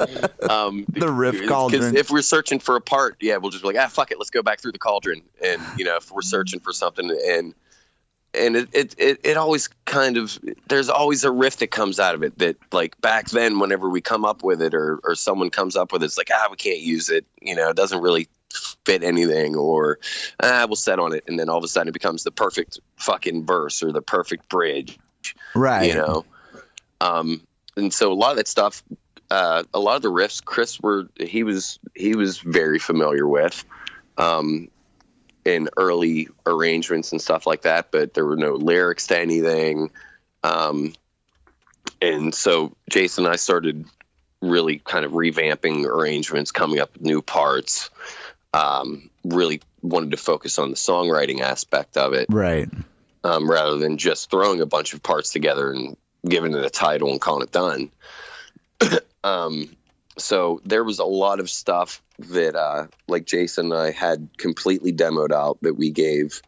um, 0.50 0.84
The 0.90 1.10
riff 1.10 1.48
cauldron. 1.48 1.96
If 1.96 2.10
we're 2.10 2.20
searching 2.22 2.58
for 2.60 2.76
a 2.76 2.80
part, 2.82 3.16
yeah, 3.20 3.38
we'll 3.38 3.50
just 3.50 3.62
be 3.62 3.68
like, 3.68 3.78
ah, 3.82 3.88
fuck 3.88 4.10
it, 4.10 4.18
let's 4.18 4.30
go 4.30 4.42
back 4.42 4.60
through 4.60 4.72
the 4.72 4.78
cauldron. 4.78 5.22
And 5.42 5.62
you 5.78 5.84
know, 5.86 5.96
if 5.96 6.12
we're 6.12 6.20
searching 6.22 6.60
for 6.60 6.72
something, 6.74 7.10
and 7.28 7.54
and 8.34 8.56
it 8.56 8.68
it 8.72 8.94
it, 8.98 9.20
it 9.24 9.36
always 9.36 9.68
kind 9.86 10.16
of 10.16 10.38
there's 10.68 10.88
always 10.88 11.24
a 11.24 11.30
riff 11.30 11.56
that 11.58 11.70
comes 11.70 11.98
out 11.98 12.14
of 12.14 12.22
it 12.22 12.38
that 12.38 12.56
like 12.72 13.00
back 13.00 13.30
then, 13.30 13.58
whenever 13.58 13.88
we 13.88 14.00
come 14.00 14.24
up 14.24 14.42
with 14.42 14.62
it, 14.62 14.74
or 14.74 15.00
or 15.04 15.14
someone 15.14 15.50
comes 15.50 15.76
up 15.76 15.92
with 15.92 16.02
it, 16.02 16.06
it's 16.06 16.18
like 16.18 16.30
ah, 16.32 16.48
we 16.50 16.56
can't 16.56 16.80
use 16.80 17.08
it. 17.08 17.24
You 17.40 17.54
know, 17.54 17.70
it 17.70 17.76
doesn't 17.76 18.00
really 18.00 18.28
fit 18.84 19.02
anything 19.02 19.54
or 19.56 19.98
ah, 20.42 20.64
we'll 20.68 20.76
set 20.76 20.98
on 20.98 21.12
it 21.12 21.24
and 21.28 21.38
then 21.38 21.48
all 21.48 21.58
of 21.58 21.64
a 21.64 21.68
sudden 21.68 21.88
it 21.88 21.92
becomes 21.92 22.24
the 22.24 22.30
perfect 22.30 22.80
fucking 22.96 23.44
verse 23.46 23.82
or 23.82 23.92
the 23.92 24.02
perfect 24.02 24.48
bridge 24.48 24.98
right. 25.54 25.86
you 25.86 25.94
know 25.94 26.24
um 27.00 27.40
and 27.76 27.94
so 27.94 28.12
a 28.12 28.14
lot 28.14 28.32
of 28.32 28.36
that 28.36 28.48
stuff 28.48 28.82
uh 29.30 29.62
a 29.72 29.78
lot 29.78 29.96
of 29.96 30.02
the 30.02 30.10
riffs 30.10 30.44
chris 30.44 30.80
were 30.80 31.08
he 31.20 31.44
was 31.44 31.78
he 31.94 32.16
was 32.16 32.38
very 32.38 32.78
familiar 32.78 33.28
with 33.28 33.64
um 34.18 34.68
in 35.50 35.68
early 35.76 36.28
arrangements 36.46 37.12
and 37.12 37.20
stuff 37.20 37.46
like 37.46 37.62
that 37.62 37.90
but 37.90 38.14
there 38.14 38.24
were 38.24 38.36
no 38.36 38.54
lyrics 38.54 39.06
to 39.08 39.18
anything 39.18 39.90
um 40.44 40.94
and 42.00 42.34
so 42.34 42.74
jason 42.88 43.26
and 43.26 43.32
i 43.34 43.36
started 43.36 43.84
really 44.40 44.78
kind 44.78 45.04
of 45.04 45.12
revamping 45.12 45.84
arrangements 45.84 46.50
coming 46.50 46.78
up 46.78 46.92
with 46.94 47.02
new 47.02 47.20
parts 47.20 47.90
um 48.54 49.10
really 49.24 49.60
wanted 49.82 50.10
to 50.10 50.16
focus 50.16 50.58
on 50.58 50.70
the 50.70 50.76
songwriting 50.76 51.40
aspect 51.40 51.96
of 51.96 52.12
it 52.12 52.26
Right. 52.30 52.68
um, 53.24 53.50
rather 53.50 53.76
than 53.76 53.96
just 53.98 54.30
throwing 54.30 54.60
a 54.60 54.66
bunch 54.66 54.94
of 54.94 55.02
parts 55.02 55.32
together 55.32 55.72
and 55.72 55.96
giving 56.28 56.52
it 56.52 56.64
a 56.64 56.70
title 56.70 57.10
and 57.10 57.20
calling 57.20 57.42
it 57.42 57.52
done. 57.52 57.90
um, 59.24 59.70
so 60.20 60.60
there 60.64 60.84
was 60.84 60.98
a 60.98 61.04
lot 61.04 61.40
of 61.40 61.50
stuff 61.50 62.02
that, 62.18 62.54
uh, 62.54 62.86
like 63.08 63.24
Jason 63.26 63.72
and 63.72 63.74
I 63.74 63.90
had 63.90 64.28
completely 64.36 64.92
demoed 64.92 65.32
out 65.32 65.58
that 65.62 65.74
we 65.74 65.90
gave 65.90 66.42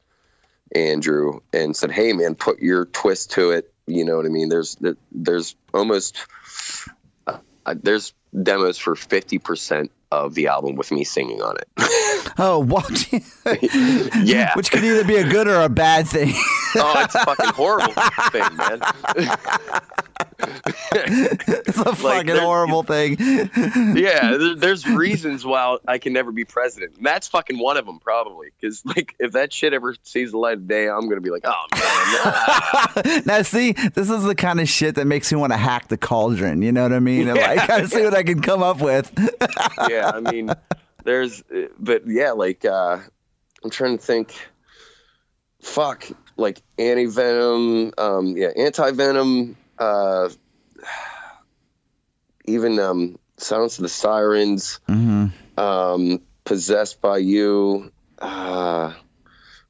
Andrew 0.75 1.41
and 1.53 1.77
said, 1.77 1.91
"Hey, 1.91 2.13
man, 2.13 2.35
put 2.35 2.61
your 2.61 2.87
twist 2.87 3.31
to 3.33 3.51
it." 3.51 3.73
You 3.87 4.05
know 4.05 4.17
what 4.17 4.27
I 4.27 4.31
mean? 4.31 4.49
There's 4.49 4.77
there's 5.11 5.57
almost 5.75 6.17
uh, 7.27 7.39
there's 7.83 8.13
demos 8.43 8.79
for 8.79 8.95
fifty 8.95 9.39
percent 9.39 9.91
of 10.13 10.35
the 10.35 10.47
album 10.47 10.77
with 10.77 10.93
me 10.93 11.05
singing 11.05 11.43
on 11.43 11.57
it. 11.57 11.69
Oh, 12.39 12.61
what? 12.61 13.13
Yeah. 14.25 14.53
Which 14.55 14.71
could 14.71 14.85
either 14.85 15.05
be 15.05 15.17
a 15.17 15.29
good 15.29 15.49
or 15.49 15.61
a 15.63 15.69
bad 15.69 16.07
thing. 16.07 16.33
oh, 16.77 16.95
it's 16.99 17.15
a 17.15 17.25
fucking 17.25 17.51
horrible 17.51 17.93
thing, 18.31 18.57
man. 18.57 18.81
it's 20.93 21.79
a 21.79 21.95
fucking 21.95 22.27
there- 22.27 22.41
horrible 22.41 22.83
thing. 22.83 23.17
yeah, 23.21 24.37
there, 24.37 24.55
there's 24.55 24.87
reasons 24.87 25.45
why 25.45 25.77
I 25.87 25.99
can 25.99 26.13
never 26.13 26.33
be 26.33 26.45
president. 26.45 26.97
And 26.97 27.07
that's 27.07 27.29
fucking 27.29 27.59
one 27.59 27.77
of 27.77 27.87
them, 27.87 27.99
probably. 27.99 28.49
Because 28.61 28.85
like, 28.85 29.15
if 29.19 29.33
that 29.33 29.53
shit 29.53 29.73
ever 29.73 29.95
sees 30.03 30.33
the 30.33 30.39
light 30.39 30.55
of 30.55 30.67
day, 30.67 30.89
I'm 30.89 31.09
gonna 31.09 31.21
be 31.21 31.31
like, 31.31 31.45
oh 31.45 31.67
man, 31.75 33.23
now, 33.27 33.43
see, 33.43 33.73
this 33.73 34.11
is 34.11 34.25
the 34.25 34.35
kind 34.35 34.61
of 34.61 34.69
shit 34.69 34.97
that 34.97 35.07
makes 35.07 35.31
me 35.33 35.39
want 35.39 35.53
to 35.53 35.57
hack 35.59 35.89
the 35.89 35.97
cauldron. 35.97 36.63
You 36.63 36.73
know 36.73 36.83
what 36.83 36.93
I 36.93 37.01
mean? 37.01 37.29
And 37.29 37.39
like, 37.39 37.67
kind 37.69 37.85
of 37.85 37.91
see 37.91 38.03
what 38.03 38.15
I 38.15 38.23
can 38.23 38.43
come 38.43 38.63
up 38.63 38.81
with. 38.81 39.13
yeah. 39.89 40.11
I 40.13 40.21
mean, 40.21 40.51
there's, 41.05 41.43
but 41.79 42.03
yeah, 42.07 42.33
like, 42.33 42.65
uh, 42.65 42.99
I'm 43.63 43.71
trying 43.71 43.99
to 43.99 44.05
think. 44.05 44.35
Fuck, 45.61 46.09
like 46.37 46.61
anti 46.77 47.07
venom, 47.07 47.93
um, 47.97 48.37
yeah, 48.37 48.49
anti 48.57 48.91
venom, 48.91 49.57
uh, 49.83 50.29
even 52.45 52.79
um, 52.79 53.19
Silence 53.39 53.79
of 53.79 53.83
the 53.83 53.89
Sirens, 53.89 54.81
hmm 54.87 55.27
um, 55.57 56.23
Possessed 56.45 57.01
by 57.01 57.19
You. 57.19 57.93
Uh, 58.19 58.95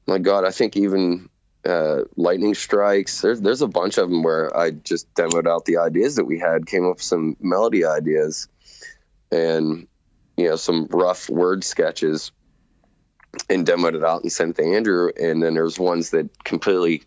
my 0.07 0.17
God, 0.17 0.43
I 0.43 0.51
think 0.51 0.75
even 0.75 1.29
uh, 1.65 2.01
Lightning 2.15 2.55
Strikes. 2.55 3.21
There's 3.21 3.41
there's 3.41 3.61
a 3.61 3.67
bunch 3.67 3.97
of 3.97 4.09
them 4.09 4.23
where 4.23 4.55
I 4.55 4.71
just 4.71 5.13
demoed 5.13 5.47
out 5.47 5.65
the 5.65 5.77
ideas 5.77 6.15
that 6.15 6.25
we 6.25 6.39
had, 6.39 6.65
came 6.65 6.85
up 6.85 6.95
with 6.95 7.03
some 7.03 7.37
melody 7.39 7.85
ideas, 7.85 8.47
and 9.31 9.87
you 10.37 10.49
know 10.49 10.55
some 10.55 10.87
rough 10.89 11.29
word 11.29 11.63
sketches, 11.63 12.31
and 13.49 13.67
demoed 13.67 13.95
it 13.95 14.03
out 14.03 14.23
and 14.23 14.31
sent 14.31 14.57
it 14.57 14.63
to 14.63 14.75
Andrew. 14.75 15.11
And 15.21 15.43
then 15.43 15.53
there's 15.53 15.79
ones 15.79 16.09
that 16.09 16.43
completely, 16.43 17.03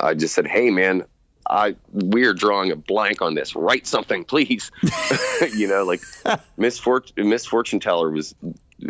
I 0.00 0.14
just 0.14 0.34
said, 0.34 0.46
"Hey, 0.46 0.70
man." 0.70 1.04
I 1.48 1.76
we're 1.92 2.34
drawing 2.34 2.70
a 2.70 2.76
blank 2.76 3.22
on 3.22 3.34
this. 3.34 3.56
Write 3.56 3.86
something, 3.86 4.24
please. 4.24 4.70
you 5.54 5.66
know, 5.68 5.84
like 5.84 6.02
misfortune 6.56 7.28
misfortune 7.28 7.80
teller 7.80 8.10
was 8.10 8.34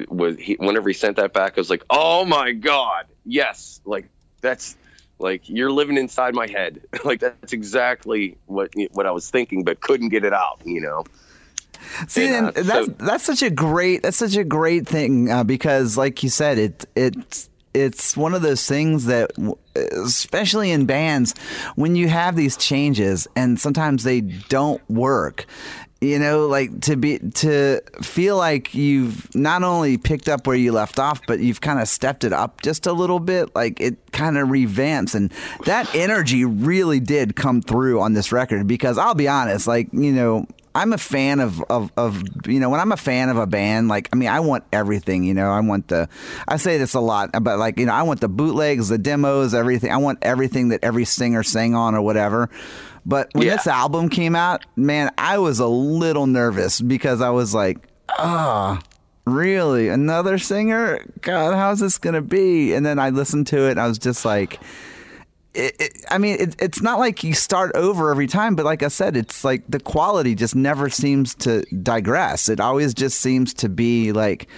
was 0.08 0.36
he 0.38 0.54
whenever 0.54 0.88
he 0.88 0.92
sent 0.94 1.16
that 1.16 1.32
back 1.32 1.54
i 1.56 1.60
was 1.60 1.70
like 1.70 1.82
oh 1.88 2.22
my 2.24 2.52
god 2.52 3.06
yes 3.24 3.80
like 3.86 4.06
that's 4.42 4.76
like 5.18 5.48
you're 5.48 5.72
living 5.72 5.96
inside 5.96 6.34
my 6.34 6.46
head 6.46 6.80
like 7.04 7.20
that's 7.20 7.54
exactly 7.54 8.36
what 8.46 8.70
what 8.92 9.06
i 9.06 9.10
was 9.10 9.30
thinking 9.30 9.64
but 9.64 9.80
couldn't 9.80 10.10
get 10.10 10.24
it 10.24 10.34
out 10.34 10.60
you 10.64 10.80
know 10.80 11.04
See, 12.06 12.26
And, 12.26 12.48
and 12.48 12.58
uh, 12.58 12.62
that's 12.62 12.86
so- 12.86 12.94
that's 12.98 13.24
such 13.24 13.42
a 13.42 13.50
great 13.50 14.02
that's 14.02 14.16
such 14.16 14.36
a 14.36 14.44
great 14.44 14.86
thing 14.86 15.30
uh, 15.30 15.44
because, 15.44 15.96
like 15.96 16.22
you 16.22 16.28
said, 16.28 16.58
it 16.58 16.84
it 16.96 17.48
it's 17.78 18.16
one 18.16 18.34
of 18.34 18.42
those 18.42 18.66
things 18.66 19.06
that, 19.06 19.32
especially 19.74 20.70
in 20.70 20.86
bands, 20.86 21.34
when 21.76 21.96
you 21.96 22.08
have 22.08 22.36
these 22.36 22.56
changes 22.56 23.26
and 23.36 23.60
sometimes 23.60 24.04
they 24.04 24.20
don't 24.20 24.82
work. 24.90 25.46
You 26.00 26.20
know, 26.20 26.46
like 26.46 26.82
to 26.82 26.96
be 26.96 27.18
to 27.18 27.80
feel 28.02 28.36
like 28.36 28.72
you've 28.72 29.34
not 29.34 29.64
only 29.64 29.98
picked 29.98 30.28
up 30.28 30.46
where 30.46 30.54
you 30.54 30.70
left 30.70 31.00
off, 31.00 31.20
but 31.26 31.40
you've 31.40 31.60
kind 31.60 31.80
of 31.80 31.88
stepped 31.88 32.22
it 32.22 32.32
up 32.32 32.62
just 32.62 32.86
a 32.86 32.92
little 32.92 33.18
bit. 33.18 33.52
Like 33.56 33.80
it 33.80 33.96
kind 34.12 34.38
of 34.38 34.46
revamps, 34.46 35.16
and 35.16 35.32
that 35.64 35.92
energy 35.96 36.44
really 36.44 37.00
did 37.00 37.34
come 37.34 37.60
through 37.60 38.00
on 38.00 38.12
this 38.12 38.30
record. 38.30 38.68
Because 38.68 38.96
I'll 38.96 39.16
be 39.16 39.26
honest, 39.26 39.66
like 39.66 39.88
you 39.92 40.12
know, 40.12 40.46
I'm 40.78 40.92
a 40.92 40.98
fan 40.98 41.40
of, 41.40 41.60
of, 41.68 41.90
of, 41.96 42.22
you 42.46 42.60
know, 42.60 42.70
when 42.70 42.80
I'm 42.80 42.92
a 42.92 42.96
fan 42.96 43.28
of 43.28 43.36
a 43.36 43.46
band, 43.46 43.88
like, 43.88 44.08
I 44.12 44.16
mean, 44.16 44.28
I 44.28 44.40
want 44.40 44.64
everything, 44.72 45.24
you 45.24 45.34
know, 45.34 45.50
I 45.50 45.60
want 45.60 45.88
the, 45.88 46.08
I 46.46 46.56
say 46.56 46.78
this 46.78 46.94
a 46.94 47.00
lot, 47.00 47.30
but 47.42 47.58
like, 47.58 47.78
you 47.78 47.86
know, 47.86 47.92
I 47.92 48.02
want 48.02 48.20
the 48.20 48.28
bootlegs, 48.28 48.88
the 48.88 48.98
demos, 48.98 49.54
everything. 49.54 49.90
I 49.92 49.96
want 49.98 50.20
everything 50.22 50.68
that 50.68 50.84
every 50.84 51.04
singer 51.04 51.42
sang 51.42 51.74
on 51.74 51.94
or 51.94 52.00
whatever. 52.02 52.48
But 53.04 53.30
when 53.32 53.46
Yeah. 53.46 53.56
this 53.56 53.66
album 53.66 54.08
came 54.08 54.36
out, 54.36 54.64
man, 54.76 55.10
I 55.18 55.38
was 55.38 55.58
a 55.60 55.66
little 55.66 56.26
nervous 56.26 56.80
because 56.80 57.20
I 57.20 57.30
was 57.30 57.54
like, 57.54 57.78
ah, 58.10 58.80
really? 59.26 59.88
Another 59.88 60.38
singer? 60.38 61.00
God, 61.20 61.54
how's 61.54 61.80
this 61.80 61.98
going 61.98 62.14
to 62.14 62.22
be? 62.22 62.72
And 62.74 62.84
then 62.84 62.98
I 62.98 63.10
listened 63.10 63.46
to 63.48 63.66
it 63.68 63.72
and 63.72 63.80
I 63.80 63.86
was 63.88 63.98
just 63.98 64.24
like, 64.24 64.60
it, 65.58 65.76
it, 65.80 66.04
I 66.10 66.18
mean, 66.18 66.36
it, 66.40 66.56
it's 66.60 66.80
not 66.80 66.98
like 66.98 67.22
you 67.24 67.34
start 67.34 67.72
over 67.74 68.10
every 68.10 68.26
time, 68.26 68.54
but 68.56 68.64
like 68.64 68.82
I 68.82 68.88
said, 68.88 69.16
it's 69.16 69.44
like 69.44 69.64
the 69.68 69.80
quality 69.80 70.34
just 70.34 70.54
never 70.54 70.88
seems 70.88 71.34
to 71.36 71.62
digress. 71.82 72.48
It 72.48 72.60
always 72.60 72.94
just 72.94 73.20
seems 73.20 73.52
to 73.54 73.68
be 73.68 74.12
like, 74.12 74.48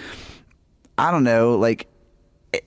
I 0.98 1.10
don't 1.10 1.24
know, 1.24 1.56
like 1.56 1.86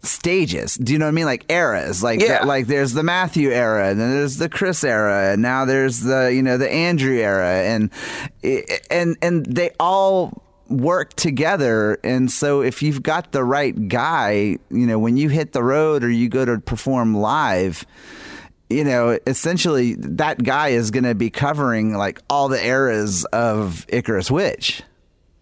stages. 0.02 0.76
Do 0.76 0.94
you 0.94 1.00
know 1.00 1.06
what 1.06 1.10
I 1.10 1.14
mean? 1.14 1.26
Like 1.26 1.46
eras. 1.52 2.02
Like 2.02 2.22
Yeah. 2.22 2.28
that, 2.30 2.48
like 2.48 2.68
there's 2.68 2.94
the 2.94 3.04
Matthew 3.04 3.50
era, 3.52 3.90
and 3.90 4.00
then 4.00 4.12
there's 4.12 4.38
the 4.38 4.50
Chris 4.50 4.84
era, 4.84 5.34
and 5.34 5.42
now 5.42 5.66
there's 5.66 6.02
the 6.02 6.34
you 6.34 6.42
know 6.42 6.58
the 6.58 6.72
Andrew 6.72 7.16
era, 7.18 7.50
and 7.64 7.90
and 8.90 9.18
and 9.22 9.46
they 9.46 9.72
all 9.80 10.42
work 10.70 11.14
together 11.14 12.00
and 12.04 12.32
so 12.32 12.62
if 12.62 12.82
you've 12.82 13.04
got 13.04 13.32
the 13.32 13.44
right 13.44 13.90
guy 13.90 14.58
you 14.72 14.88
know 14.88 14.98
when 14.98 15.18
you 15.18 15.30
hit 15.30 15.52
the 15.52 15.62
road 15.62 16.04
or 16.04 16.10
you 16.10 16.28
go 16.30 16.46
to 16.46 16.58
perform 16.58 17.14
live 17.14 17.86
you 18.74 18.84
know, 18.84 19.20
essentially 19.28 19.96
that 19.96 20.44
guy 20.44 20.70
is 20.70 20.92
going 20.92 21.04
to 21.04 21.16
be 21.16 21.30
covering 21.30 21.96
like 21.96 22.22
all 22.30 22.48
the 22.48 22.64
eras 22.64 23.26
of 23.26 23.86
Icarus 23.90 24.30
Witch. 24.32 24.82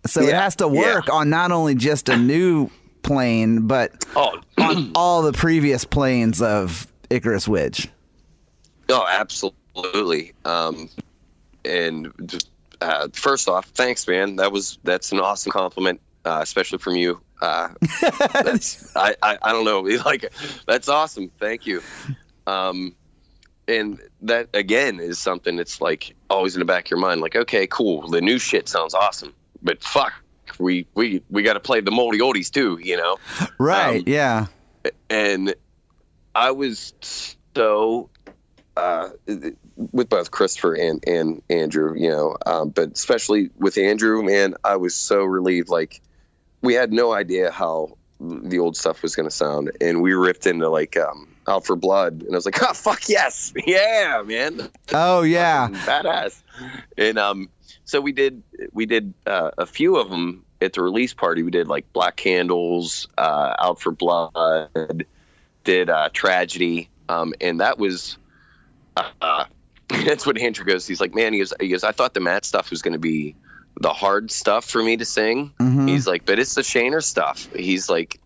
So 0.06 0.22
it 0.22 0.34
has 0.34 0.56
to 0.58 0.67
work 0.67 1.08
yeah. 1.08 1.13
on 1.13 1.30
not 1.30 1.52
only 1.52 1.76
just 1.76 2.10
a 2.10 2.17
new 2.17 2.70
plane, 3.04 3.67
but 3.67 4.06
oh 4.15 4.41
on 4.58 4.91
all 4.96 5.22
the 5.22 5.34
previous 5.34 5.86
planes 5.86 6.41
of 6.41 6.91
Icarus 7.10 7.48
Witch. 7.48 7.89
Oh, 8.89 9.06
absolutely. 9.08 10.34
Um, 10.44 10.89
and 11.65 12.12
just, 12.26 12.50
uh, 12.82 13.08
first 13.13 13.48
off, 13.48 13.67
thanks, 13.70 14.08
man. 14.08 14.38
That 14.38 14.52
was 14.52 14.80
that's 14.84 15.12
an 15.12 15.20
awesome 15.20 15.52
compliment, 15.52 16.02
uh, 16.26 16.39
especially 16.41 16.80
from 16.80 16.96
you. 16.96 17.22
Uh, 17.41 17.70
that's 18.34 18.96
I, 18.96 19.15
I 19.22 19.38
I 19.41 19.52
don't 19.52 19.65
know, 19.65 19.82
like 20.06 20.32
that's 20.67 20.89
awesome. 20.89 21.32
Thank 21.39 21.67
you. 21.67 21.82
Um, 22.48 22.96
and 23.72 24.00
that 24.22 24.50
again 24.54 25.00
is 25.00 25.18
something 25.20 25.56
that's 25.56 25.82
like 25.82 26.16
always 26.30 26.56
in 26.56 26.60
the 26.60 26.66
back 26.66 26.86
of 26.86 26.92
your 26.92 27.00
mind. 27.00 27.22
Like, 27.22 27.36
okay, 27.36 27.68
cool, 27.68 28.08
the 28.08 28.22
new 28.22 28.38
shit 28.40 28.68
sounds 28.70 28.94
awesome, 28.94 29.34
but 29.62 29.84
fuck, 29.84 30.14
we 30.60 30.86
we 30.96 31.22
we 31.30 31.44
got 31.44 31.54
to 31.54 31.60
play 31.60 31.82
the 31.82 31.92
moldy 31.92 32.20
oldies 32.20 32.50
too, 32.52 32.80
you 32.82 32.98
know 32.98 33.18
Right. 33.58 34.00
Um, 34.00 34.04
yeah. 34.08 34.48
and 35.10 35.56
I 36.36 36.52
was 36.52 36.94
so 37.56 38.10
uh, 38.78 39.10
with 39.92 40.10
both 40.10 40.32
Christopher 40.32 40.74
and 40.76 41.04
and 41.08 41.42
Andrew, 41.50 41.94
you 41.98 42.10
know, 42.10 42.38
um, 42.46 42.70
but 42.70 42.92
especially 42.94 43.50
with 43.58 43.78
Andrew, 43.78 44.24
man, 44.24 44.56
I 44.63 44.78
was 44.78 44.96
so 44.96 45.24
relieved. 45.24 45.69
Like 45.69 46.02
we 46.62 46.74
had 46.74 46.94
no 46.94 47.12
idea 47.13 47.52
how 47.52 47.98
the 48.19 48.60
old 48.60 48.78
stuff 48.78 49.02
was 49.04 49.15
going 49.15 49.28
to 49.28 49.36
sound, 49.36 49.72
and 49.82 50.02
we 50.02 50.13
ripped 50.13 50.46
into 50.46 50.69
like 50.69 50.98
um, 50.98 51.31
Out 51.48 51.65
for 51.65 51.75
Blood, 51.75 52.21
and 52.21 52.31
I 52.33 52.35
was 52.37 52.46
like, 52.46 52.62
oh 52.62 52.73
fuck 52.73 53.10
yes, 53.10 53.52
yeah, 53.65 54.21
man, 54.25 54.69
Oh, 54.94 55.21
yeah. 55.23 55.67
badass. 55.69 56.42
And 56.98 57.17
um, 57.17 57.50
so 57.85 58.00
we 58.02 58.12
did 58.12 58.44
we 58.73 58.85
did 58.85 59.13
uh, 59.25 59.52
a 59.58 59.65
few 59.65 59.98
of 59.98 60.10
them 60.10 60.46
at 60.62 60.73
the 60.73 60.81
release 60.83 61.13
party. 61.13 61.42
We 61.44 61.50
did 61.52 61.67
like 61.67 61.92
Black 61.94 62.15
Candles, 62.15 63.08
uh, 63.17 63.56
Out 63.60 63.81
for 63.81 63.92
Blood, 63.92 65.06
did 65.63 65.89
uh, 65.89 66.10
Tragedy, 66.13 66.89
um, 67.10 67.33
and 67.42 67.60
that 67.60 67.77
was. 67.79 68.17
Uh, 68.96 69.46
that's 70.06 70.25
what 70.25 70.37
Andrew 70.37 70.63
goes. 70.65 70.87
He's 70.87 71.02
like, 71.02 71.13
man, 71.15 71.33
he 71.33 71.39
goes, 71.39 71.54
he 71.60 71.67
goes. 71.69 71.83
I 71.83 71.92
thought 71.92 72.13
the 72.13 72.19
Matt 72.19 72.46
stuff 72.46 72.69
was 72.69 72.81
going 72.81 72.94
to 72.94 73.00
be 73.00 73.35
the 73.79 73.92
hard 73.92 74.29
stuff 74.31 74.63
for 74.65 74.81
me 74.83 74.96
to 74.98 75.06
sing. 75.06 75.52
Mhm. 75.60 75.89
He's 75.89 76.06
like, 76.08 76.25
but 76.25 76.37
it's 76.39 76.54
the 76.56 76.62
Shaner 76.62 77.04
stuff. 77.04 77.48
He's 77.56 77.89
like, 77.89 78.19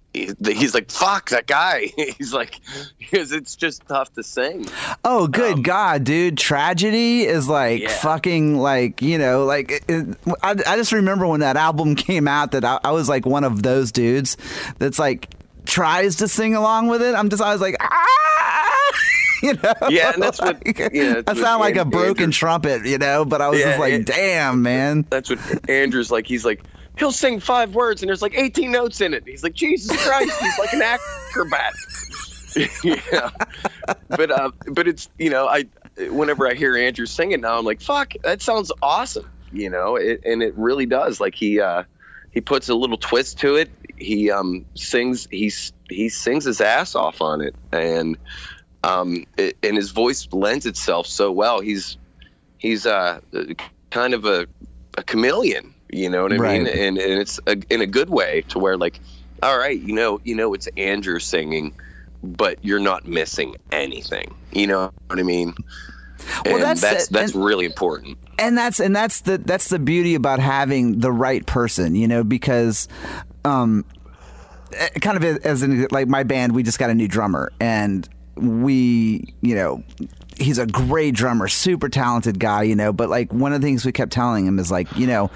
he's 0.45 0.73
like, 0.73 0.89
fuck 0.91 1.29
that 1.29 1.47
guy. 1.47 1.91
He's 2.17 2.33
like, 2.33 2.59
because 2.99 3.31
it's 3.31 3.55
just 3.55 3.85
tough 3.87 4.11
to 4.13 4.23
sing. 4.23 4.67
Oh, 5.03 5.27
good 5.27 5.53
Um, 5.55 5.61
God, 5.61 6.03
dude! 6.03 6.37
Tragedy 6.37 7.23
is 7.23 7.47
like 7.49 7.81
Yeah. 7.83 7.89
fucking 7.99 8.57
like 8.57 9.01
you 9.01 9.17
know 9.17 9.45
like 9.45 9.83
it, 9.87 10.17
I, 10.43 10.51
I 10.51 10.75
just 10.77 10.91
remember 10.91 11.27
when 11.27 11.39
that 11.41 11.57
album 11.57 11.95
came 12.07 12.27
out 12.27 12.51
that 12.51 12.63
I, 12.65 12.79
I 12.83 12.91
was 12.91 13.07
like 13.09 13.25
one 13.25 13.43
of 13.43 13.63
those 13.63 13.91
dudes 13.91 14.37
that's 14.79 14.99
like 14.99 15.29
tries 15.65 16.17
to 16.17 16.27
sing 16.27 16.55
along 16.55 16.87
with 16.87 17.01
it. 17.01 17.15
I'm 17.15 17.29
just 17.29 17.41
I 17.41 17.51
was 17.51 17.61
like 17.61 17.75
ah, 17.79 18.91
you 19.43 19.53
know. 19.53 19.73
Yeah, 19.89 20.13
and 20.13 20.21
that's 20.23 20.39
what- 20.39 20.65
Like, 20.65 20.77
yeah, 20.93 21.21
that's 21.21 21.39
I 21.39 21.41
sound 21.43 21.59
like 21.61 21.75
a 21.75 21.85
broken 21.85 22.25
Andrew- 22.25 22.31
trumpet, 22.31 22.85
you 22.85 22.97
know. 22.97 23.25
But 23.25 23.41
I 23.41 23.49
was 23.49 23.59
Yeah, 23.59 23.65
just 23.69 23.79
like, 23.79 23.93
it- 23.93 24.05
damn, 24.05 24.61
man. 24.61 25.05
That's 25.09 25.29
what 25.29 25.69
Andrew's 25.69 26.11
like. 26.11 26.25
He's 26.27 26.45
like, 26.45 26.63
he'll 26.97 27.11
sing 27.11 27.39
five 27.39 27.75
words 27.75 28.01
and 28.01 28.09
there's 28.09 28.21
like 28.21 28.35
18 28.35 28.71
notes 28.71 29.01
in 29.01 29.13
it. 29.13 29.23
He's 29.25 29.43
like, 29.43 29.53
Jesus 29.53 29.95
Christ, 30.05 30.31
he's 30.41 30.59
like 30.59 30.73
an 30.73 30.81
acrobat. 30.81 31.73
yeah, 32.83 33.31
but 34.09 34.31
uh, 34.31 34.49
but 34.71 34.87
it's 34.87 35.09
you 35.19 35.29
know 35.29 35.45
I 35.45 35.65
whenever 36.09 36.47
I 36.47 36.53
hear 36.53 36.77
Andrew 36.77 37.05
singing 37.05 37.41
now 37.41 37.57
I'm 37.57 37.65
like 37.65 37.81
fuck 37.81 38.13
that 38.23 38.41
sounds 38.41 38.71
awesome 38.81 39.29
you 39.51 39.69
know 39.69 39.97
it, 39.97 40.21
and 40.23 40.41
it 40.41 40.53
really 40.55 40.85
does 40.85 41.19
like 41.19 41.35
he 41.35 41.59
uh 41.59 41.83
he 42.35 42.41
puts 42.41 42.69
a 42.69 42.75
little 42.75 42.97
twist 42.97 43.39
to 43.39 43.55
it. 43.55 43.71
He 43.97 44.29
um, 44.29 44.65
sings 44.75 45.27
he's 45.31 45.71
he 45.89 46.09
sings 46.09 46.43
his 46.43 46.61
ass 46.61 46.93
off 46.93 47.21
on 47.21 47.41
it, 47.41 47.55
and 47.71 48.17
um, 48.83 49.25
it, 49.37 49.57
and 49.63 49.77
his 49.77 49.91
voice 49.91 50.27
lends 50.31 50.65
itself 50.65 51.07
so 51.07 51.31
well. 51.31 51.61
He's 51.61 51.97
he's 52.57 52.85
uh, 52.85 53.21
kind 53.89 54.13
of 54.13 54.25
a, 54.25 54.47
a 54.97 55.03
chameleon, 55.03 55.73
you 55.95 56.09
know 56.09 56.23
what 56.23 56.33
I 56.33 56.37
Right. 56.37 56.61
mean? 56.61 56.67
And 56.67 56.97
and 56.97 57.21
it's 57.21 57.39
a, 57.47 57.55
in 57.69 57.81
a 57.81 57.87
good 57.87 58.09
way 58.09 58.43
to 58.49 58.59
where 58.59 58.77
like, 58.77 58.99
all 59.43 59.57
right, 59.57 59.79
you 59.79 59.93
know, 59.93 60.19
you 60.23 60.35
know, 60.35 60.53
it's 60.53 60.67
Andrew 60.77 61.19
singing, 61.19 61.73
but 62.23 62.57
you're 62.63 62.79
not 62.79 63.07
missing 63.07 63.55
anything. 63.71 64.33
You 64.53 64.67
know 64.67 64.91
what 65.07 65.19
I 65.19 65.23
mean? 65.23 65.53
Well, 66.45 66.55
And 66.55 66.63
that's 66.63 66.81
that's 66.81 67.07
that's 67.09 67.33
And- 67.33 67.45
really 67.45 67.65
important. 67.65 68.17
and 68.39 68.57
that's 68.57 68.79
and 68.79 68.95
that's 68.95 69.21
the 69.21 69.37
that's 69.37 69.69
the 69.69 69.79
beauty 69.79 70.15
about 70.15 70.39
having 70.39 70.99
the 70.99 71.11
right 71.11 71.45
person 71.45 71.95
you 71.95 72.05
know 72.07 72.21
because 72.23 72.87
um 73.45 73.85
eh, 74.73 74.89
kind 75.01 75.15
of 75.15 75.23
as 75.45 75.61
in 75.63 75.87
like 75.91 76.07
my 76.09 76.23
band 76.23 76.53
we 76.53 76.61
just 76.63 76.77
got 76.79 76.89
a 76.89 76.93
new 76.95 77.07
drummer 77.07 77.51
and 77.61 78.09
we 78.35 79.33
you 79.41 79.55
know 79.55 79.83
he's 80.37 80.57
a 80.57 80.65
great 80.65 81.13
drummer 81.15 81.47
super 81.47 81.87
talented 81.87 82.37
guy 82.39 82.63
you 82.63 82.75
know 82.75 82.91
but 82.91 83.07
like 83.09 83.31
one 83.31 83.53
of 83.53 83.61
the 83.61 83.65
things 83.67 83.85
we 83.85 83.91
kept 83.93 84.11
telling 84.11 84.45
him 84.45 84.59
is 84.59 84.69
like 84.71 84.87
you 84.97 85.07
know 85.07 85.29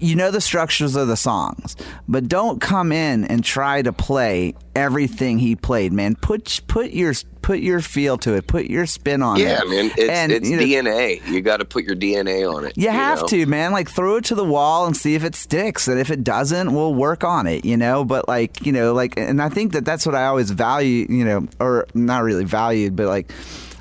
you 0.00 0.16
know 0.16 0.30
the 0.30 0.40
structures 0.40 0.96
of 0.96 1.08
the 1.08 1.16
songs, 1.16 1.76
but 2.08 2.28
don't 2.28 2.60
come 2.60 2.90
in 2.92 3.24
and 3.24 3.44
try 3.44 3.82
to 3.82 3.92
play 3.92 4.54
everything 4.74 5.38
he 5.38 5.54
played, 5.56 5.92
man. 5.92 6.16
Put 6.16 6.60
put 6.66 6.90
your 6.90 7.12
put 7.42 7.60
your 7.60 7.80
feel 7.80 8.18
to 8.18 8.34
it. 8.34 8.46
Put 8.46 8.66
your 8.66 8.86
spin 8.86 9.22
on 9.22 9.38
Yeah, 9.38 9.60
it. 9.62 9.68
Yeah, 9.68 9.70
man, 9.70 9.90
it's 9.96 10.10
And, 10.10 10.32
it's 10.32 10.48
you 10.48 10.56
know, 10.56 10.62
DNA. 10.62 11.26
You 11.28 11.40
got 11.40 11.58
to 11.58 11.64
put 11.64 11.84
your 11.84 11.96
DNA 11.96 12.50
on 12.52 12.64
it. 12.64 12.76
you 12.76 12.88
have 12.88 13.20
know? 13.20 13.26
to, 13.28 13.46
man. 13.46 13.72
Like 13.72 13.90
throw 13.90 14.16
it 14.16 14.24
to 14.24 14.34
the 14.34 14.44
wall 14.44 14.86
and 14.86 14.96
see 14.96 15.14
if 15.14 15.22
it 15.24 15.34
sticks, 15.34 15.86
and 15.88 15.98
if 16.00 16.10
it 16.10 16.24
doesn't, 16.24 16.72
we'll 16.74 16.94
work 16.94 17.22
on 17.24 17.46
it. 17.46 17.64
You 17.64 17.76
know, 17.76 18.04
but 18.04 18.26
like 18.28 18.64
you 18.64 18.72
know, 18.72 18.92
like, 18.94 19.14
and 19.18 19.40
I 19.42 19.48
think 19.48 19.72
that 19.72 19.84
that's 19.84 20.06
what 20.06 20.14
I 20.14 20.26
always 20.26 20.50
value. 20.50 21.06
You 21.08 21.24
know, 21.24 21.48
or 21.60 21.86
not 21.94 22.22
really 22.22 22.44
valued, 22.44 22.96
but 22.96 23.06
like. 23.06 23.32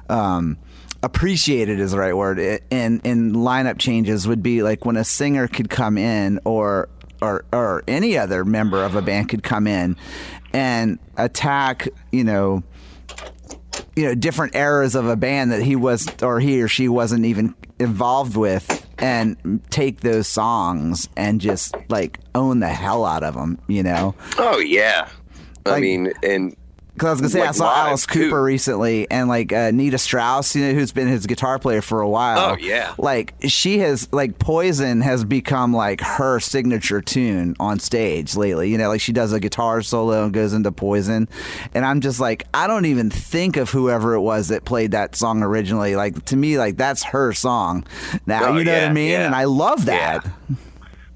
um 0.10 0.58
appreciated 1.04 1.80
is 1.80 1.92
the 1.92 1.98
right 1.98 2.16
word 2.16 2.40
in 2.40 3.00
in 3.04 3.34
lineup 3.34 3.78
changes 3.78 4.28
would 4.28 4.44
be 4.44 4.62
like 4.64 4.84
when 4.86 4.98
a 4.98 5.04
singer 5.04 5.48
could 5.48 5.70
come 5.70 5.98
in 5.98 6.40
or 6.44 6.90
or 7.22 7.46
or 7.54 7.84
any 7.88 8.18
other 8.18 8.44
member 8.44 8.84
of 8.84 8.96
a 8.96 9.02
band 9.02 9.30
could 9.30 9.42
come 9.44 9.66
in 9.66 9.96
and 10.54 11.00
attack 11.18 11.88
you 12.12 12.24
know 12.24 12.62
you 13.96 14.04
know 14.04 14.14
different 14.16 14.56
eras 14.56 14.94
of 14.96 15.08
a 15.08 15.16
band 15.16 15.52
that 15.52 15.62
he 15.62 15.76
was 15.76 16.08
or 16.22 16.40
he 16.40 16.62
or 16.62 16.68
she 16.68 16.88
wasn't 16.90 17.24
even 17.26 17.56
involved 17.80 18.36
with 18.36 18.86
and 18.98 19.62
take 19.70 20.02
those 20.02 20.28
songs 20.28 21.08
and 21.16 21.40
just 21.40 21.74
like 21.88 22.20
own 22.36 22.60
the 22.60 22.68
hell 22.68 23.06
out 23.06 23.24
of 23.24 23.36
them 23.36 23.58
you 23.68 23.82
know 23.84 24.14
Oh 24.38 24.60
yeah. 24.60 25.08
I 25.66 25.72
Like- 25.72 25.82
mean, 25.82 26.12
and 26.24 26.56
because 27.00 27.08
I 27.08 27.12
was 27.12 27.22
gonna 27.22 27.30
say 27.30 27.42
I 27.42 27.52
saw 27.52 27.74
Alice 27.88 28.06
too. 28.06 28.26
Cooper 28.26 28.44
recently, 28.44 29.10
and 29.10 29.30
like 29.30 29.54
uh, 29.54 29.72
Nita 29.72 29.98
Strauss, 29.98 30.56
you 30.56 30.68
know, 30.68 30.74
who's 30.74 30.92
been 30.92 31.08
his 31.08 31.26
guitar 31.26 31.58
player 31.60 31.82
for 31.82 32.02
a 32.02 32.10
while. 32.10 32.52
Oh, 32.52 32.58
yeah. 32.60 32.94
like 32.98 33.34
she 33.48 33.80
has 33.80 34.12
like 34.12 34.38
Poison 34.38 35.02
has 35.02 35.24
become 35.24 35.74
like 35.74 36.02
her 36.02 36.40
signature 36.40 37.02
tune 37.02 37.56
on 37.60 37.80
stage 37.80 38.36
lately. 38.36 38.70
You 38.70 38.78
know, 38.78 38.90
like 38.90 39.02
she 39.02 39.14
does 39.14 39.32
a 39.34 39.40
guitar 39.40 39.82
solo 39.82 40.26
and 40.26 40.34
goes 40.34 40.54
into 40.54 40.72
Poison, 40.72 41.30
and 41.74 41.86
I'm 41.86 42.02
just 42.02 42.20
like, 42.20 42.46
I 42.54 42.68
don't 42.68 42.86
even 42.86 43.10
think 43.10 43.56
of 43.58 43.70
whoever 43.70 44.14
it 44.14 44.22
was 44.22 44.50
that 44.50 44.66
played 44.66 44.92
that 44.92 45.16
song 45.16 45.42
originally. 45.42 45.96
Like 45.96 46.26
to 46.26 46.36
me, 46.36 46.58
like 46.58 46.76
that's 46.78 47.04
her 47.04 47.32
song. 47.34 47.86
Now 48.26 48.50
Oh, 48.50 48.58
you 48.58 48.64
know 48.66 48.74
what 48.74 48.84
I 48.84 48.92
mean, 48.94 49.12
yeah. 49.12 49.26
and 49.26 49.34
I 49.36 49.46
love 49.46 49.86
that. 49.86 50.26
Yeah. 50.26 50.56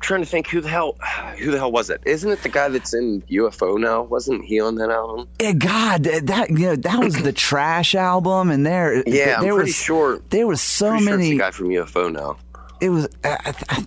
Trying 0.04 0.20
to 0.22 0.26
think 0.28 0.48
who 0.48 0.62
the 0.62 0.70
hell 0.70 0.96
who 1.40 1.50
the 1.52 1.58
hell 1.58 1.72
was 1.72 1.90
it? 1.90 2.02
Isn't 2.06 2.32
it 2.32 2.44
the 2.44 2.50
guy 2.50 2.70
that's 2.70 2.94
in 2.94 3.22
UFO 3.24 3.80
now? 3.80 4.04
Wasn't 4.04 4.46
he 4.46 4.60
on 4.60 4.76
that 4.76 4.92
album? 4.92 5.28
Yeah, 5.42 5.54
God, 5.54 6.04
that 6.04 6.28
that- 6.28 6.50
you 6.52 6.68
know 6.68 6.76
that 6.76 7.04
was 7.04 7.16
the 7.16 7.34
Trash 7.48 7.96
album, 7.96 8.52
and 8.52 8.66
there, 8.66 9.02
Yeah, 9.08 9.36
I'm 9.38 9.44
there 9.44 9.54
pretty 9.54 9.70
was 9.70 9.76
sure- 9.76 10.22
there 10.30 10.46
was 10.46 10.62
so 10.62 10.90
Pretty 10.92 11.06
sure 11.06 11.18
many. 11.18 11.30
the 11.32 11.38
guy 11.40 11.52
from 11.52 11.70
UFO 11.70 12.12
now. 12.12 12.38
it 12.82 12.90
was 12.90 13.08
I 13.24 13.56
I- 13.70 13.86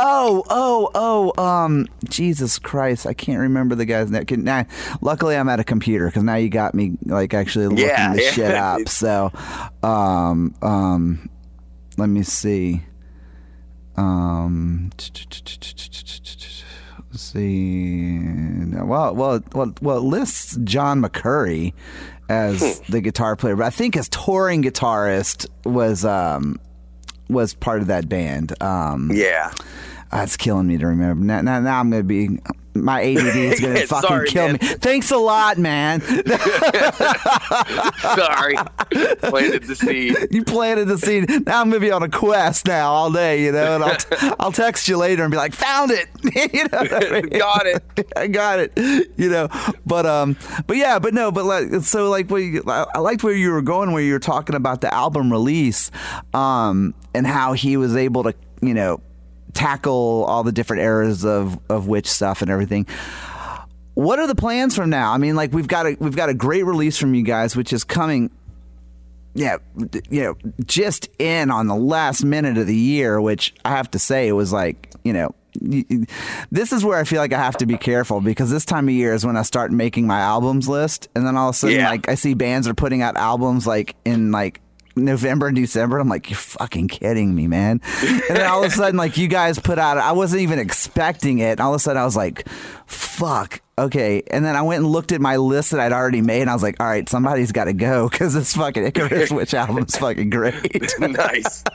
oh 0.00 0.44
oh 0.48 0.90
oh 0.94 1.42
um 1.42 1.88
jesus 2.08 2.56
christ 2.56 3.04
i 3.04 3.12
can't 3.12 3.40
remember 3.40 3.74
the 3.74 3.84
guy's 3.84 4.12
name 4.12 4.64
luckily 5.00 5.34
i'm 5.34 5.48
at 5.48 5.58
a 5.58 5.64
computer 5.64 6.06
because 6.06 6.22
now 6.22 6.36
you 6.36 6.48
got 6.48 6.72
me 6.72 6.96
like 7.06 7.34
actually 7.34 7.66
looking 7.66 7.84
Yeah, 7.86 8.12
this 8.14 8.24
yeah. 8.24 8.30
shit 8.46 8.54
up 8.54 8.88
so 9.02 9.32
um 9.82 10.54
um 10.62 11.28
let 11.96 12.08
me 12.08 12.22
see 12.22 12.80
um 13.98 14.90
let's 17.10 17.22
see 17.22 18.18
well 18.74 19.14
well 19.14 19.40
well 19.54 19.74
well 19.82 19.98
it 19.98 20.02
lists 20.02 20.56
john 20.64 21.00
mccurry 21.02 21.72
as 22.28 22.80
the 22.88 23.00
guitar 23.00 23.34
player 23.36 23.56
but 23.56 23.64
i 23.66 23.70
think 23.70 23.94
his 23.94 24.08
touring 24.08 24.62
guitarist 24.62 25.46
was 25.64 26.04
um 26.04 26.58
was 27.30 27.52
part 27.52 27.82
of 27.82 27.88
that 27.88 28.08
band. 28.08 28.54
Um, 28.62 29.10
Yeah. 29.12 29.52
that's 30.10 30.38
killing 30.38 30.66
me 30.66 30.78
to 30.78 30.86
remember. 30.86 31.22
Now, 31.22 31.42
now, 31.42 31.60
now 31.60 31.78
I'm 31.78 31.90
going 31.90 32.00
to 32.02 32.06
be. 32.06 32.38
My 32.84 33.00
ADD 33.02 33.36
is 33.36 33.60
going 33.62 33.74
to 33.76 33.86
fucking 33.86 34.08
Sorry, 34.08 34.28
kill 34.28 34.46
man. 34.46 34.52
me. 34.54 34.58
Thanks 34.68 35.10
a 35.10 35.16
lot, 35.16 35.58
man. 35.58 36.00
Sorry. 38.00 38.56
Planted 39.20 39.64
the 39.64 39.74
seed. 39.76 40.16
you 40.30 40.44
planted 40.44 40.86
the 40.86 40.98
seed. 40.98 41.28
Now 41.46 41.60
I'm 41.60 41.70
going 41.70 41.80
to 41.80 41.86
be 41.86 41.90
on 41.90 42.02
a 42.02 42.08
quest 42.08 42.66
now 42.66 42.90
all 42.90 43.10
day, 43.12 43.44
you 43.44 43.52
know, 43.52 43.74
and 43.76 43.84
I'll, 43.84 43.96
t- 43.96 44.16
I'll 44.40 44.52
text 44.52 44.88
you 44.88 44.96
later 44.96 45.22
and 45.22 45.30
be 45.30 45.36
like, 45.36 45.52
found 45.52 45.90
it. 45.90 46.08
you 46.52 46.64
know 46.64 46.78
I 46.96 47.20
mean? 47.20 47.28
Got 47.38 47.66
it. 47.66 47.82
I 48.16 48.26
got 48.26 48.58
it. 48.60 48.72
You 49.16 49.28
know, 49.30 49.48
but 49.86 50.06
um, 50.06 50.36
but 50.66 50.76
yeah, 50.76 50.98
but 50.98 51.14
no, 51.14 51.30
but 51.30 51.44
like, 51.44 51.82
so 51.82 52.08
like, 52.10 52.30
what 52.30 52.38
you, 52.38 52.62
I 52.66 52.86
I 52.94 52.98
liked 53.00 53.22
where 53.24 53.34
you 53.34 53.50
were 53.52 53.62
going, 53.62 53.92
where 53.92 54.02
you 54.02 54.12
were 54.12 54.18
talking 54.18 54.54
about 54.54 54.80
the 54.80 54.92
album 54.92 55.30
release, 55.32 55.90
um, 56.34 56.94
and 57.14 57.26
how 57.26 57.52
he 57.52 57.76
was 57.76 57.96
able 57.96 58.22
to, 58.24 58.34
you 58.62 58.74
know, 58.74 59.00
tackle 59.54 60.24
all 60.28 60.42
the 60.44 60.52
different 60.52 60.82
eras 60.82 61.24
of 61.24 61.58
of 61.68 61.86
Witch 61.88 62.06
stuff 62.06 62.42
and 62.42 62.50
everything. 62.50 62.86
What 63.94 64.18
are 64.20 64.26
the 64.28 64.34
plans 64.36 64.76
from 64.76 64.90
now? 64.90 65.12
I 65.12 65.18
mean, 65.18 65.34
like 65.36 65.52
we've 65.52 65.66
got 65.68 65.86
a 65.86 65.96
we've 65.98 66.16
got 66.16 66.28
a 66.28 66.34
great 66.34 66.64
release 66.64 66.96
from 66.98 67.14
you 67.14 67.22
guys, 67.22 67.56
which 67.56 67.72
is 67.72 67.84
coming 67.84 68.30
yeah, 69.34 69.58
you 70.10 70.22
know, 70.22 70.36
just 70.64 71.08
in 71.20 71.50
on 71.50 71.68
the 71.68 71.74
last 71.76 72.24
minute 72.24 72.58
of 72.58 72.66
the 72.66 72.74
year, 72.74 73.20
which 73.20 73.54
I 73.64 73.70
have 73.70 73.88
to 73.92 73.98
say 73.98 74.26
it 74.26 74.32
was 74.32 74.52
like, 74.52 74.90
you 75.04 75.12
know, 75.12 75.32
this 76.50 76.72
is 76.72 76.84
where 76.84 76.98
I 76.98 77.04
feel 77.04 77.20
like 77.20 77.32
I 77.32 77.38
have 77.38 77.56
to 77.58 77.66
be 77.66 77.76
careful 77.76 78.20
because 78.20 78.50
this 78.50 78.64
time 78.64 78.88
of 78.88 78.94
year 78.94 79.14
is 79.14 79.24
when 79.24 79.36
I 79.36 79.42
start 79.42 79.70
making 79.70 80.06
my 80.08 80.18
albums 80.20 80.68
list, 80.68 81.08
and 81.14 81.24
then 81.26 81.36
all 81.36 81.50
of 81.50 81.54
a 81.54 81.58
sudden, 81.58 81.76
Yeah. 81.76 81.88
like 81.90 82.08
I 82.08 82.14
see 82.16 82.34
bands 82.34 82.66
are 82.66 82.74
putting 82.74 83.02
out 83.02 83.16
albums 83.16 83.66
like 83.66 83.94
in 84.04 84.32
like. 84.32 84.60
November 85.04 85.46
and 85.48 85.56
December, 85.56 85.98
I'm 85.98 86.08
like, 86.08 86.30
you're 86.30 86.38
fucking 86.38 86.88
kidding 86.88 87.34
me, 87.34 87.46
man. 87.46 87.80
And 88.02 88.36
then 88.36 88.46
all 88.46 88.62
of 88.64 88.70
a 88.70 88.74
sudden, 88.74 88.96
like, 88.96 89.16
you 89.16 89.28
guys 89.28 89.58
put 89.58 89.78
out, 89.78 89.98
I 89.98 90.12
wasn't 90.12 90.42
even 90.42 90.58
expecting 90.58 91.38
it. 91.38 91.52
And 91.52 91.60
all 91.60 91.72
of 91.72 91.76
a 91.76 91.78
sudden, 91.78 92.00
I 92.00 92.04
was 92.04 92.16
like, 92.16 92.48
fuck, 92.86 93.60
okay. 93.78 94.22
And 94.30 94.44
then 94.44 94.56
I 94.56 94.62
went 94.62 94.82
and 94.82 94.92
looked 94.92 95.12
at 95.12 95.20
my 95.20 95.36
list 95.36 95.70
that 95.70 95.80
I'd 95.80 95.92
already 95.92 96.20
made, 96.20 96.42
and 96.42 96.50
I 96.50 96.54
was 96.54 96.62
like, 96.62 96.80
all 96.80 96.86
right, 96.86 97.08
somebody's 97.08 97.52
got 97.52 97.64
to 97.64 97.72
go 97.72 98.08
because 98.08 98.34
this 98.34 98.54
fucking 98.54 98.84
Icarus 98.84 99.30
Witch 99.30 99.54
album's 99.54 99.96
fucking 99.96 100.30
great. 100.30 100.92
nice. 101.00 101.64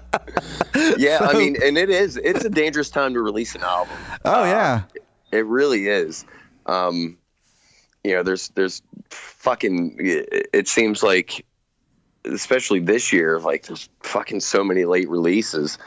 Yeah, 0.97 1.19
I 1.21 1.33
mean, 1.33 1.55
and 1.63 1.77
it 1.77 1.89
is. 1.89 2.17
It's 2.17 2.43
a 2.45 2.49
dangerous 2.49 2.89
time 2.89 3.13
to 3.13 3.21
release 3.21 3.53
an 3.55 3.61
album. 3.61 3.95
Oh 4.25 4.43
yeah, 4.43 4.83
It 5.31 5.45
really 5.45 5.87
is. 5.87 6.25
Um, 6.65 7.17
you 8.03 8.11
know, 8.13 8.23
there's 8.23 8.49
there's 8.49 8.81
fucking. 9.09 9.95
It 9.99 10.67
seems 10.67 11.03
like, 11.03 11.45
especially 12.25 12.79
this 12.79 13.13
year, 13.13 13.39
like 13.39 13.63
there's 13.63 13.89
fucking 14.01 14.39
so 14.39 14.63
many 14.63 14.85
late 14.85 15.09
releases, 15.09 15.77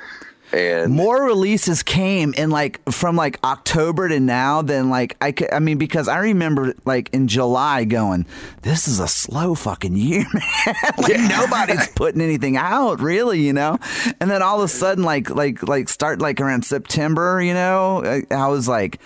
and 0.52 0.92
more 0.92 1.24
releases 1.24 1.82
came 1.82 2.32
in 2.34 2.50
like 2.50 2.80
from 2.90 3.16
like 3.16 3.38
October 3.42 4.08
to 4.08 4.20
now 4.20 4.62
than 4.62 4.90
like 4.90 5.16
I 5.20 5.32
could. 5.32 5.52
I 5.52 5.58
mean, 5.58 5.76
because 5.76 6.06
I 6.06 6.18
remember 6.18 6.74
like 6.84 7.10
in 7.12 7.26
July 7.26 7.84
going, 7.84 8.26
this 8.62 8.86
is 8.86 9.00
a 9.00 9.08
slow 9.08 9.54
fucking 9.54 9.96
year, 9.96 10.24
man. 10.34 10.74
like 10.98 11.18
nobody's 11.18 11.88
putting 11.96 12.20
anything 12.20 12.56
out 12.56 13.00
really, 13.00 13.40
you 13.40 13.52
know. 13.52 13.78
And 14.20 14.30
then 14.30 14.40
all 14.40 14.58
of 14.58 14.64
a 14.64 14.68
sudden, 14.68 15.02
like 15.02 15.30
like 15.30 15.66
like 15.66 15.88
start 15.88 16.20
like 16.20 16.40
around 16.40 16.64
September, 16.64 17.40
you 17.42 17.54
know, 17.54 18.04
I, 18.04 18.34
I 18.34 18.48
was 18.48 18.68
like. 18.68 19.00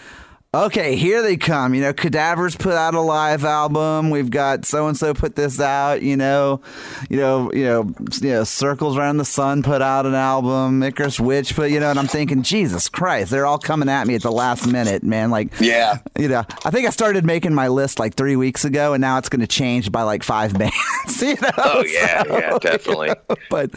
Okay, 0.55 0.96
here 0.96 1.22
they 1.22 1.36
come. 1.36 1.74
You 1.76 1.80
know, 1.80 1.92
Cadavers 1.92 2.57
put 2.57 2.72
out 2.72 2.94
a 2.96 3.01
live 3.01 3.44
album. 3.44 4.11
We've 4.11 4.30
got 4.30 4.64
so 4.64 4.88
and 4.88 4.96
so 4.96 5.14
put 5.14 5.36
this 5.36 5.61
out. 5.61 6.03
You 6.03 6.16
know, 6.16 6.61
you 7.09 7.18
know, 7.18 7.53
you 7.53 7.64
know, 7.66 7.94
you 8.20 8.30
know, 8.30 8.42
Circles 8.42 8.96
Around 8.98 9.18
the 9.18 9.24
Sun 9.24 9.62
put 9.62 9.80
out 9.80 10.07
an 10.07 10.16
album. 10.16 10.82
Icarus 10.82 11.20
Witch 11.20 11.55
put, 11.55 11.70
you 11.70 11.78
know, 11.78 11.90
and 11.90 12.01
I'm 12.01 12.09
thinking, 12.09 12.42
Jesus 12.42 12.88
Christ, 12.88 13.30
they're 13.30 13.46
all 13.46 13.61
coming 13.61 13.88
at 13.88 14.09
me 14.09 14.16
at 14.16 14.22
the 14.22 14.32
last 14.32 14.66
minute, 14.66 15.05
man. 15.05 15.30
Like, 15.30 15.53
Yeah. 15.61 15.98
you 16.18 16.26
know, 16.26 16.42
I 16.64 16.72
think 16.72 16.84
I 16.88 16.90
started 16.90 17.24
making 17.24 17.55
my 17.55 17.68
list 17.68 18.01
like 18.01 18.14
three 18.16 18.34
weeks 18.34 18.64
ago, 18.64 18.92
and 18.92 19.01
now 19.01 19.18
it's 19.18 19.28
going 19.28 19.42
to 19.42 19.46
change 19.46 19.92
by 19.92 20.03
like 20.03 20.24
five 20.24 20.53
bands. 20.59 20.74
you 21.22 21.36
know? 21.40 21.51
oh 21.59 21.84
yeah, 21.86 22.24
yeah, 22.28 22.59
definitely. 22.61 23.11
but 23.51 23.70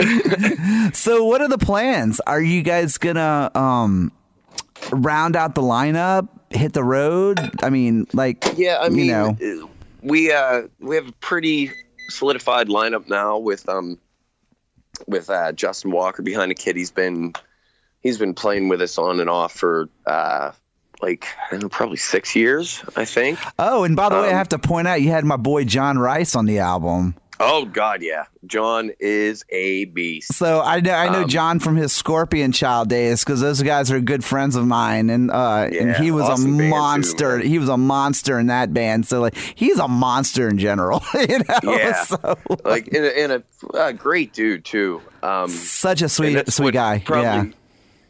so 0.96 1.24
what 1.24 1.40
are 1.40 1.50
the 1.50 1.60
plans 1.60 2.20
are 2.22 2.42
you 2.42 2.64
guys 2.64 2.98
gonna 2.98 3.52
um 3.54 4.12
round 4.92 5.36
out 5.36 5.54
the 5.56 5.62
lineup, 5.62 6.28
hit 6.54 6.74
the 6.74 6.84
road. 6.84 7.40
I 7.62 7.70
mean, 7.70 8.08
like 8.14 8.44
Yeah, 8.56 8.78
I 8.82 8.90
mean, 8.90 9.06
you 9.06 9.12
know, 9.12 9.64
uh, 9.64 9.68
we 10.02 10.32
uh, 10.32 10.64
we 10.80 10.96
have 10.96 11.08
a 11.08 11.14
pretty 11.14 11.72
solidified 12.10 12.68
lineup 12.68 13.08
now 13.10 13.38
with 13.38 13.68
um 13.70 13.98
with 15.08 15.30
uh, 15.30 15.52
Justin 15.54 15.92
Walker 15.92 16.22
behind 16.22 16.52
the 16.52 16.56
kid. 16.56 16.76
He's 16.76 16.92
been 16.92 17.34
he's 18.02 18.18
been 18.18 18.34
playing 18.34 18.70
with 18.70 18.82
us 18.82 18.98
on 18.98 19.20
and 19.20 19.30
off 19.30 19.54
for 19.54 19.90
uh, 20.06 20.52
like 21.02 21.26
I 21.48 21.52
don't 21.52 21.64
know, 21.64 21.70
probably 21.70 21.98
six 21.98 22.36
years, 22.36 22.84
I 22.96 23.06
think. 23.06 23.40
oh, 23.60 23.84
and 23.84 23.96
by 23.96 24.10
the 24.10 24.16
way, 24.16 24.28
I 24.28 24.32
um, 24.32 24.38
have 24.38 24.50
to 24.50 24.60
point 24.60 24.88
out 24.88 25.02
you 25.02 25.10
had 25.10 25.26
my 25.26 25.38
boy 25.38 25.66
Jon 25.66 25.98
Rice 25.98 26.36
on 26.36 26.46
the 26.46 26.60
album. 26.60 27.16
Oh 27.40 27.66
God, 27.66 28.02
yeah, 28.02 28.26
Jon 28.46 28.92
is 29.00 29.44
a 29.50 29.86
beast. 29.86 30.34
So 30.34 30.62
I 30.62 30.80
know 30.82 30.94
I 30.94 31.10
know 31.10 31.24
Um, 31.24 31.28
Jon 31.28 31.60
from 31.60 31.76
his 31.76 31.92
Scorpion 31.92 32.52
Child 32.52 32.90
days 32.90 33.24
because 33.24 33.42
those 33.42 33.62
guys 33.64 33.92
are 33.92 34.00
good 34.00 34.24
friends 34.24 34.56
of 34.56 34.68
mine, 34.68 35.10
and 35.10 35.32
uh, 35.32 35.68
and 35.72 35.96
he 35.96 36.12
was 36.12 36.24
awesome 36.24 36.56
a 36.56 36.58
band 36.58 36.62
too, 36.62 36.70
monster. 36.70 37.40
he 37.40 37.58
was 37.58 37.70
a 37.70 37.78
monster 37.78 38.40
in 38.40 38.48
that 38.48 38.74
band. 38.74 39.08
So 39.08 39.20
like 39.20 39.36
he's 39.36 39.80
a 39.80 39.88
monster 39.88 40.48
in 40.48 40.58
general. 40.58 41.02
you 41.16 41.40
know, 41.40 41.60
Yeah. 41.64 42.04
so, 42.04 42.38
Like 42.64 42.88
and 42.88 43.06
a, 43.06 43.20
and 43.20 43.32
a 43.32 43.44
uh, 43.78 43.92
great 43.94 44.34
dude 44.34 44.64
too. 44.64 45.02
Um, 45.24 45.50
such 45.50 46.02
a 46.02 46.10
sweet 46.10 46.48
sweet 46.52 46.74
guy. 46.74 47.00
Probably, 47.00 47.24
yeah. 47.24 47.46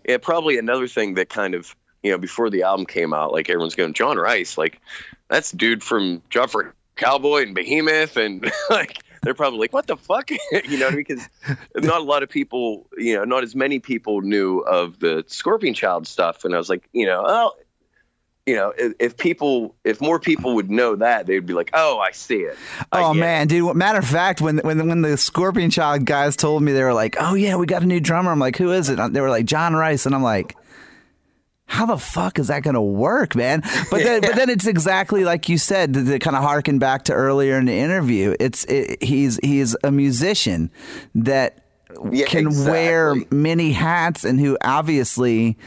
yeah, 0.08 0.18
probably 0.18 0.58
another 0.58 0.88
thing 0.88 1.14
that 1.14 1.30
kind 1.30 1.56
of 1.56 1.74
you 2.04 2.12
know 2.12 2.18
before 2.18 2.50
the 2.50 2.64
album 2.64 2.86
came 2.86 3.14
out, 3.14 3.32
like 3.32 3.50
everyone's 3.50 3.76
going 3.76 3.94
Jon 3.94 4.18
Rice, 4.18 4.58
like 4.58 4.82
that's 5.30 5.52
dude 5.52 5.82
from 5.82 6.22
for 6.50 6.76
Cowboy 6.98 7.44
and 7.44 7.56
Behemoth, 7.56 8.18
and 8.18 8.52
like 8.70 8.98
they're 9.24 9.34
probably 9.34 9.60
like, 9.60 9.74
what 9.74 9.88
the 9.88 9.98
fuck, 9.98 10.30
you 10.52 10.78
know, 10.78 10.86
what 10.86 10.94
I 10.94 10.96
mean? 10.96 11.06
because 11.08 11.28
not 11.76 12.02
a 12.02 12.04
lot 12.04 12.24
of 12.24 12.30
people, 12.30 12.88
you 12.98 13.16
know, 13.16 13.24
not 13.24 13.44
as 13.44 13.56
many 13.56 13.80
people 13.80 14.22
knew 14.22 14.60
of 14.60 15.00
the 15.00 15.24
Scorpion 15.28 15.74
Child 15.74 16.08
stuff, 16.08 16.46
and 16.46 16.54
I 16.54 16.58
was 16.58 16.70
like, 16.70 16.88
you 16.94 17.06
know, 17.06 17.24
oh. 17.26 17.52
You 18.46 18.56
know, 18.56 18.74
if, 18.78 18.92
if 19.00 19.16
people, 19.18 19.74
if 19.86 20.02
more 20.02 20.20
people 20.20 20.56
would 20.56 20.70
know 20.70 20.98
that, 20.98 21.28
they'd 21.28 21.46
be 21.46 21.54
like, 21.54 21.70
"Oh, 21.74 22.00
I 22.00 22.12
see 22.12 22.40
it." 22.40 22.58
I 22.92 23.02
Oh 23.02 23.14
get 23.14 23.18
it." 23.18 23.20
man, 23.22 23.48
dude! 23.48 23.74
Matter 23.74 24.00
of 24.00 24.06
fact, 24.06 24.42
when 24.42 24.58
when 24.58 24.86
when 24.86 25.02
the 25.02 25.16
Scorpion 25.16 25.70
Child 25.70 26.04
guys 26.04 26.36
told 26.36 26.62
me 26.62 26.74
they 26.74 26.84
were 26.84 26.94
like, 26.94 27.16
"Oh 27.18 27.36
yeah, 27.36 27.56
we 27.56 27.66
got 27.66 27.84
a 27.84 27.86
new 27.86 28.02
drummer," 28.02 28.32
I'm 28.34 28.40
like, 28.40 28.58
"Who 28.58 28.74
is 28.74 28.90
it?" 28.90 29.00
They 29.14 29.22
were 29.22 29.30
like, 29.30 29.46
"Jon 29.46 29.76
Rice," 29.76 30.06
and 30.06 30.14
I'm 30.14 30.24
like, 30.24 30.58
"How 31.74 31.86
the 31.86 31.98
fuck 31.98 32.40
is 32.40 32.48
that 32.48 32.64
gonna 32.64 32.82
work, 32.82 33.36
man?" 33.36 33.62
But 33.92 34.04
then, 34.04 34.22
but 34.22 34.36
then 34.36 34.50
it's 34.50 34.68
exactly 34.68 35.24
like 35.24 35.50
you 35.50 35.58
said 35.58 35.94
to, 35.96 36.04
to 36.06 36.20
kind 36.20 36.36
of 36.36 36.44
harken 36.44 36.80
back 36.80 37.04
to 37.06 37.14
earlier 37.14 37.58
in 37.58 37.66
the 37.66 37.78
interview. 37.78 38.36
It's 38.40 38.64
it, 38.66 39.04
he's 39.04 39.40
he's 39.44 39.76
a 39.84 39.92
musician 39.92 40.72
that 41.16 41.60
Yeah, 42.12 42.26
can 42.26 42.50
wear 42.66 43.16
many 43.32 43.72
hats 43.72 44.24
and 44.24 44.40
who 44.40 44.58
obviously 44.64 45.58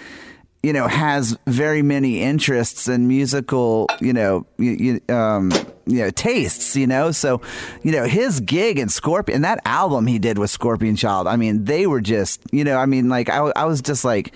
you 0.62 0.72
know 0.72 0.88
has 0.88 1.38
very 1.46 1.82
many 1.82 2.22
interests 2.22 2.88
and 2.88 3.06
musical 3.06 3.86
you 4.00 4.12
know 4.12 4.44
you, 4.58 5.00
you, 5.08 5.14
um 5.14 5.52
you 5.86 5.98
know 6.02 6.10
tastes 6.10 6.74
you 6.74 6.86
know 6.86 7.12
so 7.12 7.40
you 7.84 7.92
know 7.92 8.04
his 8.04 8.40
gig 8.40 8.76
in 8.78 8.88
scorpion 8.88 9.36
and 9.36 9.44
that 9.44 9.60
album 9.64 10.06
he 10.08 10.18
did 10.18 10.38
with 10.38 10.50
scorpion 10.50 10.96
child 10.96 11.28
i 11.28 11.36
mean 11.36 11.64
they 11.64 11.86
were 11.86 12.00
just 12.00 12.40
you 12.50 12.64
know 12.64 12.76
i 12.78 12.86
mean 12.86 13.08
like 13.08 13.28
i, 13.28 13.38
I 13.54 13.64
was 13.66 13.80
just 13.80 14.04
like 14.04 14.34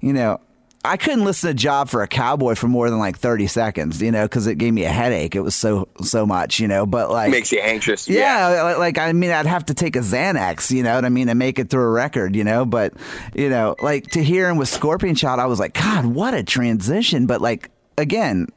you 0.00 0.12
know 0.12 0.38
I 0.84 0.96
couldn't 0.98 1.24
listen 1.24 1.48
to 1.48 1.54
Job 1.54 1.88
for 1.88 2.02
a 2.02 2.06
Cowboy 2.06 2.54
for 2.54 2.68
more 2.68 2.90
than 2.90 2.98
like 2.98 3.18
30 3.18 3.46
seconds, 3.46 4.02
you 4.02 4.12
know, 4.12 4.24
because 4.26 4.46
it 4.46 4.56
gave 4.58 4.74
me 4.74 4.84
a 4.84 4.90
headache. 4.90 5.34
It 5.34 5.40
was 5.40 5.54
so, 5.54 5.88
so 6.02 6.26
much, 6.26 6.60
you 6.60 6.68
know, 6.68 6.84
but 6.84 7.10
like. 7.10 7.30
makes 7.30 7.50
you 7.52 7.60
anxious. 7.60 8.06
Yeah, 8.08 8.62
like, 8.62 8.78
like 8.78 8.98
I 8.98 9.12
mean, 9.12 9.30
I'd 9.30 9.46
have 9.46 9.64
to 9.66 9.74
take 9.74 9.96
a 9.96 10.00
Xanax, 10.00 10.70
you 10.70 10.82
know 10.82 10.94
what 10.94 11.04
I 11.04 11.08
mean, 11.08 11.28
to 11.28 11.34
make 11.34 11.58
it 11.58 11.70
through 11.70 11.84
a 11.84 11.90
record, 11.90 12.36
you 12.36 12.44
know. 12.44 12.64
But 12.66 12.92
you 13.34 13.48
know, 13.48 13.76
like 13.80 14.08
to 14.08 14.22
hear 14.22 14.48
him 14.48 14.56
with 14.58 14.68
Scorpion 14.68 15.14
Child, 15.14 15.40
I 15.40 15.46
was 15.46 15.58
like, 15.58 15.72
God, 15.74 16.04
what 16.06 16.34
a 16.34 16.42
transition! 16.42 17.26
But 17.26 17.40
like 17.40 17.70
again, 17.96 18.48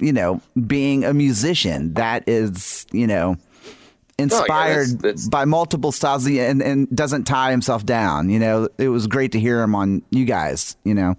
you 0.00 0.12
know, 0.12 0.40
being 0.66 1.04
a 1.04 1.12
musician, 1.12 1.94
that 1.94 2.26
is, 2.28 2.86
you 2.92 3.06
know, 3.06 3.36
oh, 3.38 4.12
inspired 4.18 4.88
Oh, 4.90 4.96
that's- 4.96 5.28
by 5.28 5.44
multiple 5.44 5.92
styles 5.92 6.26
and 6.26 6.62
and 6.62 6.88
doesn't 6.96 7.24
tie 7.24 7.50
himself 7.50 7.84
down. 7.84 8.30
You 8.30 8.38
know, 8.38 8.68
it 8.78 8.88
was 8.88 9.06
great 9.06 9.32
to 9.32 9.40
hear 9.40 9.60
him 9.60 9.74
on 9.74 10.02
you 10.10 10.24
guys. 10.24 10.76
You 10.84 10.94
know, 10.94 11.16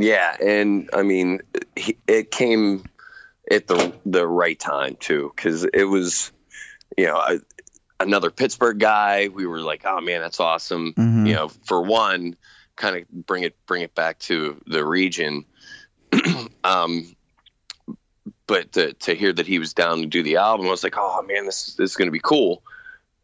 Yeah, 0.00 0.36
and 0.40 0.88
I 0.92 1.02
mean, 1.02 1.40
he, 1.76 1.96
it 2.06 2.30
came 2.30 2.84
at 3.50 3.66
the 3.66 3.92
the 4.06 4.26
right 4.26 4.58
time 4.58 4.96
too, 5.00 5.32
because 5.34 5.64
it 5.64 5.84
was, 5.84 6.32
you 6.96 7.06
know, 7.06 7.16
I, 7.16 7.38
another 7.98 8.30
Pittsburgh 8.30 8.78
guy. 8.78 9.28
We 9.28 9.46
were 9.46 9.60
like, 9.60 9.82
oh 9.84 10.00
man, 10.00 10.20
that's 10.20 10.40
awesome. 10.40 10.94
Mhm. 10.94 11.28
You 11.28 11.34
know, 11.34 11.48
for 11.48 11.82
one, 11.82 12.36
kind 12.76 12.96
of 12.96 13.26
bring 13.26 13.44
it 13.44 13.54
bring 13.66 13.82
it 13.82 13.94
back 13.94 14.18
to 14.20 14.60
the 14.66 14.84
region. 14.84 15.44
um, 16.64 17.14
but 18.46 18.72
to, 18.72 18.94
to 18.94 19.14
hear 19.14 19.32
that 19.32 19.46
he 19.46 19.58
was 19.58 19.74
down 19.74 19.98
to 20.00 20.06
do 20.06 20.22
the 20.22 20.36
album, 20.36 20.66
I 20.66 20.70
was 20.70 20.82
like, 20.82 20.96
oh 20.96 21.22
man, 21.22 21.46
this 21.46 21.74
this 21.74 21.90
is 21.90 21.96
gonna 21.96 22.10
be 22.10 22.20
cool. 22.20 22.62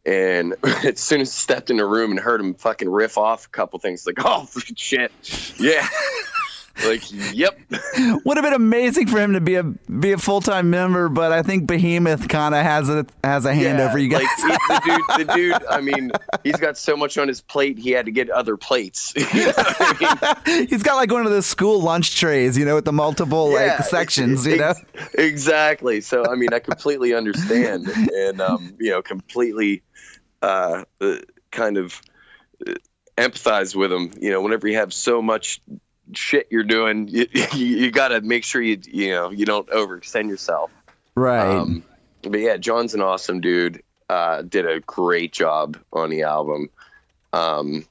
And 0.05 0.55
as 0.85 1.01
soon 1.01 1.21
as 1.21 1.31
I 1.31 1.33
stepped 1.33 1.71
in 1.71 1.79
the 1.79 1.87
room 1.87 2.13
and 2.13 2.21
heard 2.21 2.41
him 2.41 2.55
fucking 2.55 2.89
riff 2.89 3.19
off 3.19 3.47
a 3.47 3.49
couple 3.49 3.79
things, 3.79 4.07
like, 4.07 4.19
oh 4.19 4.49
shit, 4.77 5.11
yeah, 5.59 5.89
like, 6.83 7.03
yep, 7.11 7.59
would 8.25 8.37
have 8.37 8.45
been 8.45 8.53
amazing 8.53 9.07
for 9.09 9.19
him 9.19 9.33
to 9.33 9.41
be 9.41 9.55
a 9.57 9.63
be 9.63 10.13
a 10.13 10.19
full 10.19 10.41
time 10.41 10.71
member, 10.71 11.09
but 11.09 11.33
I 11.33 11.43
think 11.43 11.67
Behemoth 11.67 12.29
kind 12.29 12.55
of 12.55 12.63
has 12.63 12.89
a 12.89 13.07
has 13.25 13.45
a 13.45 13.55
hand 13.55 13.79
Yeah, 13.79 13.81
over 13.81 13.99
you 13.99 14.09
guys. 14.09 14.29
Like 14.43 14.61
the 14.69 14.77
dude, 14.77 15.07
the 15.15 15.25
dude. 15.33 15.65
I 15.71 15.81
mean, 15.81 16.13
he's 16.45 16.59
got 16.61 16.77
so 16.79 16.97
much 16.97 17.19
on 17.19 17.29
his 17.29 17.41
plate. 17.41 17.79
He 17.79 17.91
had 17.91 18.07
to 18.07 18.13
get 18.13 18.31
other 18.31 18.57
plates. 18.57 19.13
You 19.33 19.47
know 19.47 19.53
I 19.57 19.95
mean? 20.01 20.69
He's 20.69 20.83
got 20.83 20.97
like 20.97 21.11
one 21.13 21.25
of 21.27 21.33
those 21.33 21.47
school 21.47 21.81
lunch 21.83 22.17
trays, 22.17 22.57
you 22.59 22.65
know, 22.65 22.75
with 22.77 22.85
the 22.85 22.93
multiple 22.93 23.53
Yeah, 23.53 23.55
like 23.55 23.81
sections, 23.83 24.47
you 24.47 24.57
know. 24.57 24.75
exactly. 25.15 26.01
So 26.01 26.29
I 26.31 26.35
mean, 26.35 26.53
I 26.53 26.59
completely 26.59 27.15
understand, 27.15 27.95
and 28.15 28.41
um, 28.41 28.77
you 28.81 28.91
know, 28.91 29.03
completely 29.03 29.83
uh, 30.43 30.85
uh, 31.01 31.17
kind 31.51 31.77
of 31.79 32.01
uh, 32.67 32.75
empathize 33.17 33.75
with 33.75 33.93
him. 33.93 34.13
You 34.21 34.31
know, 34.31 34.41
whenever 34.41 34.69
you 34.69 34.77
have 34.77 34.93
so 34.93 35.23
much 35.23 35.61
shit 36.15 36.49
you're 36.51 36.65
doing, 36.65 37.09
you, 37.09 37.27
you, 37.55 37.67
you 37.67 37.91
got 37.91 38.09
to 38.09 38.21
make 38.21 38.45
sure 38.45 38.61
you 38.63 38.79
you 38.87 39.11
know 39.11 39.31
you 39.31 39.45
don't 39.45 39.69
overextend 39.69 40.29
yourself. 40.29 40.71
Right. 41.15 41.47
Um, 41.47 41.83
but 42.23 42.41
yeah, 42.41 42.57
Jon's 42.57 42.95
an 42.95 43.01
awesome 43.01 43.41
dude. 43.41 43.83
Uh, 44.09 44.43
did 44.43 44.67
a 44.67 44.81
great 44.81 45.33
job 45.33 45.77
on 45.93 46.11
the 46.11 46.23
album, 46.23 46.71
um, 47.33 47.85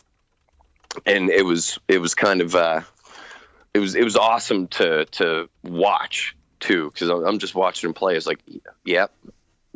and 1.05 1.29
it 1.29 1.43
was 1.43 1.77
it 1.87 1.99
was 1.99 2.15
kind 2.15 2.41
of 2.41 2.55
uh, 2.55 2.81
it 3.73 3.79
was 3.79 3.95
it 3.95 4.03
was 4.03 4.15
awesome 4.15 4.67
to 4.67 5.05
to 5.05 5.49
watch 5.63 6.35
too 6.61 6.91
because 6.91 7.09
I'm, 7.09 7.25
I'm 7.25 7.39
just 7.39 7.55
watching 7.55 7.89
him 7.89 7.93
play. 7.93 8.15
It's 8.15 8.27
like, 8.27 8.39
yep, 8.85 9.11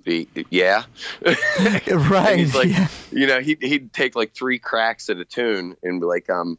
the 0.03 0.27
yeah, 0.49 0.83
right. 1.87 2.39
he's 2.39 2.55
like, 2.55 2.69
yeah. 2.69 2.87
you 3.11 3.27
know, 3.27 3.41
he 3.41 3.57
he'd 3.59 3.91
take 3.93 4.15
like 4.15 4.33
three 4.33 4.59
cracks 4.59 5.09
at 5.09 5.17
a 5.17 5.25
tune 5.25 5.75
and 5.83 5.99
be 5.99 6.05
like, 6.05 6.29
um, 6.29 6.57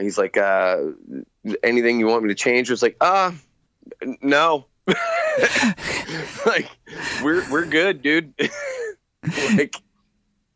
he's 0.00 0.18
like, 0.18 0.36
uh, 0.36 0.78
anything 1.62 2.00
you 2.00 2.06
want 2.06 2.22
me 2.22 2.28
to 2.28 2.34
change? 2.34 2.68
It 2.68 2.72
was 2.72 2.82
like, 2.82 2.96
uh, 3.00 3.32
no, 4.22 4.66
like 6.46 6.68
we're 7.22 7.48
we're 7.50 7.66
good, 7.66 8.02
dude. 8.02 8.32
like 9.54 9.74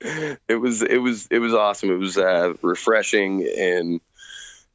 it 0.01 0.61
was 0.61 0.83
it 0.83 0.99
was 0.99 1.27
it 1.31 1.39
was 1.39 1.55
awesome. 1.55 1.91
It 1.91 1.99
was 1.99 2.19
uh, 2.19 2.55
refreshing 2.63 3.49
and 3.59 4.01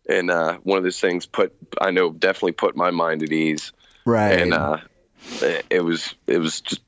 and 0.07 0.32
uh, 0.32 0.57
one 0.63 0.78
of 0.78 0.84
those 0.84 0.99
things 0.99 1.26
put 1.26 1.53
I 1.82 1.91
know 1.91 2.11
definitely 2.11 2.53
put 2.53 2.76
my 2.76 2.91
mind 2.91 3.24
at 3.24 3.32
ease 3.32 3.72
Right. 4.05 4.39
and 4.41 4.53
uh, 4.53 4.78
it- 5.41 5.65
it 5.70 5.82
was 5.84 6.15
it 6.28 6.39
was 6.39 6.61
just 6.61 6.82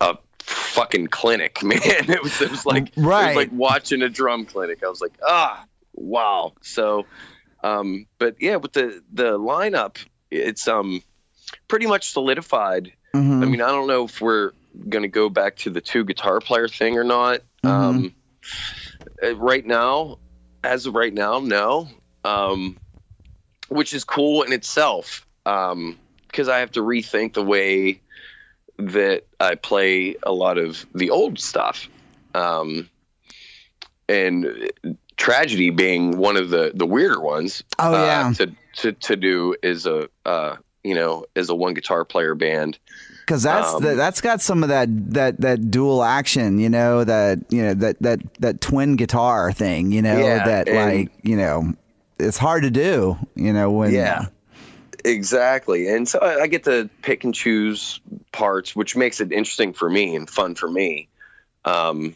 a 0.00 0.16
fucking 0.40 1.08
clinic, 1.08 1.62
man. 1.62 1.80
It 1.82 2.22
was 2.22 2.40
it 2.40 2.50
was 2.50 2.64
like 2.66 2.88
it 2.96 3.02
was 3.02 3.36
like 3.36 3.52
watching 3.52 4.02
a 4.02 4.08
drum 4.08 4.46
clinic. 4.46 4.82
I 4.84 4.88
was 4.88 5.00
like, 5.00 5.12
ah, 5.26 5.64
wow. 5.94 6.52
So, 6.62 7.06
um, 7.62 8.06
but 8.18 8.36
yeah, 8.40 8.56
with 8.56 8.72
the 8.72 9.02
the 9.12 9.38
lineup, 9.38 10.04
it's 10.30 10.68
um 10.68 11.02
pretty 11.68 11.86
much 11.86 12.10
solidified. 12.10 12.92
Mhm. 13.14 13.42
I 13.42 13.46
mean, 13.46 13.60
I 13.60 13.68
don't 13.68 13.88
know 13.88 14.04
if 14.04 14.20
we're 14.20 14.52
gonna 14.88 15.08
go 15.08 15.28
back 15.28 15.56
to 15.56 15.70
the 15.70 15.80
two 15.80 16.04
guitar 16.04 16.40
player 16.40 16.68
thing 16.68 16.96
or 16.96 17.04
not. 17.04 17.40
Um, 17.64 18.14
uh, 19.22 19.36
right 19.36 19.66
now, 19.66 20.18
as 20.64 20.86
of 20.86 20.94
right 20.94 21.12
now, 21.12 21.40
no. 21.40 21.88
Um, 22.24 22.78
which 23.68 23.94
is 23.94 24.04
cool 24.04 24.42
in 24.42 24.52
itself. 24.52 25.26
Um, 25.46 25.98
because 26.26 26.48
I 26.48 26.58
have 26.58 26.70
to 26.72 26.80
rethink 26.80 27.32
the 27.34 27.42
way 27.42 28.00
that 28.78 29.24
I 29.40 29.56
play 29.56 30.16
a 30.22 30.32
lot 30.32 30.58
of 30.58 30.86
the 30.94 31.10
old 31.10 31.38
stuff. 31.38 31.88
Um, 32.34 32.88
and 34.08 34.70
tragedy 35.20 35.68
being 35.70 36.16
one 36.16 36.36
of 36.36 36.48
the 36.50 36.72
the 36.74 36.86
weirder 36.86 37.20
ones. 37.20 37.62
oh 37.78 37.94
uh, 37.94 38.04
yeah. 38.04 38.32
to 38.32 38.52
to 38.76 38.92
to 38.92 39.16
do 39.16 39.54
is 39.62 39.84
a 39.86 40.08
uh, 40.24 40.56
you 40.82 40.94
know 40.94 41.26
as 41.36 41.50
a 41.50 41.54
one 41.54 41.74
guitar 41.74 42.04
player 42.06 42.34
band. 42.34 42.78
because 43.26 43.42
that's 43.42 43.74
Um, 43.74 43.82
the, 43.82 43.94
that's 43.94 44.20
got 44.22 44.40
some 44.40 44.62
of 44.62 44.70
that 44.70 44.88
that 45.12 45.40
that 45.42 45.70
dual 45.70 46.02
action, 46.02 46.58
you 46.58 46.70
know, 46.70 47.04
that 47.04 47.38
you 47.50 47.62
know 47.62 47.74
that 47.74 48.00
that 48.00 48.20
that 48.40 48.60
twin 48.62 48.96
guitar 48.96 49.52
thing, 49.52 49.92
you 49.92 50.00
know, 50.02 50.18
Yeah, 50.18 50.44
that 50.46 50.68
and- 50.68 51.00
like 51.00 51.12
you 51.22 51.36
know, 51.36 51.74
it's 52.18 52.38
hard 52.38 52.62
to 52.62 52.70
do. 52.70 53.18
You 53.36 53.52
know 53.52 53.70
when 53.70 53.92
Yeah. 53.92 54.26
Exactly. 55.04 55.88
And 55.88 56.06
so 56.06 56.18
I, 56.18 56.42
I 56.42 56.46
get 56.46 56.64
to 56.64 56.88
pick 57.02 57.24
and 57.24 57.34
choose 57.34 58.00
parts, 58.32 58.76
which 58.76 58.96
makes 58.96 59.20
it 59.20 59.32
interesting 59.32 59.72
for 59.72 59.88
me 59.88 60.14
and 60.14 60.28
fun 60.28 60.54
for 60.54 60.70
me. 60.70 61.08
Um, 61.64 62.14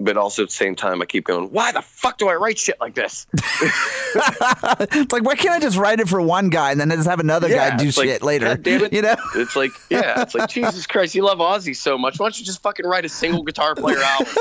but 0.00 0.16
also 0.16 0.42
at 0.42 0.48
the 0.48 0.54
same 0.54 0.74
time, 0.74 1.02
I 1.02 1.04
keep 1.04 1.24
going, 1.24 1.50
why 1.50 1.72
the 1.72 1.82
fuck 1.82 2.18
do 2.18 2.28
I 2.28 2.34
write 2.34 2.58
shit 2.58 2.80
like 2.80 2.94
this? 2.94 3.26
it's 3.34 5.12
like 5.12 5.22
why 5.22 5.34
can't 5.36 5.54
I 5.54 5.60
just 5.60 5.76
write 5.76 6.00
it 6.00 6.08
for 6.08 6.20
one 6.20 6.48
guy 6.48 6.72
and 6.72 6.80
then 6.80 6.90
just 6.90 7.08
have 7.08 7.20
another 7.20 7.48
guy 7.48 7.76
do 7.76 7.88
it's 7.88 7.98
like, 7.98 8.08
shit 8.08 8.22
later? 8.22 8.46
God 8.46 8.62
damn 8.62 8.84
it. 8.84 8.92
You 9.00 9.02
know? 9.02 9.14
It's 9.36 9.54
like, 9.54 9.70
yeah, 9.88 10.22
it's 10.22 10.34
like, 10.34 10.48
Jesus 10.48 10.86
Christ, 10.86 11.14
you 11.14 11.22
love 11.22 11.38
Ozzy 11.38 11.76
so 11.76 11.96
much. 11.96 12.18
Why 12.18 12.24
don't 12.24 12.38
you 12.38 12.44
just 12.44 12.60
fucking 12.60 12.84
write 12.84 13.04
a 13.04 13.08
single 13.08 13.42
guitar 13.44 13.74
player 13.74 13.98
album? 13.98 14.26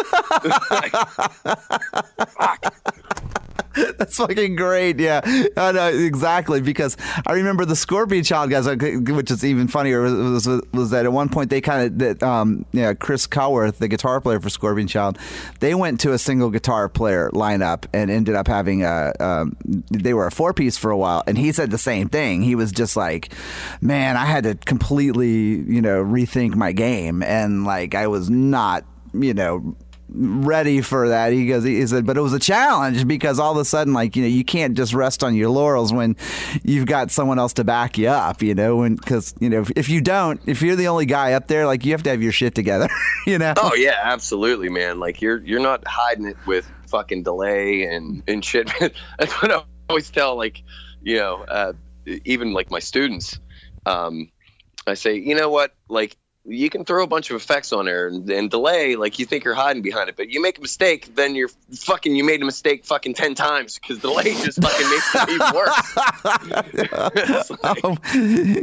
Fuck. 2.29 3.28
That's 3.97 4.17
fucking 4.17 4.55
great. 4.55 4.99
Yeah, 4.99 5.21
exactly 5.89 6.61
because 6.61 6.97
I 7.25 7.33
remember 7.33 7.65
the 7.65 7.75
Scorpion 7.75 8.23
Child 8.23 8.49
guys, 8.49 8.67
which 8.67 9.31
is 9.31 9.43
even 9.43 9.67
funnier. 9.67 10.01
Was 10.01 10.47
was, 10.47 10.61
was 10.71 10.89
that 10.91 11.05
at 11.05 11.11
one 11.11 11.29
point 11.29 11.49
they 11.49 11.61
kind 11.61 11.85
of 11.87 11.99
that 11.99 12.23
um 12.23 12.65
yeah 12.71 12.93
Chris 12.93 13.27
Cowart, 13.27 13.77
the 13.77 13.87
guitar 13.87 14.21
player 14.21 14.39
for 14.39 14.49
Scorpion 14.49 14.87
Child, 14.87 15.17
they 15.59 15.75
went 15.75 15.99
to 16.01 16.13
a 16.13 16.17
single 16.17 16.49
guitar 16.49 16.89
player 16.89 17.29
lineup 17.33 17.85
and 17.93 18.09
ended 18.09 18.35
up 18.35 18.47
having 18.47 18.83
a 18.83 19.13
um, 19.19 19.55
they 19.89 20.13
were 20.13 20.27
a 20.27 20.31
four 20.31 20.53
piece 20.53 20.77
for 20.77 20.91
a 20.91 20.97
while, 20.97 21.23
and 21.27 21.37
he 21.37 21.51
said 21.51 21.71
the 21.71 21.77
same 21.77 22.09
thing. 22.09 22.41
He 22.41 22.55
was 22.55 22.71
just 22.71 22.95
like, 22.95 23.33
man, 23.81 24.17
I 24.17 24.25
had 24.25 24.43
to 24.43 24.55
completely 24.55 25.29
you 25.29 25.81
know 25.81 26.03
rethink 26.03 26.55
my 26.55 26.71
game, 26.71 27.23
and 27.23 27.65
like 27.65 27.95
I 27.95 28.07
was 28.07 28.29
not 28.29 28.85
you 29.13 29.33
know 29.33 29.75
ready 30.11 30.81
for 30.81 31.09
that. 31.09 31.31
He 31.33 31.47
goes, 31.47 31.63
he 31.63 31.85
said, 31.85 32.05
but 32.05 32.17
it 32.17 32.21
was 32.21 32.33
a 32.33 32.39
challenge 32.39 33.07
because 33.07 33.39
all 33.39 33.51
of 33.51 33.57
a 33.57 33.65
sudden, 33.65 33.93
like, 33.93 34.15
you 34.15 34.23
know, 34.23 34.27
you 34.27 34.43
can't 34.43 34.75
just 34.75 34.93
rest 34.93 35.23
on 35.23 35.35
your 35.35 35.49
laurels 35.49 35.93
when 35.93 36.15
you've 36.63 36.85
got 36.85 37.11
someone 37.11 37.39
else 37.39 37.53
to 37.53 37.63
back 37.63 37.97
you 37.97 38.07
up, 38.07 38.41
you 38.41 38.55
know, 38.55 38.81
and 38.83 38.99
because, 38.99 39.33
you 39.39 39.49
know, 39.49 39.61
if, 39.61 39.71
if 39.75 39.89
you 39.89 40.01
don't, 40.01 40.41
if 40.45 40.61
you're 40.61 40.75
the 40.75 40.87
only 40.87 41.05
guy 41.05 41.33
up 41.33 41.47
there, 41.47 41.65
like, 41.65 41.85
you 41.85 41.91
have 41.91 42.03
to 42.03 42.09
have 42.09 42.21
your 42.21 42.31
shit 42.31 42.55
together, 42.55 42.89
you 43.27 43.37
know? 43.37 43.53
Oh 43.57 43.75
yeah, 43.75 43.99
absolutely, 44.01 44.69
man. 44.69 44.99
Like 44.99 45.21
you're 45.21 45.39
you're 45.43 45.59
not 45.59 45.85
hiding 45.87 46.25
it 46.25 46.37
with 46.45 46.69
fucking 46.87 47.23
delay 47.23 47.83
and 47.83 48.23
and 48.27 48.43
shit. 48.43 48.71
That's 49.19 49.33
what 49.41 49.51
I 49.51 49.63
always 49.89 50.09
tell 50.09 50.35
like, 50.35 50.63
you 51.01 51.17
know, 51.17 51.43
uh, 51.47 51.73
even 52.25 52.53
like 52.53 52.71
my 52.71 52.79
students. 52.79 53.39
Um, 53.85 54.31
I 54.87 54.93
say, 54.95 55.15
you 55.15 55.35
know 55.35 55.49
what, 55.49 55.75
like 55.87 56.17
you 56.45 56.69
can 56.69 56.83
throw 56.85 57.03
a 57.03 57.07
bunch 57.07 57.29
of 57.29 57.35
effects 57.35 57.71
on 57.73 57.85
there 57.85 58.07
and, 58.07 58.27
and 58.29 58.49
delay, 58.49 58.95
like 58.95 59.19
you 59.19 59.25
think 59.25 59.43
you're 59.43 59.53
hiding 59.53 59.81
behind 59.81 60.09
it, 60.09 60.15
but 60.17 60.29
you 60.29 60.41
make 60.41 60.57
a 60.57 60.61
mistake, 60.61 61.13
then 61.15 61.35
you're 61.35 61.49
fucking 61.75 62.15
you 62.15 62.23
made 62.23 62.41
a 62.41 62.45
mistake 62.45 62.85
fucking 62.85 63.13
ten 63.13 63.35
times 63.35 63.77
because 63.77 63.99
delay 63.99 64.33
just 64.43 64.61
fucking 64.61 64.89
makes 64.89 65.15
it 65.15 65.29
even 65.29 65.53
worse. 65.53 65.95
Like- 67.53 67.59
Oh, 67.83 67.97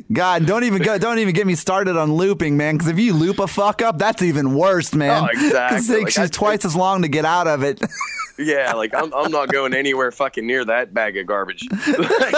God, 0.13 0.47
don't 0.47 0.65
even 0.65 0.83
go, 0.83 0.99
don't 0.99 1.19
even 1.19 1.35
get 1.35 1.47
me 1.47 1.55
started 1.55 1.97
on 1.97 2.13
looping, 2.15 2.57
man. 2.57 2.75
Because 2.77 2.89
if 2.89 2.99
you 2.99 3.13
loop 3.13 3.39
a 3.39 3.47
fuck 3.47 3.83
up, 3.83 3.99
that's 3.99 4.23
even 4.23 4.55
worse, 4.55 4.95
man. 4.95 5.25
Oh, 5.25 5.27
exactly. 5.27 5.77
It 5.79 5.81
takes 6.05 6.17
Like, 6.17 6.17
you 6.17 6.23
I- 6.25 6.27
twice 6.29 6.65
as 6.65 6.75
long 6.75 7.03
to 7.03 7.09
get 7.09 7.25
out 7.25 7.47
of 7.47 7.63
it. 7.63 7.81
Yeah, 8.39 8.75
like 8.75 8.95
I'm, 8.95 9.13
I'm 9.15 9.31
not 9.31 9.51
going 9.51 9.73
anywhere 9.75 10.13
fucking 10.13 10.47
near 10.47 10.65
that 10.65 10.93
bag 10.93 11.17
of 11.17 11.27
garbage. 11.27 11.67
like, 11.99 12.33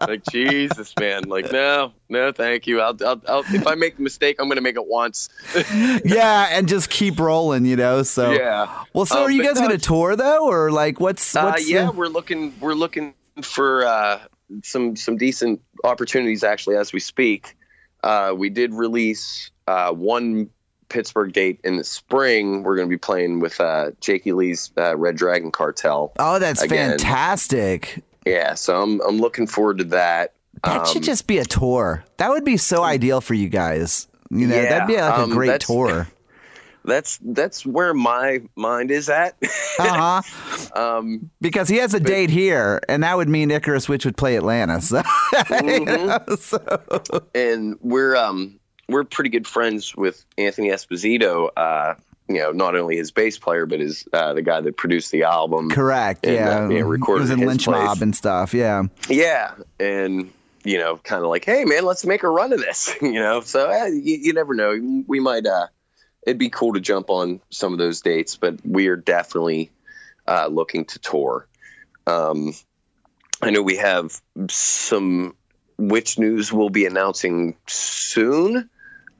like, 0.00 0.22
Jesus, 0.30 0.94
man. 0.98 1.24
Like 1.24 1.50
no, 1.52 1.92
no, 2.08 2.32
thank 2.32 2.66
you. 2.66 2.80
I'll, 2.80 2.96
I'll, 3.04 3.22
I'll 3.26 3.44
if 3.48 3.66
I 3.66 3.74
make 3.74 3.98
a 3.98 4.02
mistake, 4.02 4.36
I'm 4.38 4.48
gonna 4.48 4.60
make 4.60 4.76
it 4.76 4.86
once. 4.86 5.28
yeah, 6.04 6.48
and 6.50 6.68
just 6.68 6.90
keep 6.90 7.18
rolling, 7.18 7.64
you 7.64 7.76
know. 7.76 8.02
So 8.02 8.32
yeah. 8.32 8.84
Well, 8.92 9.06
so 9.06 9.20
Uh, 9.20 9.24
are 9.24 9.30
you 9.30 9.42
guys 9.42 9.56
no, 9.56 9.68
going 9.68 9.78
to 9.78 9.86
tour 9.86 10.16
though, 10.16 10.46
or 10.48 10.70
like 10.70 11.00
what's 11.00 11.34
Uh, 11.34 11.54
yeah, 11.60 11.86
the- 11.86 11.92
we're 11.92 12.08
looking, 12.08 12.54
we're 12.60 12.74
looking 12.74 13.14
for 13.42 13.86
uh, 13.86 14.20
some 14.62 14.96
some 14.96 15.16
decent 15.16 15.60
opportunities 15.84 16.44
actually 16.44 16.76
as 16.76 16.92
we 16.92 17.00
speak. 17.00 17.56
Uh, 18.02 18.34
we 18.36 18.48
did 18.48 18.72
release 18.72 19.50
uh, 19.66 19.92
one 19.92 20.50
Pittsburgh 20.90 21.32
date 21.32 21.58
in 21.64 21.76
the 21.78 21.84
spring. 21.84 22.62
We're 22.62 22.76
going 22.76 22.88
to 22.88 22.92
be 22.92 22.98
playing 22.98 23.40
with 23.40 23.58
uh, 23.60 23.92
Jakey 24.00 24.32
Lee's 24.32 24.70
uh, 24.76 24.96
Red 24.96 25.16
Dragon 25.16 25.50
Cartel. 25.50 26.12
Oh, 26.18 26.38
that's 26.38 26.60
again. 26.60 26.90
fantastic. 26.98 28.02
Yeah, 28.26 28.52
so 28.54 28.82
I'm 28.82 29.00
I'm 29.08 29.16
looking 29.18 29.46
forward 29.46 29.78
to 29.78 29.84
that. 29.84 30.34
That 30.64 30.86
should 30.88 30.98
Um, 30.98 31.02
just 31.04 31.26
be 31.26 31.38
a 31.38 31.44
tour. 31.44 32.04
That 32.18 32.28
would 32.28 32.44
be 32.44 32.58
so 32.58 32.82
ideal 32.82 33.22
for 33.22 33.32
you 33.32 33.48
guys. 33.48 34.08
You 34.30 34.46
know, 34.46 34.60
that'd 34.60 34.86
be 34.86 34.92
Yeah, 34.94 35.08
like 35.08 35.18
um, 35.20 35.32
a 35.32 35.34
great 35.34 35.60
tour. 35.62 36.06
That's 36.82 37.18
that's 37.22 37.66
where 37.66 37.92
my 37.92 38.40
mind 38.56 38.90
is 38.90 39.08
at. 39.10 39.36
Uh 39.78 40.22
huh. 40.22 40.80
um, 40.98 41.30
Because 41.40 41.68
he 41.68 41.76
has 41.76 41.92
a 41.94 42.00
date 42.00 42.30
here, 42.30 42.80
and 42.88 43.02
that 43.02 43.16
would 43.18 43.28
mean 43.28 43.50
Icarus 43.50 43.86
Witch 43.88 44.04
would 44.06 44.16
play 44.16 44.34
Atlanta. 44.36 44.80
So, 44.80 45.02
you 45.62 45.80
know, 45.84 46.18
so- 46.38 47.22
and 47.34 47.76
we're 47.82 48.16
um 48.16 48.59
we're 48.90 49.04
pretty 49.04 49.30
good 49.30 49.46
friends 49.46 49.94
with 49.94 50.24
Anthony 50.36 50.68
Esposito. 50.68 51.50
Uh, 51.56 51.94
you 52.28 52.38
know, 52.38 52.52
not 52.52 52.76
only 52.76 52.96
his 52.96 53.10
bass 53.10 53.38
player, 53.38 53.66
but 53.66 53.80
his 53.80 54.06
uh, 54.12 54.34
the 54.34 54.42
guy 54.42 54.60
that 54.60 54.76
produced 54.76 55.10
the 55.10 55.24
album. 55.24 55.70
correct. 55.70 56.26
And, 56.26 56.34
yeah. 56.34 56.64
uh, 56.64 56.68
yeah, 56.68 56.80
recorded 56.82 57.22
it 57.22 57.22
was 57.22 57.30
in 57.30 57.46
Lynch 57.46 57.64
place. 57.64 57.82
Mob 57.82 58.02
and 58.02 58.14
stuff. 58.14 58.54
Yeah. 58.54 58.84
Yeah, 59.08 59.54
and 59.80 60.32
you 60.64 60.78
know, 60.78 60.96
kind 60.98 61.22
of 61.24 61.30
like, 61.30 61.44
hey 61.44 61.64
man, 61.64 61.84
let's 61.84 62.04
make 62.04 62.22
a 62.22 62.28
run 62.28 62.52
of 62.52 62.60
this. 62.60 62.94
you 63.02 63.14
know, 63.14 63.40
so 63.40 63.70
uh, 63.70 63.86
you, 63.86 64.16
you 64.16 64.32
never 64.32 64.54
know. 64.54 65.04
We 65.06 65.20
might. 65.20 65.46
uh 65.46 65.66
It'd 66.26 66.38
be 66.38 66.50
cool 66.50 66.74
to 66.74 66.80
jump 66.80 67.08
on 67.08 67.40
some 67.48 67.72
of 67.72 67.78
those 67.78 68.02
dates, 68.02 68.36
but 68.36 68.56
we 68.62 68.88
are 68.88 68.96
definitely 68.96 69.70
uh, 70.28 70.48
looking 70.48 70.84
to 70.84 70.98
tour. 70.98 71.48
Um, 72.06 72.52
I 73.40 73.50
know 73.50 73.62
we 73.62 73.76
have 73.76 74.20
some 74.50 75.34
Witch 75.78 76.18
news 76.18 76.52
we'll 76.52 76.68
be 76.68 76.84
announcing 76.84 77.56
soon. 77.66 78.68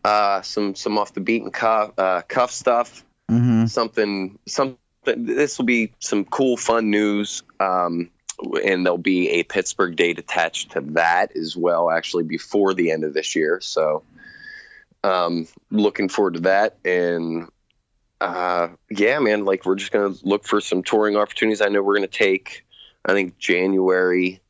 Uh, 0.04 0.40
some 0.42 0.74
some 0.74 0.98
off 0.98 1.14
the 1.14 1.20
beaten 1.20 1.50
cuff, 1.50 1.92
uh, 1.98 2.22
cuff 2.22 2.50
stuff. 2.50 3.04
Hmm 3.28 3.50
something 3.70 4.38
something 4.46 4.76
this 5.04 5.58
will 5.58 5.64
be 5.64 5.92
some 5.98 6.24
cool 6.26 6.56
fun 6.56 6.90
news 6.90 7.42
um 7.58 8.10
and 8.64 8.84
there'll 8.84 8.98
be 8.98 9.30
a 9.30 9.42
pittsburgh 9.44 9.96
date 9.96 10.18
attached 10.18 10.72
to 10.72 10.80
that 10.80 11.34
as 11.36 11.56
well 11.56 11.90
actually 11.90 12.24
before 12.24 12.74
the 12.74 12.90
end 12.90 13.04
of 13.04 13.14
this 13.14 13.34
year. 13.36 13.60
So 13.60 14.02
um 15.04 15.46
looking 15.70 16.08
forward 16.08 16.34
to 16.34 16.40
that. 16.40 16.76
And 16.84 17.48
uh 18.20 18.68
yeah 18.90 19.18
man 19.18 19.44
like 19.44 19.64
we're 19.64 19.76
just 19.76 19.92
gonna 19.92 20.14
look 20.22 20.44
for 20.44 20.60
some 20.60 20.82
touring 20.82 21.16
opportunities. 21.16 21.60
I 21.60 21.68
know 21.68 21.82
we're 21.82 21.96
gonna 21.96 22.06
take 22.06 22.66
i 23.06 23.14
think 23.14 23.38
january 23.38 24.40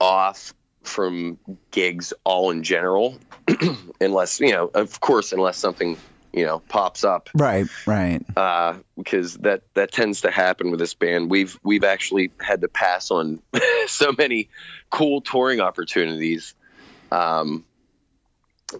off 0.00 0.54
from 0.86 1.38
gigs 1.70 2.12
all 2.24 2.50
in 2.50 2.62
general 2.62 3.18
unless 4.00 4.40
you 4.40 4.52
know 4.52 4.70
of 4.74 5.00
course 5.00 5.32
unless 5.32 5.56
something 5.58 5.96
you 6.32 6.44
know 6.44 6.60
pops 6.68 7.04
up 7.04 7.28
Right. 7.34 7.66
Right. 7.86 8.22
uh, 8.36 8.74
because 8.96 9.36
that 9.38 9.62
that 9.74 9.92
tends 9.92 10.22
to 10.22 10.30
happen 10.30 10.70
with 10.70 10.80
this 10.80 10.94
band. 10.94 11.30
We've 11.30 11.58
we've 11.62 11.84
actually 11.84 12.32
had 12.40 12.60
to 12.62 12.68
pass 12.68 13.10
on 13.10 13.40
so 13.86 14.12
many 14.16 14.48
cool 14.90 15.20
touring 15.20 15.60
opportunities 15.60 16.54
um, 17.12 17.64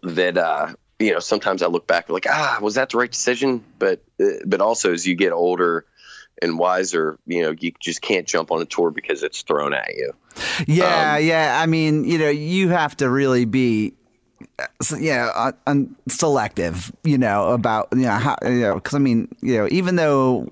that 0.02 0.36
uh, 0.36 0.74
you 0.98 1.12
know 1.12 1.20
sometimes 1.20 1.62
I 1.62 1.68
look 1.68 1.86
back 1.86 2.08
like 2.08 2.26
ah 2.28 2.58
was 2.60 2.74
that 2.74 2.90
the 2.90 2.98
right 2.98 3.10
decision? 3.10 3.64
But 3.78 4.02
uh, 4.20 4.44
but 4.46 4.60
also 4.60 4.92
as 4.92 5.06
you 5.06 5.14
get 5.14 5.32
older 5.32 5.84
and 6.42 6.58
wiser, 6.58 7.18
you 7.26 7.42
know 7.42 7.54
you 7.58 7.72
just 7.80 8.02
can't 8.02 8.26
jump 8.26 8.50
on 8.50 8.60
a 8.60 8.64
tour 8.64 8.90
because 8.90 9.22
it's 9.22 9.42
thrown 9.42 9.74
at 9.74 9.94
you. 9.94 10.12
Yeah, 10.66 11.14
Um, 11.16 11.24
yeah. 11.24 11.60
I 11.62 11.66
mean, 11.66 12.04
you 12.04 12.18
know, 12.18 12.28
you 12.28 12.68
have 12.70 12.96
to 12.96 13.08
really 13.08 13.44
be, 13.44 13.94
uh, 14.58 14.66
know, 14.90 15.30
uh, 15.32 15.52
un- 15.66 15.94
selective, 16.08 16.90
you 17.04 17.18
know, 17.18 17.50
about, 17.50 17.88
you 17.92 18.00
know, 18.02 18.10
how, 18.10 18.36
you 18.42 18.60
know, 18.60 18.74
because 18.74 18.94
I 18.94 18.98
mean, 18.98 19.28
you 19.40 19.58
know, 19.58 19.68
even 19.70 19.94
though 19.96 20.50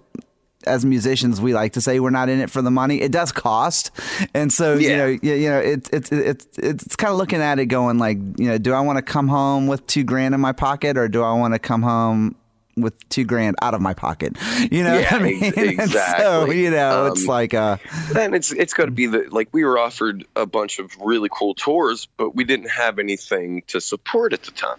as 0.64 0.85
musicians 0.85 1.41
we 1.41 1.53
like 1.55 1.72
to 1.72 1.80
say 1.80 1.99
we're 1.99 2.11
not 2.11 2.28
in 2.28 2.39
it 2.41 2.49
for 2.49 2.62
the 2.62 2.70
money, 2.70 3.01
it 3.01 3.11
does 3.11 3.33
cost, 3.33 3.91
and 4.35 4.53
so 4.53 4.74
you 4.74 4.97
know, 4.97 5.07
you, 5.07 5.35
you 5.35 5.49
know, 5.49 5.59
it's 5.59 5.91
it's 5.93 6.12
it's 6.12 6.47
it's 6.57 6.95
kind 6.95 7.11
of 7.11 7.18
looking 7.18 7.41
at 7.41 7.59
it 7.59 7.66
going 7.66 7.99
like, 7.99 8.18
you 8.39 8.47
know, 8.47 8.59
do 8.59 8.72
I 8.72 8.80
want 8.80 8.99
to 8.99 9.03
come 9.03 9.26
home 9.26 9.66
with 9.66 9.85
two 9.89 10.05
grand 10.05 10.37
in 10.37 10.41
my 10.41 10.53
pocket, 10.53 10.97
or 10.97 11.09
do 11.09 11.24
I 11.24 11.33
want 11.33 11.55
to 11.55 11.59
come 11.59 11.83
home? 11.83 12.37
With 12.76 13.08
two 13.10 13.24
grand 13.24 13.56
out 13.60 13.74
of 13.74 13.80
my 13.82 13.92
pocket, 13.92 14.36
you 14.70 14.82
know. 14.82 14.98
Yeah, 14.98 15.08
I 15.14 15.18
mean, 15.22 15.44
ex- 15.44 15.56
And 15.58 15.76
so 15.76 15.82
exactly. 15.84 16.62
you 16.62 16.70
know, 16.70 17.06
it's 17.06 17.20
Um, 17.22 17.26
like, 17.26 17.52
uh, 17.52 17.76
then 18.12 18.32
it's 18.32 18.50
it's 18.50 18.72
got 18.72 18.86
to 18.86 18.90
be 18.90 19.06
the 19.06 19.26
like 19.30 19.48
we 19.52 19.62
were 19.64 19.78
offered 19.78 20.24
a 20.36 20.46
bunch 20.46 20.78
of 20.78 20.90
really 20.98 21.28
cool 21.30 21.54
tours, 21.54 22.08
but 22.16 22.34
we 22.34 22.44
didn't 22.44 22.70
have 22.70 22.98
anything 22.98 23.62
to 23.66 23.80
support 23.80 24.32
at 24.32 24.42
the 24.44 24.52
time. 24.52 24.78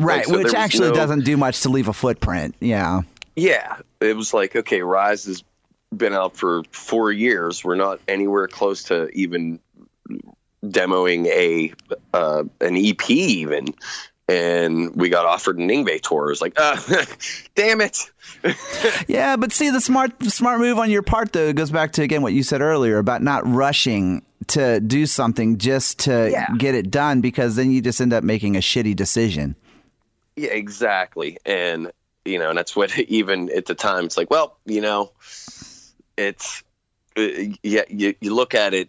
Right, 0.00 0.24
so 0.26 0.36
which 0.36 0.54
actually 0.54 0.88
no- 0.88 0.94
doesn't 0.96 1.24
do 1.24 1.36
much 1.36 1.60
to 1.60 1.68
leave 1.68 1.86
a 1.86 1.92
footprint. 1.92 2.56
Yeah. 2.60 3.02
Yeah, 3.36 3.76
it 4.00 4.16
was 4.16 4.34
like 4.34 4.56
okay, 4.56 4.82
Rise 4.82 5.24
has 5.26 5.44
been 5.96 6.14
out 6.14 6.36
for 6.36 6.64
four 6.72 7.12
years. 7.12 7.62
We're 7.64 7.76
not 7.76 8.00
anywhere 8.08 8.48
close 8.48 8.82
to 8.84 9.08
even 9.10 9.60
demoing 10.64 11.26
a 11.26 11.72
uh, 12.12 12.44
an 12.60 12.76
EP 12.76 13.08
even. 13.10 13.66
And 14.28 14.94
we 14.96 15.08
got 15.08 15.26
offered 15.26 15.58
an 15.58 15.68
Yngwie 15.68 16.00
tour. 16.00 16.26
It 16.26 16.30
was 16.30 16.40
like, 16.42 16.54
uh, 16.58 16.76
damn 17.54 17.80
it. 17.80 17.98
yeah, 19.08 19.36
but 19.36 19.52
see 19.52 19.70
the 19.70 19.80
smart 19.80 20.22
smart 20.24 20.60
move 20.60 20.78
on 20.78 20.90
your 20.90 21.02
part 21.02 21.32
though 21.32 21.52
goes 21.52 21.70
back 21.70 21.92
to 21.92 22.02
again 22.02 22.22
what 22.22 22.32
you 22.32 22.42
said 22.42 22.60
earlier 22.60 22.98
about 22.98 23.22
not 23.22 23.46
rushing 23.46 24.22
to 24.48 24.80
do 24.80 25.06
something 25.06 25.56
just 25.58 25.98
to 26.00 26.30
Yeah. 26.30 26.46
get 26.58 26.74
it 26.74 26.90
done 26.90 27.20
because 27.22 27.56
then 27.56 27.70
you 27.70 27.80
just 27.80 28.00
end 28.00 28.12
up 28.12 28.22
making 28.24 28.56
a 28.56 28.60
shitty 28.60 28.94
decision. 28.96 29.56
Yeah, 30.36 30.50
exactly. 30.50 31.38
And 31.46 31.90
you 32.24 32.38
know, 32.38 32.48
and 32.50 32.58
that's 32.58 32.74
what 32.76 32.98
even 33.08 33.50
at 33.56 33.66
the 33.66 33.74
time 33.74 34.04
it's 34.04 34.16
like, 34.16 34.30
well, 34.30 34.56
you 34.66 34.80
know, 34.80 35.12
it's 36.16 36.62
uh, 37.16 37.22
yeah, 37.62 37.82
you, 37.88 38.14
you 38.20 38.34
look 38.34 38.54
at 38.54 38.74
it 38.74 38.88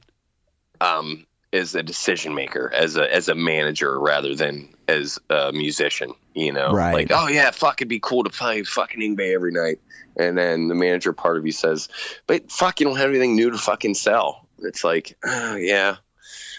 um 0.81 1.25
as 1.55 1.75
a 1.75 1.83
decision 1.83 2.35
maker, 2.35 2.71
as 2.73 2.97
a 2.97 3.13
as 3.13 3.29
a 3.29 3.35
manager 3.35 3.99
rather 3.99 4.35
than 4.35 4.69
as 4.87 5.19
a 5.29 5.51
musician, 5.51 6.13
you 6.33 6.51
know. 6.51 6.71
Right. 6.71 6.93
Like, 6.93 7.11
oh 7.11 7.27
yeah, 7.27 7.51
fuck 7.51 7.81
it'd 7.81 7.89
be 7.89 7.99
cool 7.99 8.23
to 8.23 8.29
play 8.29 8.63
fucking 8.63 8.99
Yngwie 8.99 9.33
every 9.33 9.51
night. 9.51 9.79
And 10.17 10.37
then 10.37 10.67
the 10.69 10.75
manager 10.75 11.13
part 11.13 11.37
of 11.37 11.45
you 11.45 11.51
says, 11.51 11.89
But 12.27 12.51
fuck, 12.51 12.79
you 12.79 12.85
don't 12.85 12.97
have 12.97 13.09
anything 13.09 13.35
new 13.35 13.51
to 13.51 13.57
fucking 13.57 13.95
sell. 13.95 14.47
It's 14.59 14.83
like, 14.83 15.17
oh, 15.25 15.55
yeah, 15.55 15.97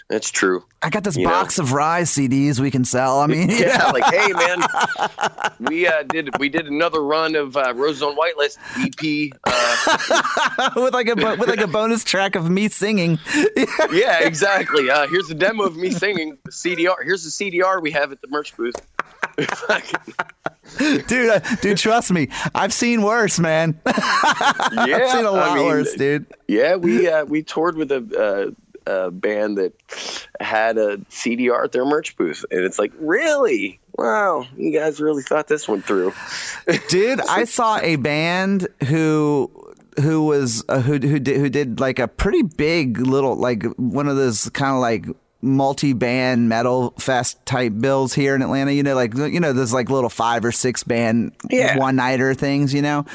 that's 0.09 0.29
true. 0.31 0.63
I 0.81 0.89
got 0.89 1.03
this 1.03 1.17
You 1.17 1.25
know? 1.25 1.31
box 1.31 1.59
of 1.59 1.73
Rise 1.73 2.09
CDs 2.11 2.59
we 2.59 2.71
can 2.71 2.85
sell. 2.85 3.19
I 3.19 3.27
mean, 3.27 3.49
yeah, 3.51 3.89
like 3.91 4.05
hey 4.13 4.31
man, 4.31 4.59
we 5.59 5.85
uh, 5.87 6.03
did 6.03 6.29
we 6.39 6.47
did 6.49 6.67
another 6.67 7.03
run 7.03 7.35
of 7.35 7.57
uh, 7.57 7.73
Roses 7.75 8.03
on 8.03 8.15
White 8.15 8.37
Lace 8.37 8.57
EP. 8.77 9.31
Uh, 9.43 10.69
with 10.77 10.93
like 10.93 11.07
a 11.07 11.15
bo- 11.15 11.35
with 11.35 11.49
like 11.49 11.61
a 11.61 11.67
bonus 11.67 12.03
track 12.03 12.35
of 12.35 12.49
me 12.49 12.69
singing. 12.69 13.19
yeah, 13.91 14.19
exactly. 14.19 14.89
Uh, 14.89 15.07
here's 15.07 15.27
the 15.27 15.35
demo 15.35 15.63
of 15.63 15.75
me 15.75 15.91
singing 15.91 16.37
the 16.45 16.51
CDR. 16.51 16.95
Here's 17.03 17.23
the 17.23 17.29
CDR 17.51 17.81
we 17.81 17.91
have 17.91 18.11
at 18.11 18.21
the 18.21 18.27
merch 18.29 18.55
booth. 18.55 18.75
dude, 21.07 21.29
uh, 21.29 21.39
dude, 21.61 21.77
trust 21.77 22.11
me, 22.11 22.27
I've 22.55 22.73
seen 22.73 23.01
worse, 23.01 23.39
man. 23.39 23.79
yeah, 23.85 23.93
I've 24.77 25.09
seen 25.11 25.25
a 25.25 25.31
lot 25.31 25.51
I 25.51 25.55
mean, 25.55 25.65
worse, 25.65 25.93
dude. 25.95 26.25
Yeah, 26.47 26.75
we 26.75 27.07
uh, 27.07 27.25
we 27.25 27.43
toured 27.43 27.75
with 27.77 27.91
a, 27.91 27.97
uh, 28.17 28.51
a 28.87 29.11
band 29.11 29.57
that 29.57 29.73
had 30.39 30.77
a 30.77 30.97
CDR 31.09 31.65
at 31.65 31.71
their 31.71 31.85
merch 31.85 32.15
booth, 32.17 32.45
and 32.49 32.61
it's 32.61 32.79
like, 32.79 32.93
really? 32.99 33.79
Wow, 33.97 34.45
you 34.55 34.71
guys 34.71 34.99
really 35.01 35.23
thought 35.23 35.47
this 35.47 35.67
one 35.67 35.81
through. 35.81 36.13
Dude, 36.89 37.19
I 37.21 37.43
saw 37.45 37.79
a 37.79 37.95
band 37.97 38.67
who 38.85 39.51
who 40.01 40.23
was 40.25 40.63
uh, 40.69 40.79
who 40.81 40.93
who 40.93 41.19
did 41.19 41.37
who 41.39 41.49
did 41.49 41.79
like 41.79 41.97
a 41.99 42.07
pretty 42.07 42.43
big 42.43 42.99
little 42.99 43.35
like 43.35 43.63
one 43.77 44.07
of 44.07 44.15
those 44.15 44.49
kind 44.49 44.73
of 44.75 44.79
like 44.79 45.05
multi-band 45.41 46.49
metal 46.49 46.93
fest 46.99 47.43
type 47.45 47.73
bills 47.79 48.13
here 48.13 48.35
in 48.35 48.41
Atlanta. 48.41 48.71
You 48.71 48.83
know, 48.83 48.95
like 48.95 49.15
you 49.15 49.39
know, 49.39 49.53
those 49.53 49.73
like 49.73 49.89
little 49.89 50.09
five 50.09 50.45
or 50.45 50.51
six 50.51 50.83
band 50.83 51.33
Yeah. 51.49 51.77
one 51.77 51.95
nighter 51.95 52.33
things. 52.35 52.73
You 52.73 52.81
know, 52.83 53.05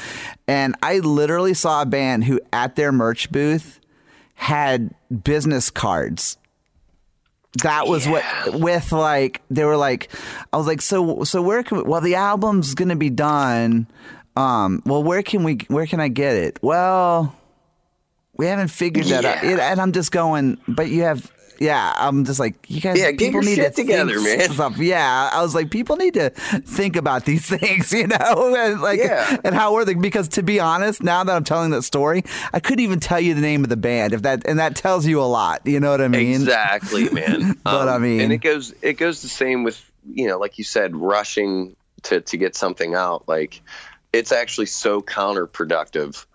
and 0.47 0.75
I 0.83 0.99
literally 0.99 1.53
saw 1.53 1.81
a 1.81 1.85
band 1.85 2.25
who 2.25 2.41
at 2.51 2.75
their 2.75 2.91
merch 2.91 3.31
booth 3.31 3.79
had 4.33 4.93
business 5.23 5.69
cards. 5.69 6.37
That 7.61 7.87
was 7.87 8.07
what 8.07 8.23
with 8.59 8.91
like 8.91 9.41
they 9.51 9.63
were 9.63 9.77
like 9.77 10.09
i 10.51 10.57
was 10.57 10.65
like 10.65 10.81
so 10.81 11.23
so 11.23 11.39
where 11.39 11.61
can 11.61 11.77
we, 11.77 11.83
well 11.83 12.01
the 12.01 12.15
album's 12.15 12.73
gonna 12.73 12.95
be 12.95 13.11
done 13.11 13.85
um 14.35 14.81
well 14.87 15.03
where 15.03 15.21
can 15.21 15.43
we 15.43 15.59
where 15.67 15.85
can 15.85 15.99
i 15.99 16.07
get 16.07 16.35
it? 16.35 16.57
Well 16.63 17.35
we 18.35 18.47
haven't 18.47 18.69
figured 18.69 19.05
that 19.05 19.23
out 19.23 19.43
Yeah. 19.43 19.71
and 19.71 19.79
i'm 19.79 19.91
just 19.91 20.11
going 20.11 20.57
but 20.67 20.89
you 20.89 21.03
have 21.03 21.31
yeah 21.59 21.93
i'm 21.97 22.25
just 22.25 22.39
like 22.39 22.55
you 22.69 22.81
guys 22.81 22.97
Yeah, 22.97 23.11
get 23.11 23.19
people 23.19 23.41
your 23.41 23.43
need 23.51 23.55
shit 23.55 23.75
to 23.75 23.81
together, 23.83 24.19
man. 24.21 24.51
stuff. 24.51 24.77
yeah 24.77 25.29
i 25.33 25.41
was 25.41 25.53
like 25.55 25.69
people 25.71 25.95
need 25.95 26.13
to 26.15 26.29
think 26.31 26.95
about 26.95 27.25
these 27.25 27.47
things 27.57 27.91
you 27.93 28.07
know 28.07 28.55
and 28.57 28.81
like 28.81 28.99
Yeah. 28.99 29.37
and 29.43 29.55
how 29.55 29.73
were 29.73 29.85
they 29.85 29.93
because 29.93 30.27
to 30.29 30.43
be 30.43 30.59
honest 30.59 31.03
now 31.03 31.23
that 31.23 31.35
i'm 31.35 31.43
telling 31.43 31.71
that 31.71 31.83
story 31.83 32.23
i 32.53 32.59
couldn't 32.59 32.83
even 32.83 32.99
tell 32.99 33.19
you 33.19 33.33
the 33.33 33.41
name 33.41 33.63
of 33.63 33.69
the 33.69 33.77
band 33.77 34.13
if 34.13 34.21
that 34.23 34.47
and 34.47 34.59
that 34.59 34.75
tells 34.75 35.05
you 35.05 35.21
a 35.21 35.25
lot 35.25 35.61
you 35.65 35.79
know 35.79 35.91
what 35.91 36.01
i 36.01 36.07
mean 36.07 36.41
exactly 36.41 37.09
man 37.11 37.55
But, 37.63 37.87
I 37.89 37.95
um, 37.95 38.01
mean- 38.03 38.21
and 38.21 38.33
it 38.33 38.37
goes 38.39 38.73
it 38.81 38.93
goes 38.93 39.21
the 39.21 39.29
same 39.29 39.63
with 39.63 39.83
you 40.11 40.27
know 40.27 40.37
like 40.37 40.57
you 40.57 40.63
said 40.63 40.95
rushing 40.95 41.75
to 42.03 42.21
to 42.21 42.37
get 42.37 42.55
something 42.55 42.93
out 42.95 43.27
like 43.27 43.61
it's 44.11 44.31
actually 44.31 44.65
so 44.67 45.01
counterproductive 45.01 46.25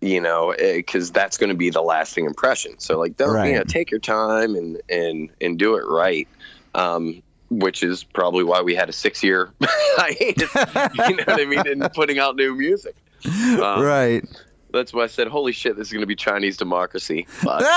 you 0.00 0.20
know 0.20 0.54
because 0.58 1.10
that's 1.10 1.38
going 1.38 1.48
to 1.50 1.56
be 1.56 1.70
the 1.70 1.82
lasting 1.82 2.26
impression. 2.26 2.78
So 2.78 2.98
like 2.98 3.16
don't 3.16 3.34
Right. 3.34 3.50
you 3.52 3.56
know 3.58 3.64
take 3.64 3.90
your 3.90 4.00
time 4.00 4.54
and 4.54 4.80
and 4.88 5.30
and 5.40 5.58
do 5.58 5.76
it 5.76 5.84
right 5.86 6.28
um 6.74 7.22
which 7.48 7.82
is 7.82 8.02
probably 8.04 8.42
why 8.44 8.60
we 8.60 8.74
had 8.74 8.88
a 8.88 8.92
six 8.92 9.22
year 9.22 9.50
hiatus 9.62 10.52
you 11.08 11.16
know 11.16 11.24
what 11.26 11.40
i 11.40 11.44
mean 11.44 11.66
in 11.66 11.80
putting 11.94 12.18
out 12.18 12.36
new 12.36 12.54
music. 12.54 12.94
Um, 13.24 13.80
right 13.82 14.24
that's 14.76 14.92
why 14.92 15.02
i 15.02 15.06
said 15.06 15.26
holy 15.28 15.52
shit 15.52 15.76
this 15.76 15.88
is 15.88 15.92
going 15.92 16.00
to 16.02 16.06
be 16.06 16.14
chinese 16.16 16.56
democracy 16.56 17.26
but 17.42 17.62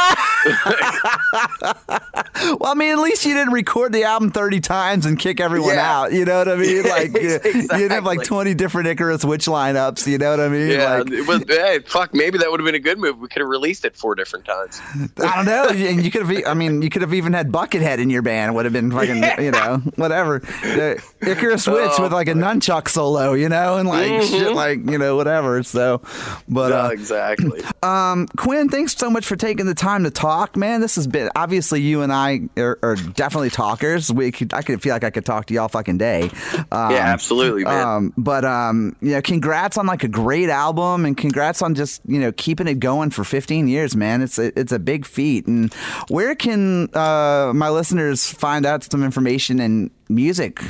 Well, 2.59 2.71
I 2.71 2.73
mean, 2.75 2.91
at 2.93 2.99
least 2.99 3.25
you 3.25 3.33
didn't 3.33 3.53
record 3.53 3.91
the 3.91 4.03
album 4.05 4.31
30 4.31 4.59
times 4.61 5.05
and 5.05 5.19
kick 5.19 5.39
everyone 5.41 5.75
Yeah. 5.75 5.99
out. 5.99 6.13
You 6.13 6.23
know 6.25 6.37
what 6.39 6.47
I 6.47 6.55
mean? 6.55 6.69
Yeah, 6.85 6.91
Like, 6.91 7.13
you, 7.21 7.29
you 7.43 7.67
didn't 7.67 7.91
have 7.91 8.05
like 8.05 8.23
20 8.23 8.53
different 8.53 8.87
Icarus 8.87 9.25
Witch 9.25 9.45
lineups. 9.45 10.07
You 10.07 10.17
know 10.17 10.31
what 10.31 10.39
I 10.39 10.47
mean? 10.47 10.71
Yeah, 10.71 10.97
Like, 10.99 11.09
was, 11.27 11.43
hey, 11.47 11.79
fuck, 11.85 12.13
maybe 12.13 12.37
that 12.37 12.49
would 12.49 12.59
have 12.59 12.65
been 12.65 12.75
a 12.75 12.79
good 12.79 12.97
move. 12.97 13.19
We 13.19 13.27
could 13.27 13.41
have 13.41 13.49
released 13.49 13.83
it 13.85 13.95
four 13.95 14.15
different 14.15 14.45
times. 14.45 14.79
I 15.17 15.35
don't 15.35 15.45
know. 15.45 15.67
And 15.69 16.03
you 16.05 16.11
could 16.11 16.25
have, 16.25 16.43
I 16.47 16.53
mean, 16.53 16.81
you 16.81 16.89
could 16.89 17.01
have 17.01 17.13
even 17.13 17.33
had 17.33 17.51
Buckethead 17.51 17.99
in 17.99 18.09
your 18.09 18.21
band. 18.21 18.55
Would 18.55 18.65
have 18.65 18.73
been 18.73 18.91
fucking, 18.91 19.23
you 19.43 19.51
know, 19.51 19.77
whatever. 19.95 20.39
The 20.39 21.03
Icarus 21.21 21.67
Witch 21.67 21.91
Oh, 21.97 22.03
with 22.03 22.13
like 22.13 22.27
a 22.29 22.33
nunchuck 22.33 22.87
solo, 22.87 23.33
you 23.33 23.49
know, 23.49 23.77
and 23.77 23.87
like 23.89 24.21
shit, 24.23 24.53
like, 24.53 24.79
you 24.89 24.97
know, 24.97 25.15
whatever. 25.17 25.61
So, 25.63 26.01
but, 26.47 26.71
Yeah, 26.71 26.77
uh, 26.77 26.88
exactly. 26.93 27.61
Um, 27.83 28.27
Quinn, 28.37 28.69
thanks 28.69 28.95
so 28.95 29.09
much 29.09 29.25
for 29.25 29.35
taking 29.35 29.65
the 29.65 29.75
time 29.75 30.03
to 30.03 30.11
talk, 30.11 30.55
man. 30.55 30.81
This 30.81 30.95
has 30.95 31.07
been 31.07 31.29
obviously 31.35 31.81
you 31.81 32.01
and 32.01 32.11
I 32.11 32.41
are, 32.57 32.79
are 32.83 32.95
definitely 32.95 33.49
talkers. 33.49 34.11
We 34.11 34.31
could, 34.31 34.53
I 34.53 34.61
could 34.61 34.81
feel 34.81 34.93
like 34.93 35.03
I 35.03 35.09
could 35.09 35.25
talk 35.25 35.45
to 35.47 35.53
you 35.53 35.61
all 35.61 35.67
fucking 35.67 35.97
day. 35.97 36.29
Um, 36.71 36.91
yeah, 36.91 37.05
absolutely, 37.07 37.63
man. 37.63 37.87
Um, 37.87 38.13
but 38.17 38.45
um, 38.45 38.95
you 39.01 39.11
know, 39.11 39.21
congrats 39.21 39.77
on 39.77 39.85
like 39.85 40.03
a 40.03 40.07
great 40.07 40.49
album, 40.49 41.05
and 41.05 41.17
congrats 41.17 41.61
on 41.61 41.75
just 41.75 42.01
you 42.05 42.19
know 42.19 42.31
keeping 42.31 42.67
it 42.67 42.79
going 42.79 43.09
for 43.09 43.23
15 43.23 43.67
years, 43.67 43.95
man. 43.95 44.21
It's 44.21 44.37
a, 44.37 44.57
it's 44.59 44.71
a 44.71 44.79
big 44.79 45.05
feat. 45.05 45.47
And 45.47 45.73
where 46.09 46.35
can 46.35 46.89
uh, 46.95 47.51
my 47.53 47.69
listeners 47.69 48.27
find 48.27 48.65
out 48.65 48.83
some 48.83 49.03
information 49.03 49.59
and 49.59 49.91
music 50.09 50.61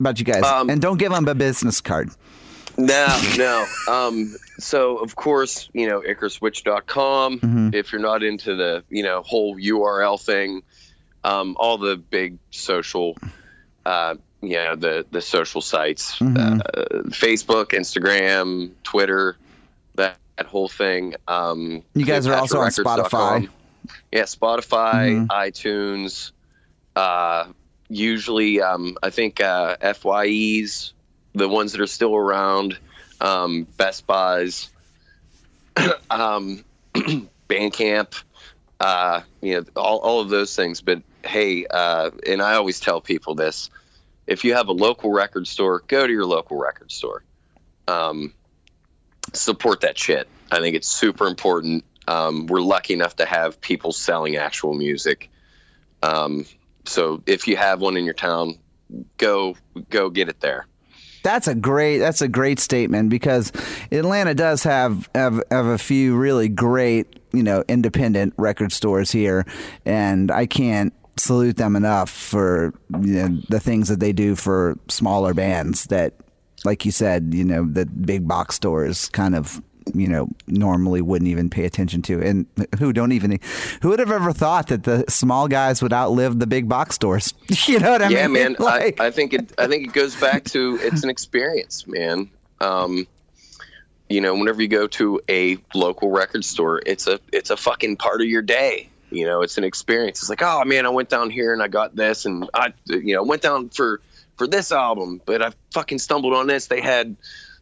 about 0.00 0.18
you 0.18 0.24
guys? 0.24 0.42
Um, 0.44 0.70
and 0.70 0.80
don't 0.80 0.98
give 0.98 1.12
them 1.12 1.26
a 1.28 1.34
business 1.34 1.80
card. 1.80 2.10
No, 2.78 3.20
no. 3.36 3.66
Um, 3.92 4.34
so, 4.58 4.98
of 4.98 5.16
course, 5.16 5.68
you 5.72 5.86
know, 5.88 6.00
IcarusWitch.com. 6.00 7.40
Mm-hmm. 7.40 7.70
If 7.74 7.92
you're 7.92 8.00
not 8.00 8.22
into 8.22 8.54
the, 8.54 8.84
you 8.88 9.02
know, 9.02 9.22
whole 9.22 9.56
URL 9.56 10.20
thing, 10.20 10.62
um, 11.24 11.56
all 11.58 11.76
the 11.78 11.96
big 11.96 12.38
social, 12.50 13.16
uh, 13.84 14.14
you 14.40 14.54
know, 14.54 14.76
the, 14.76 15.04
the 15.10 15.20
social 15.20 15.60
sites, 15.60 16.18
Mm-hmm. 16.18 16.60
uh, 16.60 17.02
Facebook, 17.10 17.66
Instagram, 17.70 18.70
Twitter, 18.84 19.36
that, 19.96 20.16
that 20.36 20.46
whole 20.46 20.68
thing. 20.68 21.14
Um, 21.26 21.82
You 21.94 22.04
guys 22.04 22.26
are 22.26 22.34
also 22.34 22.60
on 22.60 22.70
Spotify. 22.70 23.48
Yeah, 24.12 24.22
Spotify, 24.22 25.26
Mhm. 25.26 25.26
iTunes. 25.28 26.32
Uh, 26.94 27.46
usually, 27.88 28.60
um, 28.60 28.96
I 29.02 29.10
think 29.10 29.40
uh, 29.40 29.76
FYEs, 29.80 30.92
the 31.34 31.48
ones 31.48 31.72
that 31.72 31.80
are 31.80 31.86
still 31.86 32.14
around, 32.14 32.78
um, 33.20 33.66
Best 33.76 34.06
Buys, 34.06 34.70
um, 36.10 36.64
Bandcamp, 37.48 38.22
uh, 38.80 39.22
you 39.40 39.54
know, 39.54 39.64
all, 39.76 39.98
all 39.98 40.20
of 40.20 40.28
those 40.28 40.54
things. 40.54 40.80
But 40.80 41.02
hey, 41.24 41.66
uh, 41.66 42.10
and 42.26 42.42
I 42.42 42.54
always 42.54 42.80
tell 42.80 43.00
people 43.00 43.34
this: 43.34 43.70
if 44.26 44.44
you 44.44 44.54
have 44.54 44.68
a 44.68 44.72
local 44.72 45.10
record 45.10 45.46
store, 45.46 45.82
go 45.88 46.06
to 46.06 46.12
your 46.12 46.26
local 46.26 46.58
record 46.58 46.92
store. 46.92 47.22
Um, 47.86 48.34
support 49.32 49.80
that 49.80 49.98
shit. 49.98 50.28
I 50.50 50.60
think 50.60 50.76
it's 50.76 50.88
super 50.88 51.26
important. 51.26 51.84
Um, 52.06 52.46
we're 52.46 52.62
lucky 52.62 52.94
enough 52.94 53.16
to 53.16 53.26
have 53.26 53.60
people 53.60 53.92
selling 53.92 54.36
actual 54.36 54.74
music. 54.74 55.30
Um, 56.02 56.46
so 56.84 57.22
if 57.26 57.46
you 57.46 57.56
have 57.56 57.80
one 57.80 57.96
in 57.96 58.04
your 58.04 58.14
town, 58.14 58.58
go 59.18 59.56
go 59.90 60.08
get 60.08 60.28
it 60.28 60.40
there. 60.40 60.66
That's 61.28 61.46
a 61.46 61.54
great. 61.54 61.98
That's 61.98 62.22
a 62.22 62.28
great 62.28 62.58
statement 62.58 63.10
because 63.10 63.52
Atlanta 63.92 64.34
does 64.34 64.62
have 64.62 65.10
have, 65.14 65.42
have 65.50 65.66
a 65.66 65.76
few 65.76 66.16
really 66.16 66.48
great, 66.48 67.20
you 67.34 67.42
know, 67.42 67.62
independent 67.68 68.32
record 68.38 68.72
stores 68.72 69.10
here, 69.10 69.44
and 69.84 70.30
I 70.30 70.46
can't 70.46 70.94
salute 71.18 71.58
them 71.58 71.76
enough 71.76 72.08
for 72.08 72.72
you 73.02 73.28
know, 73.28 73.40
the 73.50 73.60
things 73.60 73.88
that 73.88 74.00
they 74.00 74.14
do 74.14 74.36
for 74.36 74.78
smaller 74.88 75.34
bands 75.34 75.84
that, 75.88 76.14
like 76.64 76.86
you 76.86 76.92
said, 76.92 77.34
you 77.34 77.44
know, 77.44 77.66
the 77.70 77.84
big 77.84 78.26
box 78.26 78.54
stores 78.54 79.10
kind 79.10 79.34
of 79.34 79.62
you 79.94 80.08
know 80.08 80.28
normally 80.46 81.00
wouldn't 81.00 81.28
even 81.28 81.50
pay 81.50 81.64
attention 81.64 82.02
to, 82.02 82.20
and 82.20 82.46
who 82.78 82.92
don't 82.92 83.12
even 83.12 83.38
who 83.82 83.88
would 83.90 83.98
have 83.98 84.10
ever 84.10 84.32
thought 84.32 84.68
that 84.68 84.84
the 84.84 85.04
small 85.08 85.48
guys 85.48 85.82
would 85.82 85.92
outlive 85.92 86.38
the 86.38 86.46
big 86.46 86.68
box 86.68 86.94
stores? 86.94 87.34
you 87.66 87.78
know 87.78 87.92
what 87.92 88.02
I 88.02 88.08
yeah, 88.08 88.26
mean? 88.26 88.32
man. 88.32 88.56
Like- 88.58 89.00
I, 89.00 89.06
I 89.06 89.10
think 89.10 89.34
it. 89.34 89.52
I 89.58 89.66
think 89.66 89.86
it 89.86 89.92
goes 89.92 90.14
back 90.20 90.44
to 90.46 90.78
it's 90.82 91.02
an 91.04 91.10
experience, 91.10 91.86
man. 91.86 92.30
Um, 92.60 93.06
you 94.08 94.20
know, 94.20 94.34
whenever 94.34 94.62
you 94.62 94.68
go 94.68 94.86
to 94.86 95.20
a 95.28 95.58
local 95.74 96.10
record 96.10 96.44
store, 96.44 96.80
it's 96.86 97.06
a 97.06 97.20
it's 97.32 97.50
a 97.50 97.56
fucking 97.56 97.96
part 97.96 98.20
of 98.20 98.26
your 98.26 98.42
day. 98.42 98.88
You 99.10 99.24
know, 99.24 99.42
it's 99.42 99.56
an 99.56 99.64
experience. 99.64 100.20
It's 100.20 100.28
like, 100.28 100.42
oh 100.42 100.64
man, 100.64 100.86
I 100.86 100.90
went 100.90 101.08
down 101.08 101.30
here 101.30 101.52
and 101.52 101.62
I 101.62 101.68
got 101.68 101.96
this, 101.96 102.24
and 102.24 102.48
I, 102.54 102.72
you 102.86 103.14
know, 103.14 103.22
went 103.22 103.42
down 103.42 103.70
for 103.70 104.00
for 104.38 104.46
this 104.46 104.72
album, 104.72 105.20
but 105.26 105.42
I 105.42 105.52
fucking 105.72 105.98
stumbled 105.98 106.32
on 106.32 106.46
this. 106.46 106.68
They 106.68 106.80
had, 106.80 107.16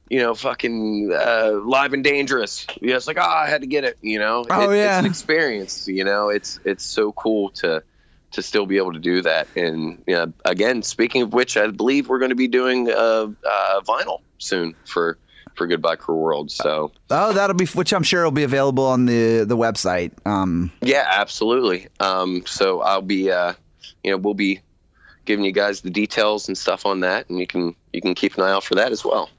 you 0.09 0.19
know, 0.21 0.35
fucking 0.35 1.11
uh, 1.13 1.53
live 1.65 1.93
and 1.93 2.05
dangerous. 2.05 2.67
Yeah, 2.81 2.97
it's 2.97 3.07
like, 3.07 3.19
ah, 3.19 3.43
I 3.43 3.49
had 3.49 3.63
to 3.63 3.67
get 3.67 3.85
it. 3.85 3.99
You 4.03 4.19
know, 4.19 4.45
Oh, 4.51 4.71
It- 4.71 4.77
yeah. 4.77 4.97
it's 4.99 5.01
an 5.01 5.07
experience. 5.11 5.89
You 5.89 6.05
know, 6.05 6.29
it's 6.29 6.61
it's 6.65 6.85
so 6.85 7.13
cool 7.13 7.51
to 7.51 7.83
to 8.33 8.43
still 8.43 8.67
be 8.67 8.77
able 8.77 8.93
to 8.93 8.99
do 8.99 9.23
that. 9.23 9.49
And 9.57 10.03
you 10.07 10.15
know, 10.15 10.33
again, 10.45 10.83
speaking 10.83 11.23
of 11.23 11.33
which, 11.33 11.57
I 11.57 11.67
believe 11.69 12.09
we're 12.09 12.19
going 12.19 12.31
to 12.31 12.35
be 12.37 12.49
doing 12.49 12.91
uh, 12.91 13.29
uh, 13.49 13.81
vinyl 13.83 14.21
soon 14.39 14.75
for 14.85 15.19
for 15.55 15.67
Goodbye 15.67 15.97
Cruel 15.97 16.21
World. 16.21 16.51
So 16.51 16.93
oh, 17.11 17.33
that'll 17.33 17.57
be 17.57 17.67
which 17.67 17.93
I'm 17.93 18.03
sure 18.03 18.25
will 18.25 18.31
be 18.31 18.43
available 18.43 18.85
on 18.85 19.07
the 19.07 19.45
the 19.45 19.57
website. 19.57 20.13
Um, 20.27 20.71
yeah, 20.83 21.07
absolutely. 21.11 21.89
Um, 21.99 22.43
so 22.47 22.81
I'll 22.83 23.01
be, 23.03 23.31
uh, 23.31 23.55
you 24.05 24.11
know, 24.11 24.19
we'll 24.19 24.35
be 24.35 24.61
giving 25.25 25.45
you 25.45 25.53
guys 25.53 25.81
the 25.81 25.91
details 25.91 26.47
and 26.49 26.57
stuff 26.59 26.85
on 26.87 27.01
that, 27.01 27.29
and 27.31 27.39
you 27.41 27.47
can 27.47 27.75
you 27.93 28.01
can 28.03 28.15
keep 28.15 28.37
an 28.37 28.45
eye 28.45 28.51
out 28.53 28.65
for 28.65 28.75
that 28.77 28.93
as 28.93 29.05
well. 29.05 29.31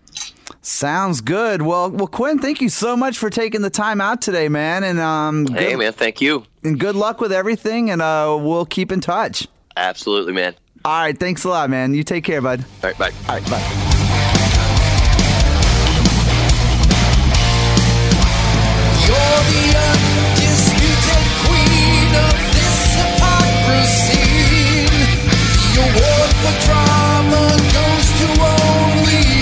Sounds 0.61 1.21
good. 1.21 1.61
Well, 1.61 1.91
well, 1.91 2.07
Quinn, 2.07 2.39
thank 2.39 2.61
you 2.61 2.69
so 2.69 2.95
much 2.95 3.17
for 3.17 3.29
taking 3.29 3.61
the 3.61 3.69
time 3.69 4.01
out 4.01 4.21
today, 4.21 4.49
man. 4.49 4.83
And 4.83 4.99
um, 4.99 5.45
good, 5.45 5.59
hey, 5.59 5.75
man, 5.75 5.93
thank 5.93 6.21
you. 6.21 6.45
And 6.63 6.79
good 6.79 6.95
luck 6.95 7.21
with 7.21 7.31
everything, 7.31 7.89
and 7.89 8.01
uh, 8.01 8.37
we'll 8.39 8.65
keep 8.65 8.91
in 8.91 9.01
touch. 9.01 9.47
Absolutely, 9.75 10.33
man. 10.33 10.55
All 10.85 10.99
right, 10.99 11.17
thanks 11.17 11.43
a 11.43 11.49
lot, 11.49 11.69
man. 11.69 11.93
You 11.93 12.03
take 12.03 12.23
care, 12.23 12.41
bud. 12.41 12.63
All 12.83 12.89
right, 12.89 12.97
bye. 12.97 13.11
All 13.27 13.39
right, 13.39 13.49
bye. 13.49 13.87
drama 26.67 27.47
goes 27.73 28.07
to 28.19 28.27
only 28.41 29.36